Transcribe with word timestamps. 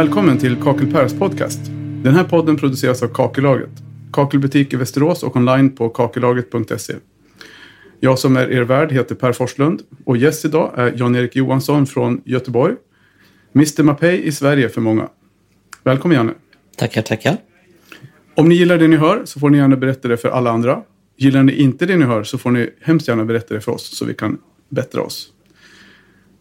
Välkommen 0.00 0.38
till 0.38 0.56
Kakelpärs 0.56 1.12
podcast. 1.12 1.60
Den 2.02 2.14
här 2.14 2.24
podden 2.24 2.56
produceras 2.56 3.02
av 3.02 3.08
Kakellaget. 3.08 3.70
Kakelbutik 4.12 4.72
i 4.72 4.76
Västerås 4.76 5.22
och 5.22 5.36
online 5.36 5.70
på 5.70 5.88
kakellaget.se. 5.88 6.94
Jag 8.00 8.18
som 8.18 8.36
är 8.36 8.52
er 8.52 8.62
värd 8.62 8.92
heter 8.92 9.14
Per 9.14 9.32
Forslund 9.32 9.82
och 10.04 10.16
gäst 10.16 10.44
idag 10.44 10.72
är 10.76 10.94
Jan-Erik 10.96 11.36
Johansson 11.36 11.86
från 11.86 12.20
Göteborg. 12.24 12.74
Mr 13.54 13.82
Mapei 13.82 14.22
i 14.22 14.32
Sverige 14.32 14.68
för 14.68 14.80
många. 14.80 15.08
Välkommen 15.84 16.16
Janne. 16.16 16.32
Tackar, 16.76 17.02
tackar. 17.02 17.36
Om 18.34 18.48
ni 18.48 18.54
gillar 18.54 18.78
det 18.78 18.88
ni 18.88 18.96
hör 18.96 19.22
så 19.24 19.40
får 19.40 19.50
ni 19.50 19.58
gärna 19.58 19.76
berätta 19.76 20.08
det 20.08 20.16
för 20.16 20.28
alla 20.28 20.50
andra. 20.50 20.82
Gillar 21.16 21.42
ni 21.42 21.52
inte 21.52 21.86
det 21.86 21.96
ni 21.96 22.04
hör 22.04 22.24
så 22.24 22.38
får 22.38 22.50
ni 22.50 22.70
hemskt 22.80 23.08
gärna 23.08 23.24
berätta 23.24 23.54
det 23.54 23.60
för 23.60 23.72
oss 23.72 23.96
så 23.96 24.04
vi 24.04 24.14
kan 24.14 24.38
bättra 24.68 25.02
oss. 25.02 25.32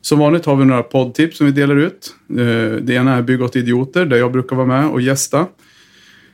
Som 0.02 0.20
vanligt 0.20 0.45
har 0.45 0.55
vi 0.55 0.66
några 0.66 0.84
poddtips 0.84 1.38
som 1.38 1.45
vi 1.45 1.52
delar 1.53 1.76
ut. 1.76 2.16
Eh, 2.30 2.35
Det 2.81 2.94
ena 2.94 3.16
är 3.16 3.21
Bygg 3.21 3.41
åt 3.41 3.55
idioter 3.55 4.05
där 4.05 4.17
jag 4.17 4.31
brukar 4.31 4.55
vara 4.55 4.67
med 4.67 4.88
och 4.89 5.02
gästa. 5.02 5.45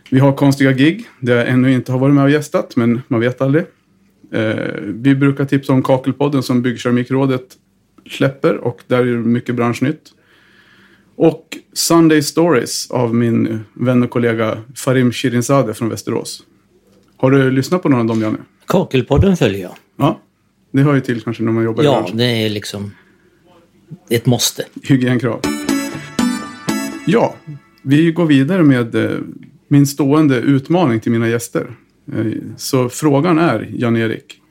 Vi 0.09 0.19
har 0.19 0.33
konstiga 0.33 0.71
gig 0.71 1.05
där 1.19 1.35
jag 1.37 1.47
ännu 1.49 1.73
inte 1.73 1.91
har 1.91 1.99
varit 1.99 2.15
med 2.15 2.23
och 2.23 2.29
gästat 2.29 2.75
men 2.75 3.01
man 3.07 3.19
vet 3.19 3.41
aldrig. 3.41 3.63
Eh, 4.31 4.55
Vi 4.83 5.15
brukar 5.15 5.45
tipsa 5.45 5.73
om 5.73 5.83
Kakelpodden 5.83 6.43
som 6.43 6.61
Byggkeramikrådet 6.61 7.41
släpper 8.09 8.57
och 8.57 8.81
där 8.87 8.97
är 8.99 9.05
det 9.05 9.11
mycket 9.17 9.55
branschnytt. 9.55 10.11
Och 11.17 11.57
Sunday 11.73 12.21
Stories 12.21 12.91
av 12.91 13.15
min 13.15 13.59
vän 13.73 14.03
och 14.03 14.09
kollega 14.09 14.57
Farim 14.75 15.11
Shirinzadeh 15.11 15.73
från 15.73 15.89
Västerås. 15.89 16.43
Har 17.17 17.31
du 17.31 17.51
lyssnat 17.51 17.83
på 17.83 17.89
någon 17.89 17.99
av 17.99 18.05
dem, 18.05 18.21
Janne? 18.21 18.37
Kakelpodden 18.67 19.37
följer 19.37 19.61
jag. 19.61 19.71
Ja, 19.97 20.19
det 20.71 20.81
hör 20.81 20.95
ju 20.95 21.01
till 21.01 21.21
kanske 21.21 21.43
när 21.43 21.51
man 21.51 21.63
jobbar 21.63 21.83
i 21.83 21.85
Ja, 21.85 21.91
branschen. 21.99 22.17
det 22.17 22.25
är 22.25 22.49
liksom 22.49 22.91
ett 24.09 24.25
måste. 24.25 24.63
Hygienkrav. 24.83 25.41
Ja, 27.07 27.35
vi 27.81 28.11
går 28.11 28.25
vidare 28.25 28.63
med 28.63 28.95
eh, 28.95 29.19
min 29.67 29.87
stående 29.87 30.35
utmaning 30.37 30.99
till 30.99 31.11
mina 31.11 31.29
gäster. 31.29 31.67
Eh, 32.13 32.25
Så 32.57 32.89
frågan 32.89 33.39
är, 33.39 33.69
Jan-Erik. 33.73 34.41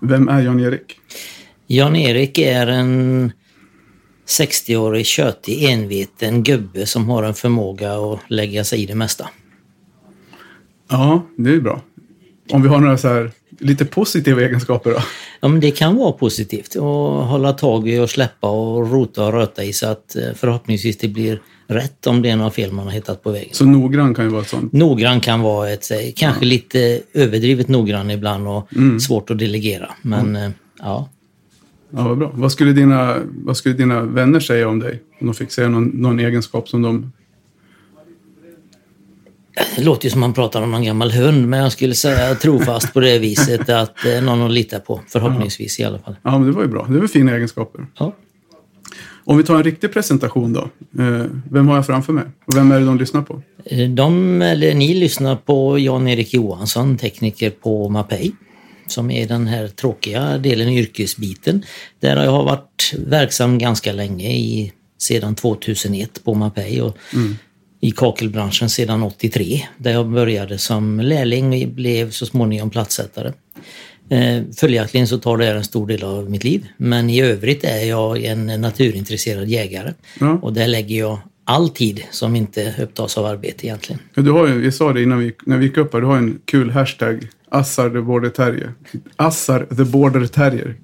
Vem 0.00 0.28
är 0.28 0.40
Jan-Erik? 0.40 1.00
Jan-Erik 1.66 2.38
är 2.38 2.66
en 2.66 3.32
60-årig 4.26 5.06
tjötig 5.06 5.64
enveten 5.64 6.42
gubbe 6.42 6.86
som 6.86 7.08
har 7.08 7.22
en 7.22 7.34
förmåga 7.34 7.92
att 7.92 8.20
lägga 8.28 8.64
sig 8.64 8.82
i 8.82 8.86
det 8.86 8.94
mesta. 8.94 9.28
Ja, 10.90 11.26
det 11.36 11.50
är 11.50 11.60
bra. 11.60 11.82
Om 12.50 12.62
vi 12.62 12.68
har 12.68 12.80
några 12.80 12.98
så 12.98 13.08
här 13.08 13.30
lite 13.58 13.84
positiva 13.84 14.42
egenskaper 14.42 14.90
då? 14.90 14.98
Ja, 15.40 15.48
men 15.48 15.60
det 15.60 15.70
kan 15.70 15.96
vara 15.96 16.12
positivt 16.12 16.76
att 16.76 17.28
hålla 17.28 17.52
tag 17.52 17.88
i 17.88 17.98
och 17.98 18.10
släppa 18.10 18.50
och 18.50 18.90
rota 18.92 19.26
och 19.26 19.32
röta 19.32 19.64
i 19.64 19.72
så 19.72 19.86
att 19.86 20.16
eh, 20.16 20.22
förhoppningsvis 20.34 20.98
det 20.98 21.08
blir 21.08 21.42
rätt 21.66 22.06
om 22.06 22.22
det 22.22 22.30
är 22.30 22.36
några 22.36 22.50
fel 22.50 22.72
man 22.72 22.84
har 22.84 22.92
hittat 22.92 23.22
på 23.22 23.30
vägen. 23.30 23.48
Så 23.52 23.64
noggrann 23.64 24.14
kan 24.14 24.24
ju 24.24 24.30
vara 24.30 24.42
ett 24.42 24.48
sånt. 24.48 24.72
Noggrann 24.72 25.20
kan 25.20 25.40
vara 25.40 25.70
ett, 25.70 25.90
eh, 25.90 25.96
kanske 26.16 26.44
lite 26.44 27.00
överdrivet 27.12 27.68
noggrann 27.68 28.10
ibland 28.10 28.48
och 28.48 28.68
svårt 29.00 29.30
att 29.30 29.38
delegera. 29.38 29.90
Men 30.02 30.36
eh, 30.36 30.50
ja, 30.78 31.08
Ja, 31.90 32.08
vad 32.08 32.18
bra. 32.18 32.30
Vad 32.34 32.52
skulle, 32.52 32.72
dina, 32.72 33.16
vad 33.44 33.56
skulle 33.56 33.74
dina 33.74 34.02
vänner 34.02 34.40
säga 34.40 34.68
om 34.68 34.78
dig? 34.78 35.02
Om 35.20 35.26
de 35.26 35.34
fick 35.34 35.50
säga 35.50 35.68
någon, 35.68 35.88
någon 35.88 36.18
egenskap 36.18 36.68
som 36.68 36.82
de... 36.82 37.12
Det 39.76 39.82
låter 39.84 40.04
ju 40.04 40.10
som 40.10 40.20
man 40.20 40.34
pratar 40.34 40.62
om 40.62 40.70
någon 40.70 40.84
gammal 40.84 41.10
hund, 41.10 41.48
men 41.48 41.60
jag 41.60 41.72
skulle 41.72 41.94
säga 41.94 42.34
trofast 42.34 42.92
på 42.92 43.00
det 43.00 43.18
viset 43.18 43.68
att 43.68 44.04
är 44.04 44.20
någon 44.20 44.42
att 44.42 44.52
lita 44.52 44.80
på. 44.80 45.00
Förhoppningsvis 45.08 45.80
i 45.80 45.84
alla 45.84 45.98
fall. 45.98 46.16
Ja, 46.22 46.38
men 46.38 46.46
det 46.46 46.52
var 46.52 46.62
ju 46.62 46.68
bra. 46.68 46.86
Det 46.90 46.98
var 46.98 47.06
fina 47.06 47.34
egenskaper. 47.36 47.86
Ja. 47.98 48.14
Om 49.24 49.36
vi 49.36 49.42
tar 49.44 49.54
en 49.54 49.62
riktig 49.64 49.92
presentation 49.92 50.52
då. 50.52 50.60
Eh, 51.02 51.24
vem 51.50 51.68
har 51.68 51.74
jag 51.76 51.86
framför 51.86 52.12
mig? 52.12 52.24
Och 52.44 52.56
vem 52.56 52.72
är 52.72 52.80
det 52.80 52.86
de 52.86 52.98
lyssnar 52.98 53.22
på? 53.22 53.42
Eh, 53.64 53.88
De, 53.88 54.42
eller 54.42 54.74
ni 54.74 54.94
lyssnar 54.94 55.36
på 55.36 55.78
Jan-Erik 55.78 56.34
Johansson, 56.34 56.96
tekniker 56.96 57.50
på 57.50 57.88
Mapei. 57.88 58.32
Som 58.86 59.10
är 59.10 59.28
den 59.28 59.46
här 59.46 59.68
tråkiga 59.68 60.38
delen, 60.38 60.68
yrkesbiten. 60.68 61.64
Där 62.00 62.24
jag 62.24 62.30
har 62.30 62.44
varit 62.44 62.94
verksam 63.06 63.58
ganska 63.58 63.92
länge, 63.92 64.30
i, 64.30 64.72
sedan 64.98 65.34
2001 65.34 66.24
på 66.24 66.34
Mapei. 66.34 66.80
Och 66.80 66.96
I 67.80 67.90
kakelbranschen 67.90 68.70
sedan 68.70 69.02
83. 69.02 69.66
Där 69.78 69.90
jag 69.92 70.08
började 70.08 70.58
som 70.58 71.00
lärling 71.00 71.62
och 71.62 71.68
blev 71.68 72.10
så 72.10 72.26
småningom 72.26 72.70
platssättare. 72.70 73.32
Eh, 74.10 74.42
Följaktligen 74.56 75.06
så 75.08 75.18
tar 75.18 75.36
det 75.36 75.44
här 75.44 75.54
en 75.54 75.64
stor 75.64 75.86
del 75.86 76.04
av 76.04 76.30
mitt 76.30 76.44
liv. 76.44 76.66
Men 76.76 77.10
i 77.10 77.20
övrigt 77.22 77.64
är 77.64 77.84
jag 77.84 78.24
en 78.24 78.46
naturintresserad 78.46 79.48
jägare. 79.48 79.92
Ja. 80.20 80.38
Och 80.42 80.52
där 80.52 80.66
lägger 80.66 80.98
jag 80.98 81.18
all 81.44 81.68
tid 81.68 82.02
som 82.10 82.36
inte 82.36 82.74
upptas 82.82 83.18
av 83.18 83.26
arbete 83.26 83.66
egentligen. 83.66 84.02
Ja, 84.14 84.22
du 84.22 84.30
har 84.30 84.48
ju, 84.48 84.58
vi 84.58 84.72
sa 84.72 84.92
det 84.92 85.02
innan 85.02 85.18
vi, 85.18 85.34
när 85.46 85.58
vi 85.58 85.66
gick 85.66 85.76
upp 85.76 85.92
här, 85.92 86.00
du 86.00 86.06
har 86.06 86.16
en 86.16 86.38
kul 86.44 86.70
hashtag. 86.70 87.28
Assar 87.50 87.90
the 87.90 88.00
border 88.00 88.30
terrier. 88.30 88.72
Assar 89.16 89.66
the 89.76 89.84
border 89.84 90.26
terrier. 90.26 90.74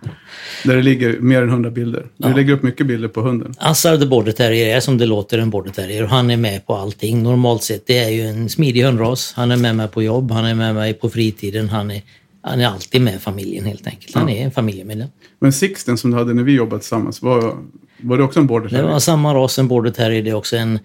Där 0.64 0.76
det 0.76 0.82
ligger 0.82 1.20
mer 1.20 1.42
än 1.42 1.48
100 1.48 1.70
bilder. 1.70 2.06
Du 2.16 2.34
lägger 2.34 2.52
upp 2.52 2.62
mycket 2.62 2.86
bilder 2.86 3.08
på 3.08 3.20
hunden. 3.20 3.54
Assar 3.58 3.97
the 3.97 4.06
Border 4.06 4.32
Terrier 4.32 4.76
är 4.76 4.80
som 4.80 4.98
det 4.98 5.06
låter 5.06 5.38
en 5.38 5.50
Border 5.50 5.70
Terrier 5.70 6.02
och 6.02 6.08
han 6.08 6.30
är 6.30 6.36
med 6.36 6.66
på 6.66 6.75
allting. 6.76 7.22
Normalt 7.22 7.62
sett, 7.62 7.86
det 7.86 7.98
är 7.98 8.08
ju 8.10 8.22
en 8.22 8.48
smidig 8.48 8.82
hundras. 8.82 9.32
Han 9.36 9.50
är 9.50 9.56
med 9.56 9.76
mig 9.76 9.88
på 9.88 10.02
jobb, 10.02 10.30
han 10.30 10.44
är 10.44 10.54
med 10.54 10.75
mig 10.75 10.94
på 10.94 11.10
fritiden, 11.10 11.69
han 11.69 11.91
är, 11.91 12.02
han 12.42 12.60
är 12.60 12.66
alltid 12.66 13.00
med 13.00 13.20
familjen 13.22 13.64
helt 13.64 13.86
enkelt. 13.86 14.14
Han 14.14 14.28
är 14.28 14.44
en 14.44 14.50
familjemedlem. 14.50 15.08
Men 15.38 15.52
Sixten 15.52 15.98
som 15.98 16.10
du 16.10 16.16
hade 16.16 16.34
när 16.34 16.42
vi 16.42 16.52
jobbade 16.52 16.81
tillsammans, 16.81 17.22
var, 17.22 17.56
var 18.00 18.19
det 18.19 18.25
också 18.25 18.41
en 18.41 18.46
border 18.46 18.69
Det 18.69 18.76
terrier? 18.76 18.92
var 18.92 18.98
samma 18.98 19.34
ras, 19.34 19.58
en 19.58 19.69
Border 19.69 19.91
Terrier. 19.91 20.22
Det 20.22 20.31
är 20.31 20.34
också 20.34 20.56
en 20.56 20.78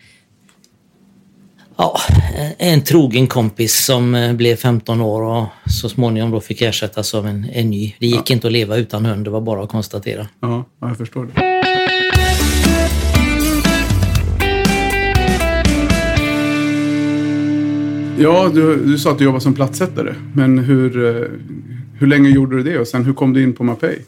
Ja, 1.82 2.00
en 2.58 2.84
trogen 2.84 3.28
kompis 3.28 3.86
som 3.86 4.16
eh, 4.16 4.34
blev 4.34 4.56
15 4.56 5.02
år 5.02 5.22
och 5.22 5.46
så 5.72 5.90
småningom 5.90 6.32
då 6.32 6.42
fick 6.42 6.62
ersättas 6.62 7.14
av 7.14 7.28
en, 7.28 7.50
en 7.54 7.70
ny. 7.70 7.96
Det 8.00 8.08
gick 8.08 8.32
inte 8.32 8.48
att 8.48 8.54
leva 8.54 8.78
utan 8.78 9.06
hund, 9.06 9.24
det 9.24 9.30
var 9.30 9.42
bara 9.42 9.64
att 9.64 9.70
konstatera. 9.70 10.28
Ja, 10.40 10.66
ja, 10.82 10.88
jag 10.88 10.98
förstår 10.98 11.26
det. 11.26 11.42
Ja, 18.24 18.52
du, 18.54 18.86
du 18.86 18.98
sa 18.98 19.12
att 19.12 19.18
du 19.18 19.24
jobbar 19.24 19.40
som 19.40 19.54
platssättare. 19.54 20.16
Men 20.34 20.60
hur, 20.60 21.06
eh, 21.06 21.28
hur 22.00 22.08
länge 22.08 22.30
gjorde 22.30 22.58
du 22.58 22.64
det 22.64 22.80
och 22.80 22.88
sen 22.88 23.06
hur 23.06 23.14
kom 23.14 23.34
du 23.34 23.44
in 23.44 23.54
på 23.54 23.64
Mapei? 23.64 24.00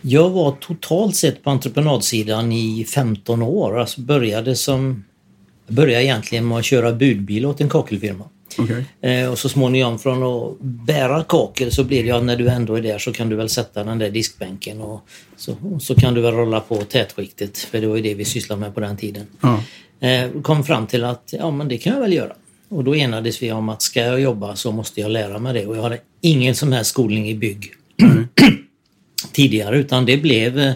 Jag 0.00 0.30
var 0.30 0.52
totalt 0.52 1.16
sett 1.16 1.42
på 1.42 1.50
entreprenadsidan 1.50 2.52
i 2.52 2.86
15 2.94 3.42
år. 3.42 3.78
Alltså 3.78 4.00
började 4.00 4.56
som... 4.56 5.04
Jag 5.68 5.74
började 5.74 6.04
egentligen 6.04 6.48
med 6.48 6.58
att 6.58 6.64
köra 6.64 6.92
budbil 6.92 7.46
åt 7.46 7.60
en 7.60 7.68
kakelfirma. 7.68 8.24
Okej. 8.58 8.84
Eh, 9.00 9.30
och 9.30 9.38
så 9.38 9.48
småningom 9.48 9.98
från 9.98 10.22
att 10.22 10.60
bära 10.60 11.24
kakel 11.28 11.72
så 11.72 11.84
blir 11.84 12.02
det, 12.02 12.08
ja 12.08 12.20
när 12.20 12.36
du 12.36 12.48
ändå 12.48 12.74
är 12.74 12.82
där 12.82 12.98
så 12.98 13.12
kan 13.12 13.28
du 13.28 13.36
väl 13.36 13.48
sätta 13.48 13.84
den 13.84 13.98
där 13.98 14.10
diskbänken 14.10 14.80
och 14.80 15.08
så, 15.36 15.56
och 15.74 15.82
så 15.82 15.94
kan 15.94 16.14
du 16.14 16.20
väl 16.20 16.34
rolla 16.34 16.60
på 16.60 16.76
tätskiktet. 16.76 17.58
För 17.58 17.80
det 17.80 17.86
var 17.86 17.96
ju 17.96 18.02
det 18.02 18.14
vi 18.14 18.24
sysslade 18.24 18.60
med 18.60 18.74
på 18.74 18.80
den 18.80 18.96
tiden. 18.96 19.26
Ja. 19.40 19.62
Eh, 20.08 20.30
kom 20.42 20.64
fram 20.64 20.86
till 20.86 21.04
att 21.04 21.34
ja 21.38 21.50
men 21.50 21.68
det 21.68 21.78
kan 21.78 21.92
jag 21.92 22.00
väl 22.00 22.12
göra. 22.12 22.32
Och 22.68 22.84
då 22.84 22.96
enades 22.96 23.42
vi 23.42 23.52
om 23.52 23.68
att 23.68 23.82
ska 23.82 24.00
jag 24.00 24.20
jobba 24.20 24.56
så 24.56 24.72
måste 24.72 25.00
jag 25.00 25.10
lära 25.10 25.38
mig 25.38 25.54
det. 25.54 25.66
Och 25.66 25.76
jag 25.76 25.82
hade 25.82 25.98
ingen 26.20 26.54
som 26.54 26.72
helst 26.72 26.90
skolning 26.90 27.28
i 27.28 27.34
bygg 27.34 27.72
tidigare 29.32 29.78
utan 29.78 30.06
det 30.06 30.16
blev 30.16 30.58
eh, 30.58 30.72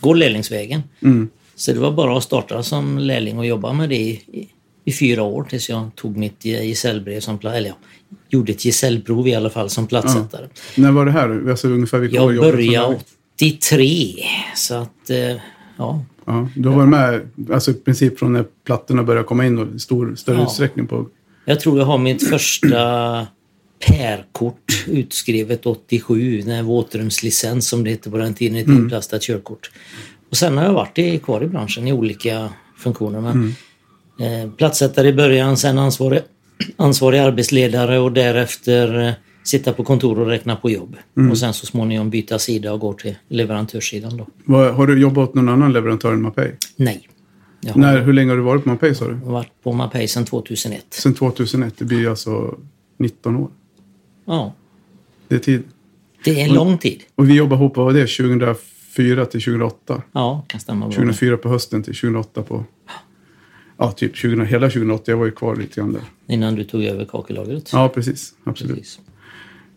gå 0.00 0.14
lärlingsvägen. 0.14 0.82
Mm. 1.02 1.28
Så 1.58 1.72
det 1.72 1.78
var 1.78 1.92
bara 1.92 2.16
att 2.16 2.22
starta 2.24 2.62
som 2.62 2.98
lärling 2.98 3.38
och 3.38 3.46
jobba 3.46 3.72
med 3.72 3.88
det 3.88 3.96
i, 3.96 4.48
i, 4.84 4.92
fyra 4.92 5.22
år 5.22 5.44
tills 5.44 5.68
jag 5.68 5.90
tog 5.94 6.16
mitt 6.16 6.44
ge- 6.44 6.64
gesällbrev 6.64 7.20
som 7.20 7.38
eller 7.42 7.68
ja, 7.68 7.74
gjorde 8.28 8.52
ett 8.52 8.64
gesällprov 8.64 9.28
i 9.28 9.34
alla 9.34 9.50
fall 9.50 9.70
som 9.70 9.86
platssättare. 9.86 10.46
När 10.76 10.92
var 10.92 11.04
det 11.06 11.10
här? 11.12 11.50
Alltså 11.50 11.68
ungefär 11.68 11.98
vilka 11.98 12.16
Jag 12.16 12.26
började 12.36 12.56
lärling? 12.62 12.98
83 13.34 14.14
så 14.56 14.74
att 14.74 15.10
eh, 15.10 15.36
ja, 15.76 16.04
Ja, 16.24 16.48
du 16.56 16.68
har 16.68 16.76
varit 16.76 16.88
med 16.88 17.28
alltså, 17.52 17.70
i 17.70 17.74
princip 17.74 18.18
från 18.18 18.32
när 18.32 18.44
plattorna 18.64 19.02
började 19.02 19.26
komma 19.26 19.46
in 19.46 19.58
och 19.58 19.74
i 19.76 19.78
stor, 19.78 20.14
större 20.16 20.36
Ja. 20.36 20.42
utsträckning 20.44 20.86
på... 20.86 21.06
Jag 21.44 21.60
tror 21.60 21.78
jag 21.78 21.86
har 21.86 21.98
mitt 21.98 22.28
första 22.28 23.26
pärkort 23.86 24.84
utskrivet 24.86 25.66
87, 25.66 26.42
när 26.46 26.62
våtrumslicens 26.62 27.68
som 27.68 27.84
det 27.84 27.90
hette 27.90 28.10
på 28.10 28.16
den 28.18 28.34
tiden, 28.34 28.56
ett 28.58 28.66
inplastat 28.68 29.22
körkort. 29.22 29.70
Och 30.30 30.36
sen 30.36 30.56
har 30.56 30.64
jag 30.64 30.72
varit 30.72 30.98
i, 30.98 31.18
kvar 31.18 31.42
i 31.42 31.46
branschen 31.46 31.88
i 31.88 31.92
olika 31.92 32.48
funktioner. 32.76 33.20
Men, 33.20 33.54
eh, 34.20 34.50
platssättare 34.50 35.08
i 35.08 35.12
början, 35.12 35.56
sen 35.56 35.78
ansvarig, 35.78 36.20
ansvarig 36.76 37.18
arbetsledare 37.18 37.98
och 37.98 38.12
därefter 38.12 39.06
eh, 39.06 39.12
sitta 39.44 39.72
på 39.72 39.84
kontor 39.84 40.20
och 40.20 40.26
räkna 40.26 40.56
på 40.56 40.70
jobb. 40.70 40.96
Och 41.30 41.38
sen 41.38 41.54
så 41.54 41.66
småningom 41.66 42.10
byta 42.10 42.38
sida 42.38 42.72
och 42.72 42.80
gå 42.80 42.92
till 42.92 43.16
leverantörssidan 43.28 44.16
då. 44.16 44.26
Vad, 44.44 44.74
har 44.74 44.86
du 44.86 45.00
jobbat 45.00 45.28
åt 45.28 45.34
någon 45.34 45.48
annan 45.48 45.72
leverantör 45.72 46.12
än 46.12 46.22
Mapei? 46.22 46.52
Nej. 46.76 47.08
Jag 47.60 47.72
har 47.72 47.80
När, 47.80 48.00
hur 48.00 48.12
länge 48.12 48.30
har 48.30 48.36
du 48.36 48.42
varit 48.42 48.64
på 48.64 48.68
Mapei 48.70 48.94
sa 48.94 49.08
du? 49.08 49.14
varit 49.14 49.62
på 49.62 49.72
Mapei 49.72 50.08
sedan 50.08 50.24
2001. 50.24 50.86
Sen 50.90 51.14
2001, 51.14 51.74
det 51.78 51.84
blir 51.84 52.08
alltså 52.10 52.58
19 52.98 53.36
år. 53.36 53.48
Ja, 54.24 54.54
Det 55.28 55.34
är 55.34 55.38
tid. 55.38 55.62
det 56.24 56.40
är 56.40 56.44
en 56.48 56.54
lång 56.54 56.78
tid. 56.78 57.02
Och 57.14 57.28
vi 57.30 57.34
jobbade 57.34 57.62
ihop, 57.62 57.76
vad 57.76 57.86
var 57.86 57.92
det? 57.92 58.06
2004 58.06 58.54
till 59.02 59.40
2008? 59.44 60.02
Ja, 60.12 60.44
kan 60.48 60.60
stämma 60.60 60.86
bra. 60.86 60.94
2004 60.94 61.36
på 61.36 61.48
hösten 61.48 61.82
till 61.82 61.94
2008 61.94 62.42
på 62.42 62.64
ja, 63.78 63.92
typ 63.92 64.16
20, 64.16 64.44
hela 64.44 64.66
2008. 64.70 65.10
Jag 65.10 65.18
var 65.18 65.26
ju 65.26 65.32
kvar 65.32 65.56
lite 65.56 65.80
grann 65.80 65.92
där. 65.92 66.02
Innan 66.34 66.54
du 66.54 66.64
tog 66.64 66.84
över 66.84 67.04
kakellagret? 67.04 67.70
Ja, 67.72 67.88
precis. 67.88 68.32
Absolut. 68.44 68.76
Precis. 68.76 69.00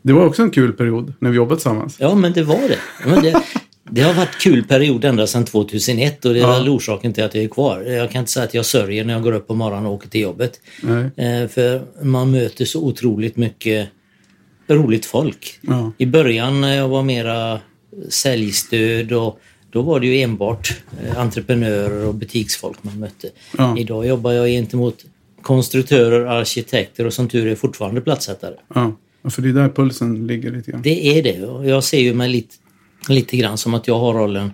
Det 0.02 0.14
var 0.14 0.26
också 0.26 0.44
en 0.44 0.50
kul 0.52 0.74
period 0.74 1.14
när 1.20 1.30
vi 1.30 1.36
jobbade 1.38 1.56
tillsammans. 1.56 1.98
Ja, 2.00 2.16
men 2.16 2.34
det 2.34 2.44
var 2.44 2.56
det. 2.68 2.80
Men 3.10 3.24
det, 3.24 3.44
det 3.90 4.02
har 4.02 4.14
varit 4.14 4.42
kul 4.42 4.64
period 4.64 5.06
ända 5.06 5.28
sedan 5.28 5.46
2001 5.46 6.26
och 6.26 6.34
det 6.34 6.40
är 6.40 6.42
Ja. 6.42 6.52
väl 6.52 6.70
orsaken 6.70 7.14
till 7.14 7.24
att 7.24 7.36
jag 7.36 7.44
är 7.44 7.48
kvar. 7.48 7.82
Jag 7.82 8.12
kan 8.12 8.20
inte 8.20 8.32
säga 8.32 8.44
att 8.44 8.54
jag 8.54 8.66
sörjer 8.66 9.06
när 9.06 9.14
jag 9.14 9.24
går 9.24 9.32
upp 9.32 9.48
på 9.48 9.56
morgonen 9.56 9.86
och 9.86 9.94
åker 9.94 10.10
till 10.10 10.22
jobbet. 10.22 10.60
Nej. 10.84 11.04
Eh, 11.42 11.48
För 11.48 11.82
man 12.04 12.32
möter 12.32 12.66
så 12.66 12.84
otroligt 12.86 13.38
mycket 13.38 13.90
roligt 14.68 15.06
folk. 15.06 15.60
Ja. 15.62 15.92
I 15.98 16.06
början 16.06 16.62
när 16.62 16.76
jag 16.76 16.88
var 16.88 17.04
mera 17.04 17.60
säljstöd 18.10 19.12
och 19.12 19.40
då 19.70 19.82
var 19.82 20.00
det 20.00 20.08
ju 20.08 20.22
enbart 20.22 20.82
eh, 21.04 21.20
entreprenörer 21.20 22.08
och 22.08 22.16
butiksfolk 22.16 22.78
man 22.82 23.00
mötte. 23.00 23.30
Ja. 23.58 23.78
Idag 23.78 24.06
jobbar 24.06 24.32
jag 24.32 24.48
gentemot 24.48 25.06
konstruktörer, 25.42 26.26
arkitekter 26.26 27.06
och 27.06 27.14
som 27.14 27.30
tur 27.30 27.48
är 27.48 27.56
fortfarande 27.56 28.02
platssättare. 28.02 28.56
Ja. 28.76 28.96
ja, 29.22 29.30
för 29.30 29.42
det 29.42 29.50
är 29.50 29.54
där 29.54 29.70
pulsen 29.70 30.28
ligger 30.28 30.52
lite 30.52 30.72
grann. 30.72 30.82
Det 30.82 31.18
är 31.18 31.24
det 31.24 31.46
och 31.46 31.66
jag 31.66 31.84
ser 31.84 32.00
ju 32.00 32.14
mig 32.14 32.30
lite, 32.30 32.56
lite 33.10 33.38
grann 33.38 33.58
som 33.58 33.74
att 33.74 33.88
jag 33.88 34.00
har 34.00 34.14
rollen 34.14 34.52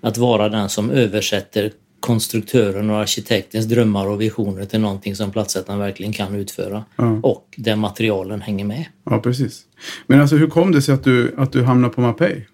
att 0.00 0.16
vara 0.16 0.48
den 0.48 0.68
som 0.68 0.90
översätter 0.90 1.72
konstruktören 2.02 2.90
och 2.90 2.96
arkitektens 2.96 3.66
drömmar 3.66 4.06
och 4.06 4.20
visioner 4.20 4.64
till 4.64 4.80
någonting 4.80 5.16
som 5.16 5.30
platssättaren 5.30 5.78
verkligen 5.78 6.12
kan 6.12 6.34
utföra. 6.34 6.84
Ja. 6.96 7.20
Och 7.22 7.54
där 7.56 7.76
materialen 7.76 8.40
hänger 8.40 8.64
med. 8.64 8.84
Ja, 9.04 9.20
precis. 9.20 9.62
Men 10.06 10.20
alltså 10.20 10.36
hur 10.36 10.46
kom 10.46 10.72
det 10.72 10.82
sig 10.82 10.94
att 10.94 11.04
du, 11.04 11.34
att 11.36 11.52
du 11.52 11.62
hamnade 11.62 11.94
på 11.94 12.00
Mapei? 12.00 12.46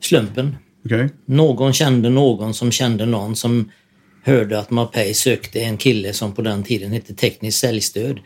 Slumpen. 0.00 0.56
Okej? 0.84 1.08
Någon 1.24 1.72
kände 1.72 2.10
någon 2.10 2.54
som 2.54 2.70
kände 2.70 3.06
någon 3.06 3.36
som 3.36 3.70
hörde 4.22 4.58
att 4.58 4.70
Mapei 4.70 5.14
sökte 5.14 5.60
en 5.60 5.76
kille 5.76 6.12
som 6.12 6.32
på 6.32 6.42
den 6.42 6.62
tiden 6.62 6.92
hette 6.92 7.14
tekniskt 7.14 7.58
säljstöd. 7.58 8.20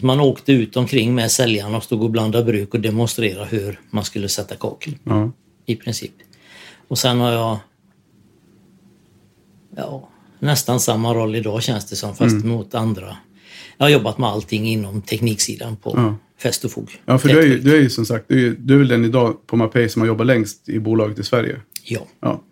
Man 0.00 0.20
åkte 0.20 0.52
ut 0.52 0.76
omkring 0.76 1.14
med 1.14 1.30
säljarna 1.30 1.76
och 1.76 1.84
stod 1.84 2.02
och 2.02 2.10
blandade 2.10 2.44
bruk 2.44 2.74
och 2.74 2.80
demonstrerade 2.80 3.46
hur 3.50 3.80
man 3.90 4.04
skulle 4.04 4.28
sätta 4.28 4.54
kakel. 4.54 4.94
Ja. 5.04 5.32
i 5.66 5.76
princip. 5.76 6.12
Och 6.88 6.98
sen 6.98 7.20
har 7.20 7.32
jag 7.32 7.58
ja, 9.76 10.08
nästan 10.38 10.80
samma 10.80 11.14
roll 11.14 11.36
idag 11.36 11.62
känns 11.62 11.84
det 11.84 11.96
som, 11.96 12.16
fast 12.16 12.44
mot 12.44 12.74
andra. 12.74 13.16
Jag 13.78 13.84
har 13.86 13.90
jobbat 13.90 14.18
med 14.18 14.28
allting 14.28 14.66
inom 14.68 15.02
tekniksidan 15.02 15.76
på 15.76 15.92
Ja. 15.96 16.16
fäst 16.38 16.64
och 16.64 16.70
fog. 16.70 16.90
Ja, 17.06 17.18
för 17.18 17.28
du 17.28 17.38
är, 17.38 17.46
ju, 17.46 17.58
du 17.60 17.76
är 17.76 17.80
ju 17.80 17.90
som 17.90 18.06
sagt, 18.06 18.24
du 18.28 18.46
är, 18.46 18.54
du 18.58 18.74
är 18.74 18.78
väl 18.78 18.88
den 18.88 19.04
idag 19.04 19.46
på 19.46 19.56
Mapei 19.56 19.88
som 19.88 20.02
har 20.02 20.06
jobbat 20.06 20.26
längst 20.26 20.68
i 20.68 20.78
bolaget 20.78 21.18
i 21.18 21.22
Sverige. 21.22 21.60
Ja, 21.82 22.06
Ja. 22.20 22.42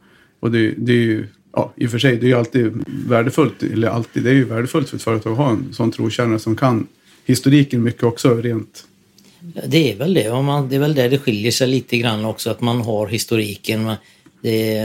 Och 0.41 0.51
det, 0.51 0.71
det 0.77 0.93
är 0.93 0.97
ju, 0.97 1.27
ja, 1.53 1.73
i 1.77 1.87
och 1.87 1.91
för 1.91 1.99
sig, 1.99 2.17
det 2.17 2.27
är 2.27 2.29
ju 2.29 2.35
alltid 2.35 2.85
värdefullt, 2.87 3.63
eller 3.63 3.89
alltid, 3.89 4.23
det 4.23 4.31
är 4.31 4.35
ju 4.35 4.45
värdefullt 4.45 4.89
för 4.89 4.97
ett 4.97 5.03
företag 5.03 5.33
att 5.33 5.39
ha 5.39 5.51
en 5.51 5.69
sån 5.73 5.91
trotjänare 5.93 6.39
som 6.39 6.57
kan 6.57 6.87
historiken 7.25 7.83
mycket 7.83 8.03
också 8.03 8.35
rent. 8.35 8.85
det 9.67 9.93
är 9.93 9.97
väl 9.97 10.15
det. 10.15 10.43
Man, 10.43 10.69
det 10.69 10.77
är 10.77 10.81
väl 10.81 10.95
där 10.95 11.11
det 11.11 11.19
skiljer 11.19 11.51
sig 11.53 11.69
lite 11.69 11.97
grann 11.99 12.25
också, 12.25 12.51
att 12.51 12.61
man 12.61 12.81
har 12.81 13.07
historiken. 13.07 13.93
Det, 14.43 14.81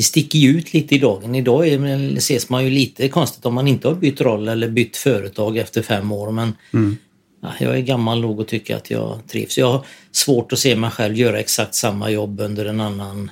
det 0.00 0.04
sticker 0.04 0.38
ju 0.38 0.50
ut 0.58 0.72
lite 0.72 0.94
i 0.94 0.98
dagen. 0.98 1.34
Idag 1.34 1.68
är, 1.68 2.16
ses 2.16 2.48
man 2.48 2.64
ju 2.64 2.70
lite 2.70 3.08
konstigt 3.08 3.46
om 3.46 3.54
man 3.54 3.68
inte 3.68 3.88
har 3.88 3.94
bytt 3.94 4.20
roll 4.20 4.48
eller 4.48 4.68
bytt 4.68 4.96
företag 4.96 5.56
efter 5.56 5.82
fem 5.82 6.12
år. 6.12 6.30
Men 6.30 6.52
ja, 7.42 7.48
jag 7.60 7.76
är 7.76 7.80
gammal 7.80 8.20
nog 8.20 8.40
att 8.40 8.48
tycka 8.48 8.76
att 8.76 8.90
jag 8.90 9.18
trivs. 9.26 9.58
Jag 9.58 9.72
har 9.72 9.84
svårt 10.12 10.52
att 10.52 10.58
se 10.58 10.76
mig 10.76 10.90
själv 10.90 11.16
göra 11.16 11.40
exakt 11.40 11.74
samma 11.74 12.10
jobb 12.10 12.40
under 12.40 12.66
en 12.66 12.80
annan, 12.80 13.30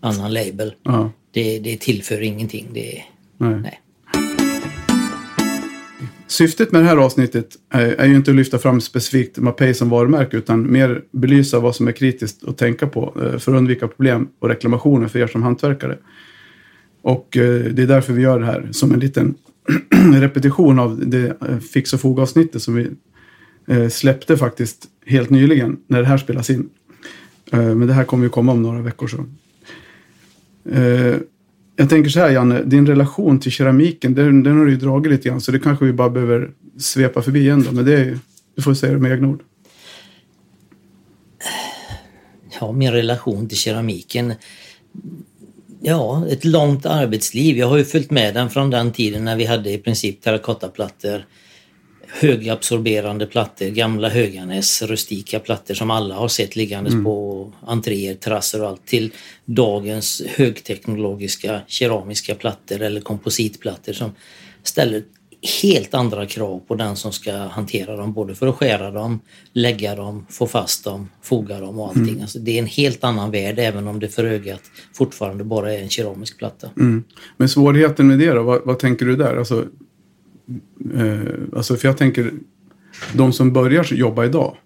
annan 0.00 0.32
label. 0.32 0.74
Ja, 0.82 1.10
Det, 1.30 1.58
det 1.58 1.76
tillför 1.80 2.22
ingenting. 2.22 2.66
Det, 2.72 3.02
nej. 3.38 3.54
nej. 3.62 3.80
Syftet 6.26 6.72
med 6.72 6.82
det 6.82 6.86
här 6.86 6.96
avsnittet 6.96 7.56
är, 7.70 7.86
är 7.86 8.06
ju 8.06 8.16
inte 8.16 8.30
att 8.30 8.36
lyfta 8.36 8.58
fram 8.58 8.80
specifikt 8.80 9.38
Mapei 9.38 9.74
som 9.74 9.88
varumärke 9.88 10.36
utan 10.36 10.72
mer 10.72 11.02
belysa 11.10 11.60
vad 11.60 11.76
som 11.76 11.88
är 11.88 11.92
kritiskt 11.92 12.44
att 12.44 12.58
tänka 12.58 12.86
på 12.86 13.14
eh, 13.16 13.38
för 13.38 13.52
att 13.52 13.58
undvika 13.58 13.88
problem 13.88 14.28
och 14.38 14.48
reklamationer 14.48 15.08
för 15.08 15.18
er 15.18 15.26
som 15.26 15.42
hantverkare. 15.42 15.98
Och 17.02 17.36
eh, 17.36 17.64
det 17.64 17.82
är 17.82 17.86
därför 17.86 18.12
vi 18.12 18.22
gör 18.22 18.40
det 18.40 18.46
här 18.46 18.68
som 18.72 18.92
en 18.92 19.00
liten 19.00 19.34
repetition 20.12 20.78
av 20.78 21.08
det 21.08 21.36
fix 21.72 21.92
och 21.92 22.00
foga-avsnittet 22.00 22.62
som 22.62 22.74
vi 22.74 22.90
släppte 23.90 24.36
faktiskt 24.36 24.86
helt 25.06 25.30
nyligen 25.30 25.76
när 25.86 26.00
det 26.00 26.06
här 26.06 26.18
spelas 26.18 26.50
in. 26.50 26.68
Men 27.50 27.86
det 27.86 27.92
här 27.92 28.04
kommer 28.04 28.24
ju 28.24 28.30
komma 28.30 28.52
om 28.52 28.62
några 28.62 28.82
veckor. 28.82 29.08
Så. 29.08 29.24
Jag 31.76 31.90
tänker 31.90 32.10
så 32.10 32.20
här 32.20 32.30
Janne, 32.30 32.62
din 32.62 32.86
relation 32.86 33.40
till 33.40 33.52
keramiken, 33.52 34.14
den, 34.14 34.42
den 34.42 34.58
har 34.58 34.64
du 34.64 34.70
ju 34.70 34.76
dragit 34.76 35.12
lite 35.12 35.28
grann 35.28 35.40
så 35.40 35.52
det 35.52 35.58
kanske 35.58 35.84
vi 35.84 35.92
bara 35.92 36.10
behöver 36.10 36.50
svepa 36.78 37.22
förbi 37.22 37.40
igen 37.40 37.62
då. 37.62 37.72
Men 37.72 37.84
det 37.84 38.00
är 38.00 38.18
du 38.54 38.62
får 38.62 38.74
säga 38.74 38.92
det 38.92 38.98
med 38.98 39.12
egna 39.12 39.28
ord. 39.28 39.42
ja, 42.60 42.72
min 42.72 42.92
relation 42.92 43.48
till 43.48 43.58
keramiken. 43.58 44.34
Ja, 45.80 46.26
ett 46.28 46.44
långt 46.44 46.86
arbetsliv. 46.86 47.56
Jag 47.56 47.66
har 47.66 47.76
ju 47.76 47.84
följt 47.84 48.10
med 48.10 48.34
den 48.34 48.50
från 48.50 48.70
den 48.70 48.92
tiden 48.92 49.24
när 49.24 49.36
vi 49.36 49.44
hade 49.44 49.70
i 49.70 49.78
princip 49.78 50.22
terrakottaplattor, 50.22 51.24
högabsorberande 52.20 53.26
plattor, 53.26 53.66
gamla 53.66 54.08
Höganäs, 54.08 54.82
rustika 54.82 55.40
plattor 55.40 55.74
som 55.74 55.90
alla 55.90 56.14
har 56.14 56.28
sett 56.28 56.56
liggandes 56.56 57.04
på 57.04 57.52
entréer, 57.66 58.14
terrasser 58.14 58.62
och 58.62 58.68
allt 58.68 58.86
till 58.86 59.12
dagens 59.44 60.22
högteknologiska 60.26 61.60
keramiska 61.66 62.34
plattor 62.34 62.82
eller 62.82 63.00
kompositplattor 63.00 63.92
som 63.92 64.12
ställer 64.62 65.02
helt 65.62 65.94
andra 65.94 66.26
krav 66.26 66.58
på 66.68 66.74
den 66.74 66.96
som 66.96 67.12
ska 67.12 67.32
hantera 67.32 67.96
dem, 67.96 68.12
både 68.12 68.34
för 68.34 68.46
att 68.46 68.54
skära 68.54 68.90
dem, 68.90 69.20
lägga 69.52 69.94
dem, 69.94 70.26
få 70.30 70.46
fast 70.46 70.84
dem, 70.84 71.08
foga 71.22 71.60
dem 71.60 71.78
och 71.78 71.88
allting. 71.88 72.20
Alltså 72.20 72.38
det 72.38 72.50
är 72.50 72.58
en 72.58 72.66
helt 72.66 73.04
annan 73.04 73.30
värld 73.30 73.58
även 73.58 73.88
om 73.88 74.00
det 74.00 74.08
för 74.08 74.24
ögat 74.24 74.62
fortfarande 74.92 75.44
bara 75.44 75.72
är 75.72 75.78
en 75.78 75.88
keramisk 75.88 76.38
platta. 76.38 76.70
Mm. 76.76 77.04
Men 77.36 77.48
svårigheten 77.48 78.06
med 78.08 78.18
det 78.18 78.32
då, 78.32 78.42
vad, 78.42 78.62
vad 78.64 78.78
tänker 78.78 79.06
du 79.06 79.16
där? 79.16 79.36
Alltså, 79.36 79.64
Eh, 80.94 81.56
alltså, 81.56 81.76
för 81.76 81.88
jag 81.88 81.98
tänker, 81.98 82.32
de 83.14 83.32
som 83.32 83.52
börjar 83.52 83.86
jobba 83.92 84.24
idag, 84.24 84.56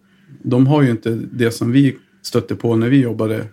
de 0.43 0.67
har 0.67 0.83
ju 0.83 0.91
inte 0.91 1.11
det 1.33 1.51
som 1.51 1.73
vi 1.73 1.97
stötte 2.23 2.55
på 2.55 2.77
när 2.77 2.89
vi 2.89 3.01
jobbade 3.01 3.47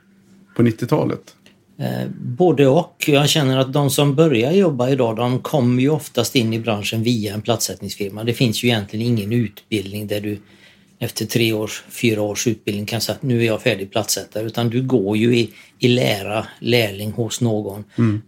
på 0.56 0.64
90-talet. 0.64 1.36
Eh, 1.78 2.10
både 2.20 2.68
och. 2.68 3.04
Jag 3.08 3.30
känner 3.30 3.58
att 3.58 3.74
de 3.74 3.90
som 3.90 4.16
börjar 4.16 4.52
jobba 4.52 4.90
idag, 4.90 5.16
de 5.16 5.40
kommer 5.40 5.82
ju 5.82 5.90
oftast 5.90 6.36
in 6.36 6.54
i 6.54 6.60
branschen 6.60 7.04
via 7.04 7.34
en 7.34 7.42
platssättningsfirma. 7.42 8.24
Det 8.24 8.34
finns 8.34 8.64
ju 8.64 8.68
egentligen 8.68 9.06
ingen 9.06 9.32
utbildning 9.34 10.08
där 10.08 10.22
du 10.22 10.38
efter 11.00 11.26
tre 11.26 11.54
års, 11.54 11.84
fyra 11.90 12.22
års 12.22 12.48
utbildning 12.48 12.86
kan 12.86 13.02
säga 13.02 13.16
att 13.16 13.24
nu 13.24 13.42
är 13.42 13.46
jag 13.46 13.62
färdig 13.62 13.92
platssättare. 13.92 14.46
Utan 14.46 14.70
du 14.70 14.82
går 14.82 15.18
ju 15.18 15.38
i, 15.38 15.54
i 15.80 15.88
lära, 15.88 16.48
lärling 16.60 17.12
hos 17.12 17.42
någon. 17.42 17.84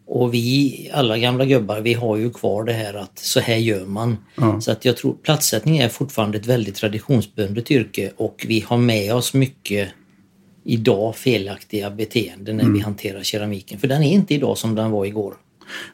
Och 0.06 0.34
vi, 0.34 0.90
alla 0.94 1.18
gamla 1.18 1.46
gubbar, 1.46 1.82
vi 1.82 1.94
har 1.94 2.18
ju 2.18 2.30
kvar 2.30 2.64
det 2.64 2.74
här 2.74 2.94
att 2.94 3.20
så 3.20 3.40
här 3.40 3.56
gör 3.56 3.86
man. 3.86 4.18
Ja. 4.36 4.62
Så 4.62 4.72
att 4.72 4.86
jag 4.86 4.98
tror 4.98 5.14
platssättning 5.24 5.78
är 5.78 5.90
fortfarande 5.90 6.38
ett 6.38 6.48
väldigt 6.48 6.76
traditionsbundet 6.76 7.72
yrke 7.72 8.12
och 8.18 8.46
vi 8.48 8.60
har 8.68 8.78
med 8.78 9.14
oss 9.14 9.34
mycket 9.34 9.90
idag 10.64 11.16
felaktiga 11.16 11.92
beteenden 11.92 12.58
när 12.58 12.70
vi 12.70 12.80
hanterar 12.80 13.24
keramiken. 13.24 13.80
För 13.80 13.88
den 13.88 14.04
är 14.04 14.12
inte 14.12 14.34
idag 14.34 14.58
som 14.58 14.76
den 14.76 14.92
var 14.92 15.06
igår. 15.06 15.34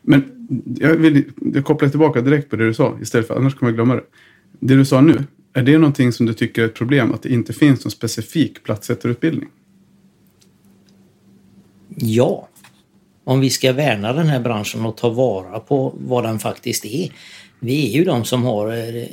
Men 0.02 0.48
jag 0.80 0.96
vill 0.96 1.24
jag 1.54 1.66
kopplar 1.66 1.90
tillbaka 1.90 2.22
direkt 2.22 2.50
på 2.50 2.56
det 2.56 2.66
du 2.66 2.74
sa 2.74 2.98
istället 3.02 3.28
för 3.28 3.36
annars 3.36 3.56
kommer 3.56 3.72
jag 3.72 3.76
glömma 3.76 3.96
det. 3.96 4.04
Det 4.60 4.76
du 4.76 4.86
sa 4.86 5.02
nu, 5.02 5.24
är 5.54 5.64
det 5.64 5.78
någonting 5.78 6.12
som 6.12 6.26
du 6.26 6.34
tycker 6.34 6.62
är 6.62 6.66
ett 6.66 6.76
problem 6.76 7.14
att 7.14 7.24
det 7.24 7.30
inte 7.30 7.54
finns 7.54 7.86
någon 7.86 7.92
specifik 7.92 8.64
platssättarutbildning? 8.64 9.50
Ja, 11.96 12.48
om 13.24 13.40
vi 13.40 13.50
ska 13.50 13.74
värna 13.74 14.14
den 14.14 14.28
här 14.28 14.40
branschen 14.40 14.86
och 14.86 14.98
ta 14.98 15.10
vara 15.10 15.60
på 15.60 15.94
vad 15.98 16.24
den 16.24 16.40
faktiskt 16.40 16.86
är. 16.86 17.12
Vi 17.60 17.88
är 17.88 17.98
ju 17.98 18.04
de 18.04 18.26
som 18.26 18.44
har 18.44 18.72
eh, 18.72 19.04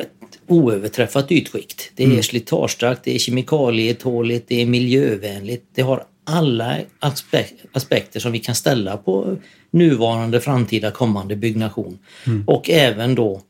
ett 0.00 0.38
oöverträffat 0.46 1.32
ytskikt. 1.32 1.92
Det 1.94 2.18
är 2.18 2.22
slitagestarkt, 2.22 3.04
det 3.04 3.14
är 3.14 3.18
kemikalietåligt, 3.18 4.48
det 4.48 4.62
är 4.62 4.66
miljövänligt. 4.66 5.64
Det 5.74 5.82
har 5.82 6.04
alla 6.24 6.78
aspek- 7.00 7.66
aspekter 7.72 8.20
som 8.20 8.32
vi 8.32 8.38
kan 8.38 8.54
ställa 8.54 8.96
på 8.96 9.36
nuvarande, 9.70 10.40
framtida, 10.40 10.90
kommande 10.90 11.36
byggnation. 11.36 11.98
Och 12.46 12.70
även 12.70 13.14
då 13.14 13.42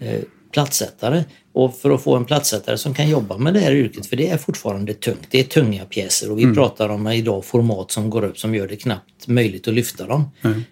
eh, 0.00 0.20
platssättare. 0.52 1.24
Och 1.52 1.76
för 1.76 1.90
att 1.90 2.02
få 2.02 2.16
en 2.16 2.24
platssättare 2.24 2.78
som 2.78 2.94
kan 2.94 3.08
jobba 3.08 3.38
med 3.38 3.54
det 3.54 3.60
här 3.60 3.72
yrket, 3.72 4.06
för 4.06 4.16
det 4.16 4.28
är 4.28 4.36
fortfarande 4.36 4.94
tungt. 4.94 5.26
Det 5.30 5.40
är 5.40 5.44
tunga 5.44 5.84
pjäser 5.84 6.30
och 6.30 6.38
vi 6.38 6.54
pratar 6.54 6.88
om 6.88 7.08
idag 7.08 7.44
format 7.44 7.90
som 7.90 8.10
går 8.10 8.24
upp 8.24 8.38
som 8.38 8.54
gör 8.54 8.68
det 8.68 8.76
knappt 8.76 9.26
möjligt 9.28 9.68
att 9.68 9.74
lyfta 9.74 10.06
dem. 10.06 10.30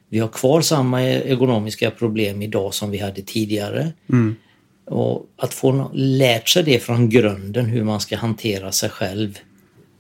Vi 0.09 0.19
har 0.19 0.29
kvar 0.29 0.61
samma 0.61 1.03
ergonomiska 1.03 1.91
problem 1.91 2.43
idag 2.43 2.75
som 2.75 2.91
vi 2.91 2.99
hade 2.99 3.23
tidigare. 3.23 3.93
Och 4.87 5.27
att 5.37 5.55
få 5.55 5.91
lärt 5.95 6.49
sig 6.49 6.63
det 6.63 6.79
från 6.79 7.11
grunden 7.11 7.67
hur 7.67 7.85
man 7.85 8.01
ska 8.01 8.17
hantera 8.17 8.73
sig 8.73 8.91
själv 8.91 9.39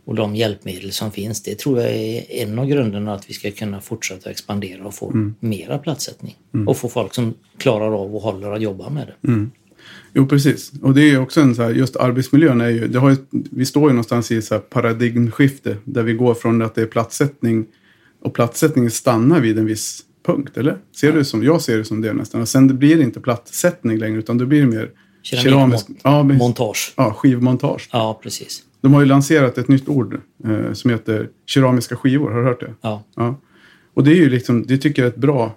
och 0.04 0.14
de 0.14 0.36
hjälpmedel 0.36 0.92
som 0.92 1.12
finns. 1.12 1.42
Det 1.42 1.58
tror 1.58 1.80
jag 1.80 1.90
är 1.90 2.24
en 2.28 2.58
av 2.58 2.66
grunderna 2.66 3.14
att 3.14 3.30
vi 3.30 3.34
ska 3.34 3.50
kunna 3.50 3.80
fortsätta 3.80 4.30
expandera 4.30 4.84
och 4.84 4.94
få 4.94 5.10
mm. 5.10 5.34
mera 5.40 5.78
platssättning. 5.78 6.36
Mm. 6.54 6.68
Och 6.68 6.76
få 6.76 6.88
folk 6.88 7.14
som 7.14 7.34
klarar 7.58 8.02
av 8.02 8.16
och 8.16 8.22
håller 8.22 8.52
att 8.52 8.62
jobba 8.62 8.90
med 8.90 9.06
det. 9.06 9.28
Mm. 9.28 9.50
Jo, 10.12 10.26
precis. 10.26 10.72
Och 10.82 10.94
det 10.94 11.10
är 11.10 11.20
också 11.20 11.40
en 11.40 11.54
så 11.54 11.62
här, 11.62 11.70
just 11.70 11.96
arbetsmiljön 11.96 12.60
är 12.60 12.68
ju, 12.68 12.88
det 12.88 12.98
har 12.98 13.10
ju, 13.10 13.16
vi 13.30 13.66
står 13.66 13.82
ju 13.82 13.92
någonstans 13.92 14.30
i 14.30 14.42
så 14.42 14.58
paradigmskifte 14.58 15.76
där 15.84 16.02
vi 16.02 16.12
går 16.12 16.34
från 16.34 16.62
att 16.62 16.74
det 16.74 16.82
är 16.82 16.86
platssättning 16.86 17.66
och 18.22 18.34
platssättningen 18.34 18.90
stannar 18.90 19.40
vid 19.40 19.58
en 19.58 19.66
viss 19.66 20.02
punkt, 20.26 20.56
eller? 20.56 20.78
Ser 20.96 21.12
du 21.12 21.24
som, 21.24 21.42
jag 21.42 21.62
ser 21.62 21.78
det 21.78 21.84
som 21.84 22.00
det 22.00 22.12
nästan. 22.12 22.40
Och 22.40 22.48
sen 22.48 22.78
blir 22.78 22.96
det 22.96 23.02
inte 23.02 23.20
platssättning 23.20 23.98
längre 23.98 24.18
utan 24.18 24.38
det 24.38 24.46
blir 24.46 24.66
mer 24.66 24.90
keramisk 25.22 25.86
ja, 26.02 26.22
montage. 26.22 26.92
Ja, 26.96 27.12
skivmontage. 27.12 27.88
Ja, 27.92 28.20
precis. 28.22 28.62
De 28.84 28.94
har 28.94 29.00
ju 29.00 29.06
lanserat 29.06 29.58
ett 29.58 29.68
nytt 29.68 29.88
ord 29.88 30.20
eh, 30.44 30.72
som 30.72 30.90
heter 30.90 31.28
keramiska 31.46 31.96
skivor. 31.96 32.30
Har 32.30 32.38
du 32.38 32.44
hört 32.44 32.60
det? 32.60 32.74
Ja. 32.80 33.04
ja. 33.16 33.40
Och 33.94 34.04
det 34.04 34.10
är 34.10 34.14
ju 34.14 34.30
liksom, 34.30 34.66
det 34.66 34.78
tycker 34.78 35.02
jag 35.02 35.06
är 35.06 35.12
ett 35.12 35.20
bra 35.20 35.54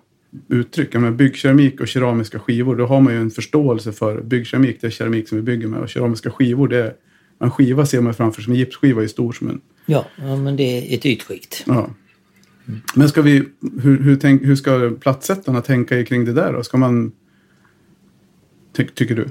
uttryck. 0.48 0.94
Men 0.94 1.18
byggkeramik 1.18 1.82
och 1.82 1.88
keramiska 1.88 2.40
skivor, 2.40 2.76
då 2.76 2.86
har 2.86 3.02
man 3.02 3.14
ju 3.14 3.20
en 3.20 3.32
förståelse 3.32 3.92
för 3.92 4.22
byggkeramik, 4.22 4.78
det 4.82 4.88
är 4.88 4.92
keramik 4.92 5.30
som 5.30 5.38
vi 5.38 5.42
bygger 5.42 5.68
med. 5.68 5.80
Och 5.80 5.90
keramiska 5.90 6.32
skivor, 6.32 6.68
det 6.68 6.78
är, 6.78 6.94
en 7.40 7.52
skiva 7.52 7.86
ser 7.86 8.02
man 8.02 8.14
framför 8.14 8.42
sig, 8.42 8.52
en 8.54 8.60
gipsskiva 8.60 9.04
är 9.04 9.08
stor 9.08 9.32
som 9.32 9.50
en... 9.50 9.62
Ja, 9.86 10.06
ja 10.16 10.36
men 10.36 10.56
det 10.56 10.64
är 10.64 10.98
ett 10.98 11.06
ytskikt. 11.06 11.64
Ja. 11.66 11.90
Men 12.96 13.10
ska 13.10 13.22
vi, 13.22 13.44
hur, 13.82 14.04
hur, 14.04 14.16
tänk, 14.16 14.44
hur 14.44 14.56
ska 14.56 14.92
platssättarna 15.00 15.62
tänka 15.62 16.04
kring 16.04 16.26
det 16.26 16.34
där 16.34 16.54
då? 16.54 16.64
Ska 16.64 16.78
man... 16.78 17.12
Ty, 18.74 18.88
tycker 18.88 19.16
du? 19.16 19.28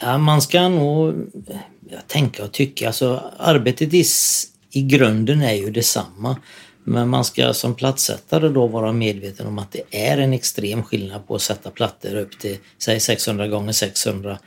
Ja, 0.00 0.18
man 0.18 0.42
ska 0.42 0.68
nog 0.68 1.14
tänka 2.06 2.44
och 2.44 2.52
tycka. 2.52 2.86
Alltså, 2.86 3.22
arbetet 3.38 3.94
i, 3.94 4.04
i 4.70 4.82
grunden 4.82 5.42
är 5.42 5.54
ju 5.54 5.70
detsamma. 5.70 6.36
Men 6.84 7.08
man 7.08 7.24
ska 7.24 7.52
som 7.52 7.74
plattsättare 7.74 8.48
då 8.48 8.66
vara 8.66 8.92
medveten 8.92 9.46
om 9.46 9.58
att 9.58 9.72
det 9.72 9.82
är 9.90 10.18
en 10.18 10.32
extrem 10.32 10.82
skillnad 10.82 11.26
på 11.26 11.34
att 11.34 11.42
sätta 11.42 11.70
plattor 11.70 12.14
upp 12.14 12.38
till 12.38 12.56
säg 12.78 13.00
600 13.00 13.48
gånger 13.48 13.72
600 13.72 14.38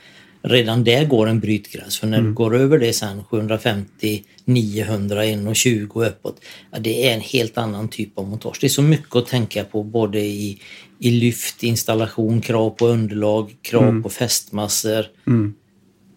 Redan 0.42 0.84
där 0.84 1.06
går 1.06 1.30
en 1.30 1.40
brytgräns 1.40 2.00
för 2.00 2.08
när 2.08 2.18
mm. 2.18 2.30
du 2.30 2.36
går 2.36 2.56
över 2.56 2.80
det 2.80 2.94
sen 2.94 3.24
750, 3.24 4.24
900, 4.46 5.26
120 5.26 5.90
uppåt. 5.94 6.42
Ja, 6.72 6.80
det 6.80 7.10
är 7.10 7.14
en 7.14 7.22
helt 7.22 7.58
annan 7.58 7.88
typ 7.88 8.18
av 8.18 8.28
montage. 8.28 8.58
Det 8.62 8.68
är 8.68 8.70
så 8.70 8.82
mycket 8.82 9.16
att 9.16 9.28
tänka 9.28 9.64
på 9.64 9.84
både 9.84 10.20
i, 10.20 10.62
i 11.00 11.12
lyft, 11.12 11.64
installation, 11.64 12.42
krav 12.42 12.70
på 12.70 12.88
underlag, 12.88 13.56
krav 13.62 13.84
mm. 13.84 14.04
på 14.04 14.10
fästmassor. 14.10 15.06
Mm 15.28 15.54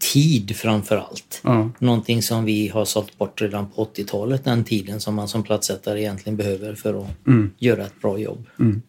tid 0.03 0.57
framför 0.57 0.97
allt. 0.97 1.41
Ja. 1.43 1.71
Någonting 1.79 2.23
som 2.23 2.45
vi 2.45 2.69
har 2.69 2.85
sålt 2.85 3.19
bort 3.19 3.43
redan 3.43 3.67
på 3.71 3.85
80-talet, 3.85 4.45
den 4.45 4.65
tiden 4.65 5.01
som 5.01 5.15
man 5.15 5.29
som 5.29 5.43
platssättare 5.43 6.01
egentligen 6.01 6.37
behöver 6.37 6.75
för 6.75 7.03
att 7.03 7.27
mm. 7.27 7.51
göra 7.59 7.87
ett 7.87 8.01
bra 8.03 8.19
jobb. 8.19 8.47
Mm. 8.61 8.83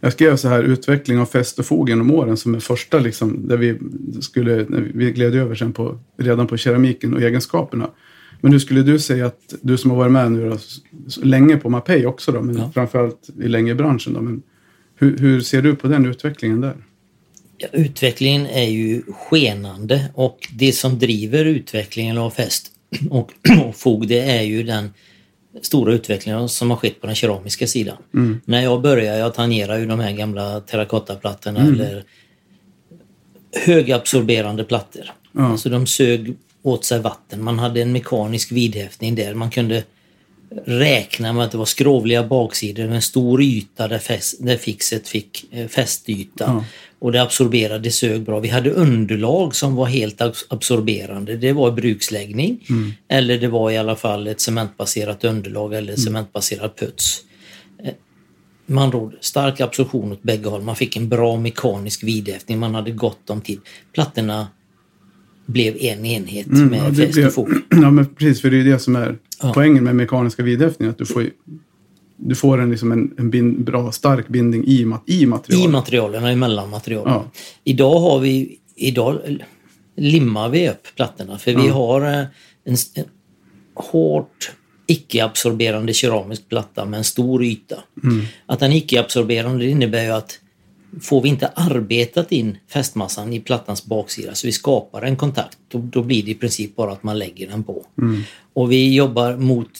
Jag 0.00 0.12
skrev 0.12 0.36
så 0.36 0.48
här, 0.48 0.62
utveckling 0.62 1.18
av 1.18 1.26
fäst 1.26 1.58
och 1.58 1.66
fog 1.66 1.88
genom 1.88 2.10
åren 2.10 2.36
som 2.36 2.54
är 2.54 2.60
första, 2.60 2.98
liksom, 2.98 3.48
där 3.48 3.56
vi 3.56 3.78
skulle, 4.20 4.66
vi 4.94 5.12
gled 5.12 5.34
över 5.34 5.54
sen 5.54 5.72
på, 5.72 5.98
redan 6.18 6.46
på 6.46 6.56
keramiken 6.56 7.14
och 7.14 7.22
egenskaperna. 7.22 7.90
Men 8.40 8.52
hur 8.52 8.58
skulle 8.58 8.82
du 8.82 8.98
säga 8.98 9.26
att, 9.26 9.54
du 9.62 9.76
som 9.76 9.90
har 9.90 9.98
varit 9.98 10.12
med 10.12 10.32
nu 10.32 10.50
då, 10.50 10.58
länge 11.22 11.56
på 11.56 11.70
Mapei 11.70 12.06
också 12.06 12.32
då, 12.32 12.42
men 12.42 12.56
ja. 12.56 12.70
framförallt 12.74 13.30
i 13.42 13.48
länge 13.48 13.74
branschen 13.74 14.12
då, 14.12 14.20
men 14.20 14.42
hur, 14.96 15.18
hur 15.18 15.40
ser 15.40 15.62
du 15.62 15.76
på 15.76 15.88
den 15.88 16.06
utvecklingen 16.06 16.60
där? 16.60 16.74
Ja, 17.58 17.68
utvecklingen 17.72 18.46
är 18.46 18.68
ju 18.68 19.02
skenande 19.02 20.04
och 20.14 20.48
det 20.52 20.72
som 20.72 20.98
driver 20.98 21.44
utvecklingen 21.44 22.18
av 22.18 22.30
fäst 22.30 22.70
och, 23.10 23.32
och 23.66 23.76
fog 23.76 24.08
det 24.08 24.20
är 24.20 24.42
ju 24.42 24.62
den 24.62 24.90
stora 25.62 25.92
utvecklingen 25.92 26.48
som 26.48 26.70
har 26.70 26.76
skett 26.76 27.00
på 27.00 27.06
den 27.06 27.16
keramiska 27.16 27.66
sidan. 27.66 27.96
Mm. 28.14 28.40
När 28.44 28.62
jag 28.62 28.82
började, 28.82 29.18
jag 29.18 29.34
tangerade 29.34 29.80
ju 29.80 29.86
de 29.86 30.00
här 30.00 30.12
gamla 30.12 30.60
terrakottaplattorna 30.60 31.60
mm. 31.60 31.74
eller 31.74 32.04
högabsorberande 33.56 34.64
plattor. 34.64 35.12
Ja. 35.32 35.46
Alltså 35.46 35.68
de 35.68 35.86
sög 35.86 36.36
åt 36.62 36.84
sig 36.84 37.00
vatten. 37.00 37.44
Man 37.44 37.58
hade 37.58 37.82
en 37.82 37.92
mekanisk 37.92 38.52
vidhäftning 38.52 39.14
där. 39.14 39.34
Man 39.34 39.50
kunde 39.50 39.84
räkna 40.64 41.32
med 41.32 41.44
att 41.44 41.50
det 41.50 41.58
var 41.58 41.64
skrovliga 41.64 42.24
baksidor 42.24 42.84
med 42.86 42.94
en 42.94 43.02
stor 43.02 43.42
yta 43.42 43.88
där, 43.88 43.98
fäst, 43.98 44.34
där 44.40 44.56
fixet 44.56 45.08
fick 45.08 45.44
eh, 45.50 45.68
fästyta. 45.68 46.44
Ja. 46.44 46.64
Och 47.04 47.12
det 47.12 47.22
absorberade, 47.22 47.78
det 47.78 47.90
sög 47.90 48.22
bra. 48.22 48.40
Vi 48.40 48.48
hade 48.48 48.70
underlag 48.70 49.54
som 49.54 49.74
var 49.74 49.86
helt 49.86 50.20
absorberande. 50.48 51.36
Det 51.36 51.52
var 51.52 51.72
bruksläggning 51.72 52.66
mm. 52.70 52.92
eller 53.08 53.38
det 53.38 53.48
var 53.48 53.70
i 53.70 53.76
alla 53.76 53.96
fall 53.96 54.26
ett 54.26 54.40
cementbaserat 54.40 55.24
underlag 55.24 55.74
eller 55.74 55.92
mm. 55.92 55.96
cementbaserad 55.96 56.76
puts. 56.76 57.20
Eh, 57.84 57.92
man 58.66 58.92
råd, 58.92 59.14
stark 59.20 59.60
absorption 59.60 60.12
åt 60.12 60.22
bägge 60.22 60.48
håll. 60.48 60.62
Man 60.62 60.76
fick 60.76 60.96
en 60.96 61.08
bra 61.08 61.36
mekanisk 61.36 62.02
vidhäftning. 62.04 62.58
Man 62.58 62.74
hade 62.74 62.90
gott 62.90 63.30
om 63.30 63.40
tid. 63.40 63.60
Plattorna 63.92 64.46
blev 65.46 65.76
en 65.76 66.04
enhet 66.04 66.46
mm, 66.46 66.68
med 66.68 66.78
ja, 66.78 66.94
fäst 66.94 67.26
och 67.26 67.32
fot. 67.32 67.48
Ja, 67.70 67.90
men 67.90 68.06
precis. 68.06 68.40
För 68.40 68.50
det 68.50 68.60
är 68.60 68.64
det 68.64 68.78
som 68.78 68.96
är 68.96 69.18
ja. 69.42 69.52
poängen 69.54 69.84
med 69.84 69.96
mekaniska 69.96 70.42
vidhäftningar. 70.42 70.92
Att 70.92 70.98
du 70.98 71.06
får, 71.06 71.30
du 72.16 72.34
får 72.34 72.60
en, 72.60 72.70
liksom 72.70 72.92
en, 72.92 73.14
en 73.18 73.30
bind, 73.30 73.64
bra, 73.64 73.92
stark 73.92 74.28
bindning 74.28 74.64
i, 74.66 74.80
i 75.06 75.26
materialen. 75.26 75.68
I 75.68 75.72
materialen 75.72 76.24
och 76.24 76.30
emellan 76.30 76.70
materialen. 76.70 77.12
Ja. 77.12 77.30
Idag 77.64 78.00
har 78.00 78.18
vi, 78.18 78.58
idag 78.76 79.18
limmar 79.96 80.48
vi 80.48 80.68
upp 80.68 80.86
plattorna 80.96 81.38
för 81.38 81.54
vi 81.54 81.68
har 81.68 82.00
eh, 82.00 82.26
en, 82.64 82.76
en 82.94 83.04
hårt 83.74 84.52
icke-absorberande 84.86 85.92
keramisk 85.92 86.48
platta 86.48 86.84
med 86.84 86.98
en 86.98 87.04
stor 87.04 87.44
yta. 87.44 87.76
Mm. 88.02 88.24
Att 88.46 88.60
den 88.60 88.72
icke-absorberande 88.72 89.66
innebär 89.66 90.04
ju 90.04 90.10
att 90.10 90.38
får 91.02 91.20
vi 91.20 91.28
inte 91.28 91.46
arbetat 91.46 92.32
in 92.32 92.58
fästmassan 92.68 93.32
i 93.32 93.40
plattans 93.40 93.84
baksida 93.84 94.34
så 94.34 94.46
vi 94.46 94.52
skapar 94.52 95.02
en 95.02 95.16
kontakt, 95.16 95.58
då, 95.68 95.78
då 95.78 96.02
blir 96.02 96.22
det 96.22 96.30
i 96.30 96.34
princip 96.34 96.76
bara 96.76 96.92
att 96.92 97.02
man 97.02 97.18
lägger 97.18 97.48
den 97.48 97.62
på. 97.62 97.86
Mm. 97.98 98.22
Och 98.52 98.72
vi 98.72 98.94
jobbar 98.94 99.36
mot 99.36 99.70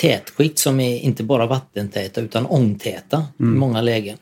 tätskikt 0.00 0.58
som 0.58 0.80
är 0.80 0.98
inte 0.98 1.22
bara 1.22 1.46
vattentäta 1.46 2.20
utan 2.20 2.46
ångtäta 2.46 3.26
mm. 3.40 3.54
i 3.54 3.58
många 3.58 3.80
lägen. 3.80 4.16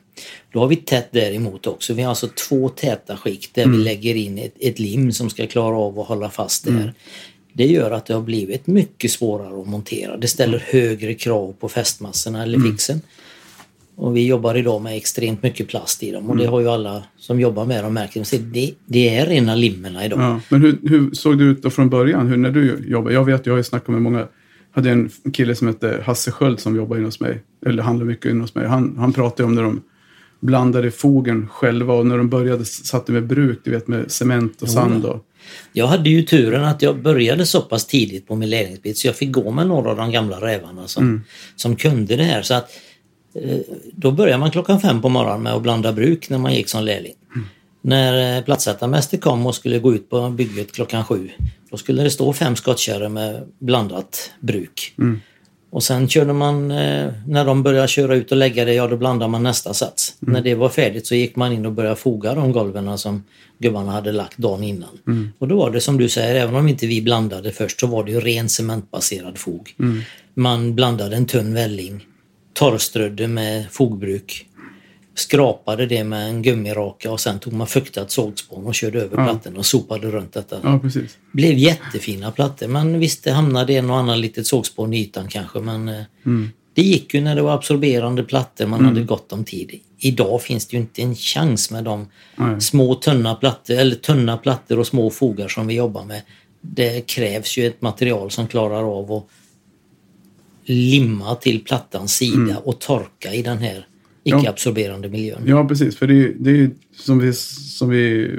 Då 0.52 0.60
har 0.60 0.66
vi 0.66 0.76
tätt 0.76 1.08
däremot 1.10 1.66
också. 1.66 1.94
Vi 1.94 2.02
har 2.02 2.08
alltså 2.08 2.28
två 2.48 2.68
täta 2.68 3.16
skikt 3.16 3.54
där 3.54 3.62
mm. 3.62 3.78
vi 3.78 3.84
lägger 3.84 4.14
in 4.14 4.38
ett, 4.38 4.54
ett, 4.60 4.78
lim 4.78 5.12
som 5.12 5.30
ska 5.30 5.46
klara 5.46 5.76
av 5.76 6.00
att 6.00 6.06
hålla 6.06 6.30
fast 6.30 6.64
där. 6.64 6.72
Mm. 6.72 6.88
Det 7.52 7.66
gör 7.66 7.90
att 7.90 8.06
det 8.06 8.14
har 8.14 8.22
blivit 8.22 8.66
mycket 8.66 9.10
svårare 9.10 9.60
att 9.60 9.68
montera. 9.68 10.16
Det 10.16 10.28
ställer 10.28 10.58
högre 10.58 11.14
krav 11.14 11.54
på 11.60 11.68
fästmassorna 11.68 12.42
eller 12.42 12.58
mm. 12.58 12.70
fixen. 12.70 13.00
Och 13.96 14.16
vi 14.16 14.26
jobbar 14.26 14.54
idag 14.54 14.82
med 14.82 14.96
extremt 14.96 15.42
mycket 15.42 15.68
plast 15.68 16.02
i 16.02 16.10
dem 16.10 16.30
och 16.30 16.36
det 16.36 16.42
mm. 16.42 16.52
har 16.52 16.60
ju 16.60 16.68
alla 16.68 17.02
som 17.18 17.40
jobbar 17.40 17.64
med 17.64 17.84
dem 17.84 17.94
märkt. 17.94 18.30
Det, 18.52 18.72
det 18.86 19.08
är 19.16 19.26
rena 19.26 19.54
limmerna 19.54 20.04
idag. 20.04 20.20
Ja, 20.20 20.40
men 20.48 20.62
hur, 20.62 20.78
hur 20.82 21.10
såg 21.14 21.38
det 21.38 21.44
ut 21.44 21.62
då 21.62 21.70
från 21.70 21.88
början? 21.88 22.26
Hur, 22.26 22.36
när 22.36 22.50
du 22.50 22.84
jobbade? 22.88 23.14
Jag 23.14 23.24
vet, 23.24 23.46
jag 23.46 23.52
har 23.52 23.58
ju 23.58 23.64
snackat 23.64 23.88
med 23.88 24.02
många 24.02 24.28
hade 24.76 24.90
en 24.90 25.10
kille 25.32 25.54
som 25.54 25.66
hette 25.66 26.02
Hasse 26.06 26.30
Sköld 26.30 26.60
som 26.60 26.76
jobbar 26.76 26.96
inne 26.96 27.06
hos 27.06 27.20
mig. 27.20 27.42
Eller 27.66 27.82
handlar 27.82 28.06
mycket 28.06 28.30
inne 28.30 28.40
hos 28.40 28.54
mig. 28.54 28.66
Han, 28.66 28.96
han 28.98 29.12
pratade 29.12 29.46
om 29.46 29.54
när 29.54 29.62
de 29.62 29.82
blandade 30.40 30.90
fogen 30.90 31.48
själva 31.48 31.94
och 31.94 32.06
när 32.06 32.18
de 32.18 32.28
började 32.28 32.64
satte 32.64 33.12
med 33.12 33.26
bruk, 33.26 33.58
du 33.64 33.70
vet 33.70 33.88
med 33.88 34.10
cement 34.10 34.62
och 34.62 34.70
sand. 34.70 35.04
Och... 35.04 35.26
Jag 35.72 35.86
hade 35.86 36.10
ju 36.10 36.22
turen 36.22 36.64
att 36.64 36.82
jag 36.82 37.02
började 37.02 37.46
så 37.46 37.60
pass 37.60 37.86
tidigt 37.86 38.28
på 38.28 38.36
min 38.36 38.50
lärlingsbit 38.50 38.98
så 38.98 39.06
jag 39.06 39.16
fick 39.16 39.32
gå 39.32 39.50
med 39.50 39.66
några 39.66 39.90
av 39.90 39.96
de 39.96 40.10
gamla 40.10 40.40
rävarna 40.40 40.88
som, 40.88 41.04
mm. 41.04 41.22
som 41.56 41.76
kunde 41.76 42.16
det 42.16 42.24
här. 42.24 42.42
Så 42.42 42.54
att 42.54 42.70
Eh, 43.42 43.58
då 43.92 44.10
började 44.10 44.38
man 44.38 44.50
klockan 44.50 44.80
fem 44.80 45.02
på 45.02 45.08
morgonen 45.08 45.42
med 45.42 45.52
att 45.52 45.62
blanda 45.62 45.92
bruk 45.92 46.30
när 46.30 46.38
man 46.38 46.54
gick 46.54 46.68
som 46.68 46.84
lärling. 46.84 47.14
Mm. 47.34 47.48
När 47.86 48.36
eh, 48.36 48.44
plattsättarmäster 48.44 49.18
kom 49.18 49.46
och 49.46 49.54
skulle 49.54 49.78
gå 49.78 49.94
ut 49.94 50.10
på 50.10 50.30
bygget 50.30 50.72
klockan 50.72 51.04
sju, 51.04 51.30
då 51.70 51.76
skulle 51.76 52.02
det 52.02 52.10
stå 52.10 52.32
fem 52.32 52.56
skottkärror 52.56 53.08
med 53.08 53.42
blandat 53.58 54.30
bruk. 54.40 54.94
Mm. 54.98 55.20
Och 55.70 55.82
sen 55.82 56.08
körde 56.08 56.32
man, 56.32 56.70
eh, 56.70 57.12
när 57.26 57.44
de 57.44 57.62
började 57.62 57.88
köra 57.88 58.14
ut 58.14 58.30
och 58.30 58.36
lägga 58.36 58.64
det, 58.64 58.74
ja 58.74 58.86
då 58.86 58.96
blandade 58.96 59.30
man 59.30 59.42
nästa 59.42 59.74
sats. 59.74 60.14
Mm. 60.22 60.32
När 60.32 60.40
det 60.40 60.54
var 60.54 60.68
färdigt 60.68 61.06
så 61.06 61.14
gick 61.14 61.36
man 61.36 61.52
in 61.52 61.66
och 61.66 61.72
började 61.72 61.96
foga 61.96 62.34
de 62.34 62.52
golven 62.52 62.98
som 62.98 63.24
gubbarna 63.58 63.92
hade 63.92 64.12
lagt 64.12 64.38
dagen 64.38 64.64
innan. 64.64 64.98
Mm. 65.06 65.32
Och 65.38 65.48
då 65.48 65.56
var 65.56 65.70
det 65.70 65.80
som 65.80 65.98
du 65.98 66.08
säger, 66.08 66.34
även 66.34 66.56
om 66.56 66.68
inte 66.68 66.86
vi 66.86 67.02
blandade 67.02 67.52
först 67.52 67.80
så 67.80 67.86
var 67.86 68.04
det 68.04 68.10
ju 68.10 68.20
ren 68.20 68.48
cementbaserad 68.48 69.38
fog. 69.38 69.74
Mm. 69.78 70.02
Man 70.34 70.74
blandade 70.74 71.16
en 71.16 71.26
tunn 71.26 71.54
välling 71.54 72.06
torrströdde 72.52 73.28
med 73.28 73.66
fogbruk. 73.70 74.46
Skrapade 75.18 75.86
det 75.86 76.04
med 76.04 76.28
en 76.28 76.42
gummiraka 76.42 77.12
och 77.12 77.20
sen 77.20 77.38
tog 77.38 77.52
man 77.52 77.66
fuktat 77.66 78.10
sågspån 78.10 78.66
och 78.66 78.74
körde 78.74 79.00
över 79.00 79.18
ja. 79.18 79.24
plattorna 79.24 79.58
och 79.58 79.66
sopade 79.66 80.10
runt 80.10 80.32
detta. 80.32 80.60
Ja, 80.62 80.78
precis. 80.78 81.18
Blev 81.32 81.58
jättefina 81.58 82.30
plattor 82.30 82.68
men 82.68 82.98
visst 82.98 83.24
det 83.24 83.32
hamnade 83.32 83.72
en 83.74 83.90
och 83.90 83.96
annan 83.96 84.20
litet 84.20 84.46
sågspån 84.46 84.94
i 84.94 85.00
ytan 85.00 85.28
kanske 85.28 85.58
men 85.58 85.88
eh, 85.88 86.02
mm. 86.26 86.50
det 86.74 86.82
gick 86.82 87.14
ju 87.14 87.20
när 87.20 87.36
det 87.36 87.42
var 87.42 87.54
absorberande 87.54 88.22
plattor 88.22 88.66
man 88.66 88.80
mm. 88.80 88.94
hade 88.94 89.06
gott 89.06 89.32
om 89.32 89.44
tid. 89.44 89.80
Idag 89.98 90.42
finns 90.42 90.66
det 90.66 90.76
ju 90.76 90.80
inte 90.80 91.02
en 91.02 91.14
chans 91.14 91.70
med 91.70 91.84
de 91.84 92.06
Nej. 92.36 92.60
små 92.60 92.94
tunna 92.94 93.34
plattor 93.34 93.74
eller 93.74 93.96
tunna 93.96 94.36
plattor 94.36 94.78
och 94.78 94.86
små 94.86 95.10
fogar 95.10 95.48
som 95.48 95.66
vi 95.66 95.74
jobbar 95.74 96.04
med. 96.04 96.22
Det 96.60 97.06
krävs 97.06 97.58
ju 97.58 97.66
ett 97.66 97.82
material 97.82 98.30
som 98.30 98.48
klarar 98.48 98.98
av 98.98 99.12
att 99.12 99.26
limma 100.64 101.34
till 101.34 101.64
plattans 101.64 102.16
sida 102.16 102.58
och 102.64 102.80
torka 102.80 103.34
i 103.34 103.42
den 103.42 103.58
här 103.58 103.86
icke-absorberande 104.28 105.08
miljön. 105.08 105.42
Ja, 105.46 105.68
precis. 105.68 105.96
För 105.96 106.06
det 106.06 106.14
är, 106.14 106.32
det 106.38 106.50
är 106.50 106.70
som 106.96 107.18
vi, 107.18 107.32
som 107.32 107.88
vi 107.88 108.30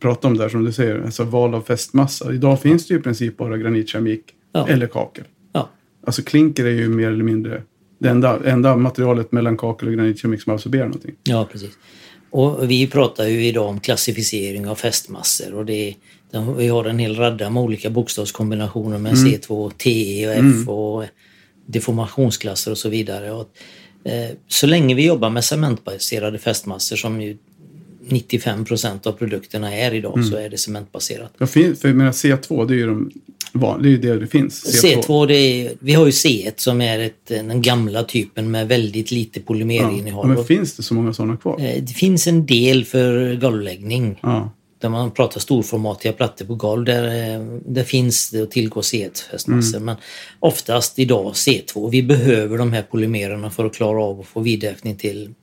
pratade 0.00 0.26
om 0.32 0.36
där, 0.38 0.48
som 0.48 0.64
du 0.64 0.72
säger, 0.72 1.02
alltså 1.04 1.24
val 1.24 1.54
av 1.54 1.62
fästmassa. 1.62 2.32
Idag 2.32 2.60
finns 2.60 2.86
det 2.86 2.94
ju 2.94 3.00
i 3.00 3.02
princip 3.02 3.36
bara 3.36 3.56
granitkeramik 3.56 4.22
Ja. 4.52 4.68
eller 4.68 4.86
kakel. 4.86 5.24
Ja. 5.52 5.68
Alltså 6.06 6.22
klinker 6.22 6.64
är 6.64 6.70
ju 6.70 6.88
mer 6.88 7.08
eller 7.08 7.24
mindre 7.24 7.62
det 7.98 8.08
enda, 8.08 8.40
enda 8.44 8.76
materialet 8.76 9.32
mellan 9.32 9.56
kakel 9.56 9.88
och 9.88 9.94
granitkeramik 9.94 10.42
som 10.42 10.52
absorberar 10.54 10.84
någonting. 10.84 11.14
Ja, 11.22 11.48
precis. 11.52 11.70
Och 12.30 12.70
vi 12.70 12.86
pratar 12.86 13.26
ju 13.26 13.46
idag 13.46 13.68
om 13.68 13.80
klassificering 13.80 14.68
av 14.68 14.74
fästmassor 14.74 15.54
och 15.54 15.66
det, 15.66 15.94
det, 16.30 16.54
vi 16.58 16.68
har 16.68 16.84
en 16.84 16.98
hel 16.98 17.16
radda 17.16 17.50
med 17.50 17.62
olika 17.62 17.90
bokstavskombinationer 17.90 18.98
med 18.98 19.12
C2, 19.12 19.70
TE 19.70 20.28
och 20.28 20.34
F 20.34 20.68
och 20.68 21.04
deformationsklasser 21.66 22.70
och 22.70 22.78
så 22.78 22.88
vidare. 22.88 23.32
Och, 23.32 23.48
så 24.48 24.66
länge 24.66 24.94
vi 24.94 25.06
jobbar 25.06 25.30
med 25.30 25.44
cementbaserade 25.44 26.38
fästmassor 26.38 26.96
som 26.96 27.20
ju 27.22 27.36
95 28.08 28.64
procent 28.64 29.06
av 29.06 29.12
produkterna 29.12 29.74
är 29.74 29.94
idag 29.94 30.24
så 30.24 30.36
är 30.36 30.48
det 30.50 30.58
cementbaserat. 30.58 31.32
Fin, 31.50 31.76
för 31.76 31.88
jag 31.88 31.96
menar 31.96 32.12
C2, 32.12 32.66
det 32.68 32.74
är 32.74 32.76
ju, 32.76 32.86
de, 32.86 33.10
van- 33.52 33.82
det, 33.82 33.88
är 33.88 33.90
ju 33.90 33.96
det 33.98 34.18
det 34.18 34.26
finns. 34.26 34.82
C2, 34.84 35.26
det 35.26 35.34
är, 35.34 35.72
vi 35.80 35.92
har 35.94 36.04
ju 36.06 36.10
C1 36.12 36.52
som 36.56 36.80
är 36.80 36.98
ett, 36.98 37.26
den 37.26 37.62
gamla 37.62 38.02
typen 38.04 38.50
med 38.50 38.68
väldigt 38.68 39.10
lite 39.10 39.38
Ja. 39.40 39.44
polymerinnehåll. 39.46 40.24
Ja, 40.24 40.28
men 40.28 40.36
Och, 40.36 40.46
finns 40.46 40.76
det 40.76 40.82
så 40.82 40.94
många 40.94 41.12
sådana 41.12 41.36
kvar? 41.36 41.60
eh, 41.60 41.82
det 41.82 41.92
finns 41.92 42.26
en 42.26 42.46
del 42.46 42.84
för 42.84 43.34
golvläggning. 43.36 44.18
Ja. 44.22 44.50
Där 44.78 44.88
man 44.88 45.10
pratar 45.10 45.40
storformatiga 45.40 46.12
plattor 46.12 46.46
på 46.46 46.54
golv. 46.54 46.84
Där, 46.84 47.34
eh, 47.34 47.40
där 47.66 47.84
finns 47.84 48.30
det 48.30 48.42
att 48.42 48.50
tillgå 48.50 48.80
C1-fästmassor. 48.80 49.80
Men 49.80 49.96
oftast 50.40 50.98
idag 50.98 51.32
C2. 51.32 51.90
Vi 51.90 52.02
behöver 52.02 52.58
de 52.58 52.72
här 52.72 52.82
polymererna 52.82 53.50
för 53.50 53.64
att 53.64 53.74
klara 53.74 54.02
av 54.02 54.20
att 54.20 54.26
få 54.26 54.40
vidhäftning 54.40 54.96
till 54.96 55.34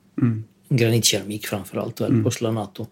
granitkeramik 0.68 1.46
framförallt, 1.46 2.00
eller 2.00 2.22
porcelanato. 2.22 2.86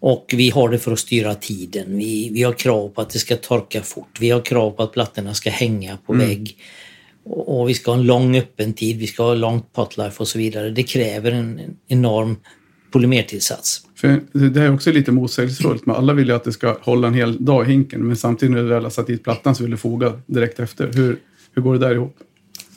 Och 0.00 0.34
vi 0.36 0.50
har 0.50 0.68
det 0.68 0.78
för 0.78 0.92
att 0.92 0.98
styra 0.98 1.34
tiden. 1.34 1.96
Vi, 1.98 2.30
vi 2.32 2.42
har 2.42 2.52
krav 2.52 2.88
på 2.88 3.00
att 3.00 3.10
det 3.10 3.18
ska 3.18 3.36
torka 3.36 3.82
fort. 3.82 4.20
Vi 4.20 4.30
har 4.30 4.40
krav 4.40 4.70
på 4.70 4.82
att 4.82 4.92
plattorna 4.92 5.34
ska 5.34 5.50
hänga 5.50 5.98
på 6.06 6.12
vägg. 6.12 6.56
Och, 7.24 7.60
och 7.60 7.68
vi 7.68 7.74
ska 7.74 7.90
ha 7.90 7.98
en 7.98 8.06
lång 8.06 8.36
öppen 8.36 8.72
tid. 8.72 8.98
Vi 8.98 9.06
ska 9.06 9.22
ha 9.22 9.34
långt 9.34 9.72
potlife 9.72 10.16
och 10.18 10.28
så 10.28 10.38
vidare. 10.38 10.70
Det 10.70 10.82
kräver 10.82 11.32
en, 11.32 11.58
en 11.58 11.76
enorm 11.88 12.36
polymertillsats. 12.90 13.82
För 14.04 14.20
det 14.48 14.60
är 14.62 14.74
också 14.74 14.92
lite 14.92 15.12
motsägelsefullt. 15.12 15.86
Men 15.86 15.96
alla 15.96 16.12
vill 16.12 16.28
ju 16.28 16.34
att 16.34 16.44
det 16.44 16.52
ska 16.52 16.76
hålla 16.80 17.08
en 17.08 17.14
hel 17.14 17.44
dag 17.44 17.66
i 17.68 17.70
hinken. 17.70 18.00
Men 18.06 18.16
samtidigt 18.16 18.54
när 18.54 18.62
du 18.62 18.68
väl 18.68 18.82
har 18.82 18.90
satt 18.90 19.06
dit 19.06 19.24
plattan 19.24 19.54
så 19.54 19.62
vill 19.62 19.70
du 19.70 19.76
foga 19.76 20.12
direkt 20.26 20.60
efter. 20.60 20.90
Hur, 20.92 21.18
hur 21.54 21.62
går 21.62 21.72
det 21.72 21.78
där 21.88 21.94
ihop? 21.94 22.16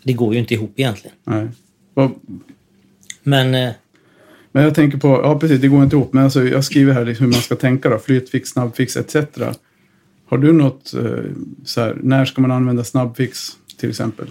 Det 0.03 0.13
går 0.13 0.33
ju 0.33 0.39
inte 0.39 0.53
ihop 0.53 0.73
egentligen. 0.75 1.17
Nej. 1.23 1.47
Vad- 1.93 2.11
Men 3.23 3.55
eh, 3.55 3.71
Men 4.51 4.63
jag 4.63 4.75
tänker 4.75 4.97
på, 4.97 5.07
ja 5.07 5.39
precis, 5.39 5.61
det 5.61 5.67
går 5.67 5.83
inte 5.83 5.95
ihop. 5.95 6.13
Men 6.13 6.23
alltså, 6.23 6.43
jag 6.43 6.63
skriver 6.65 6.93
här 6.93 7.05
liksom 7.05 7.25
hur 7.25 7.31
man 7.33 7.41
ska 7.41 7.55
tänka 7.55 7.89
då. 7.89 7.99
Flytfix, 7.99 8.49
snabbfix 8.49 8.97
etc. 8.97 9.15
Har 10.29 10.37
du 10.37 10.53
något 10.53 10.93
eh, 10.93 11.01
så 11.65 11.81
här, 11.81 11.97
när 12.03 12.25
ska 12.25 12.41
man 12.41 12.51
använda 12.51 12.83
snabbfix 12.83 13.49
till 13.79 13.89
exempel? 13.89 14.27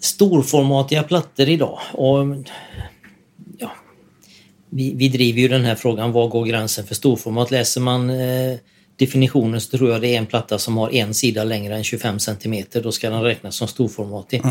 storformatiga 0.00 1.02
plattor 1.02 1.48
idag. 1.48 1.78
Och, 1.92 2.18
vi, 4.76 4.94
vi 4.94 5.08
driver 5.08 5.40
ju 5.40 5.48
den 5.48 5.64
här 5.64 5.74
frågan, 5.74 6.12
var 6.12 6.28
går 6.28 6.44
gränsen 6.46 6.86
för 6.86 6.94
storformat? 6.94 7.50
Läser 7.50 7.80
man 7.80 8.10
eh, 8.10 8.56
definitionen 8.96 9.60
så 9.60 9.78
tror 9.78 9.90
jag 9.90 10.00
det 10.00 10.14
är 10.14 10.18
en 10.18 10.26
platta 10.26 10.58
som 10.58 10.76
har 10.76 10.94
en 10.94 11.14
sida 11.14 11.44
längre 11.44 11.76
än 11.76 11.84
25 11.84 12.18
centimeter. 12.18 12.82
Då 12.82 12.92
ska 12.92 13.10
den 13.10 13.22
räknas 13.22 13.56
som 13.56 13.68
storformatig. 13.68 14.42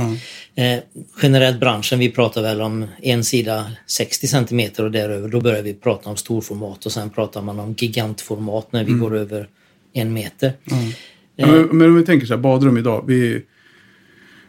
Eh, 0.56 0.80
generellt 1.22 1.60
branschen, 1.60 2.00
vi 2.00 2.12
pratar 2.12 2.42
väl 2.42 2.62
om 2.62 2.86
en 3.02 3.24
sida 3.24 3.72
60 3.88 4.28
centimeter 4.28 4.84
och 4.84 4.92
däröver. 4.92 5.30
Då 5.30 5.42
börjar 5.42 5.62
vi 5.62 5.74
prata 5.74 6.10
om 6.10 6.18
storformat 6.18 6.86
och 6.86 6.92
sen 6.92 7.10
pratar 7.10 7.42
man 7.42 7.60
om 7.60 7.76
gigantformat 7.78 8.72
när 8.72 8.84
vi 8.84 8.94
går 8.94 9.16
över 9.16 9.48
en 9.94 10.14
meter. 10.14 10.54
Ja, 11.36 11.48
men, 11.48 11.62
men 11.62 11.88
om 11.88 11.96
vi 11.96 12.06
tänker 12.06 12.28
så 12.28 12.34
här, 12.34 12.42
badrum 12.42 12.78
idag. 12.78 13.04
Vi, 13.08 13.42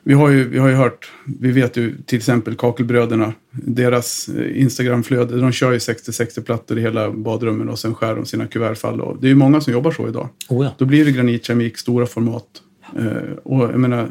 vi, 0.06 0.14
har 0.14 0.28
ju, 0.28 0.48
vi 0.48 0.58
har 0.58 0.68
ju 0.68 0.74
hört, 0.74 1.10
vi 1.24 1.52
vet 1.52 1.76
ju 1.76 2.02
till 2.02 2.18
exempel 2.18 2.54
Kakelbröderna, 2.54 3.32
deras 3.50 4.28
eh, 4.28 4.60
Instagramflöde, 4.60 5.40
de 5.40 5.52
kör 5.52 5.72
ju 5.72 5.78
60-60 5.78 6.42
plattor 6.42 6.78
i 6.78 6.80
hela 6.80 7.10
badrummen 7.10 7.68
och 7.68 7.78
sen 7.78 7.94
skär 7.94 8.14
de 8.14 8.26
sina 8.26 8.46
kuvertfall. 8.46 9.00
Och 9.00 9.20
det 9.20 9.26
är 9.26 9.28
ju 9.28 9.34
många 9.34 9.60
som 9.60 9.72
jobbar 9.72 9.90
så 9.90 10.08
idag. 10.08 10.28
Oh 10.48 10.64
ja. 10.64 10.72
Då 10.78 10.84
blir 10.84 11.04
det 11.04 11.10
granitkeramik, 11.10 11.78
stora 11.78 12.06
format. 12.06 12.44
Eh, 12.98 13.32
och 13.42 13.62
jag 13.62 13.80
menar, 13.80 14.08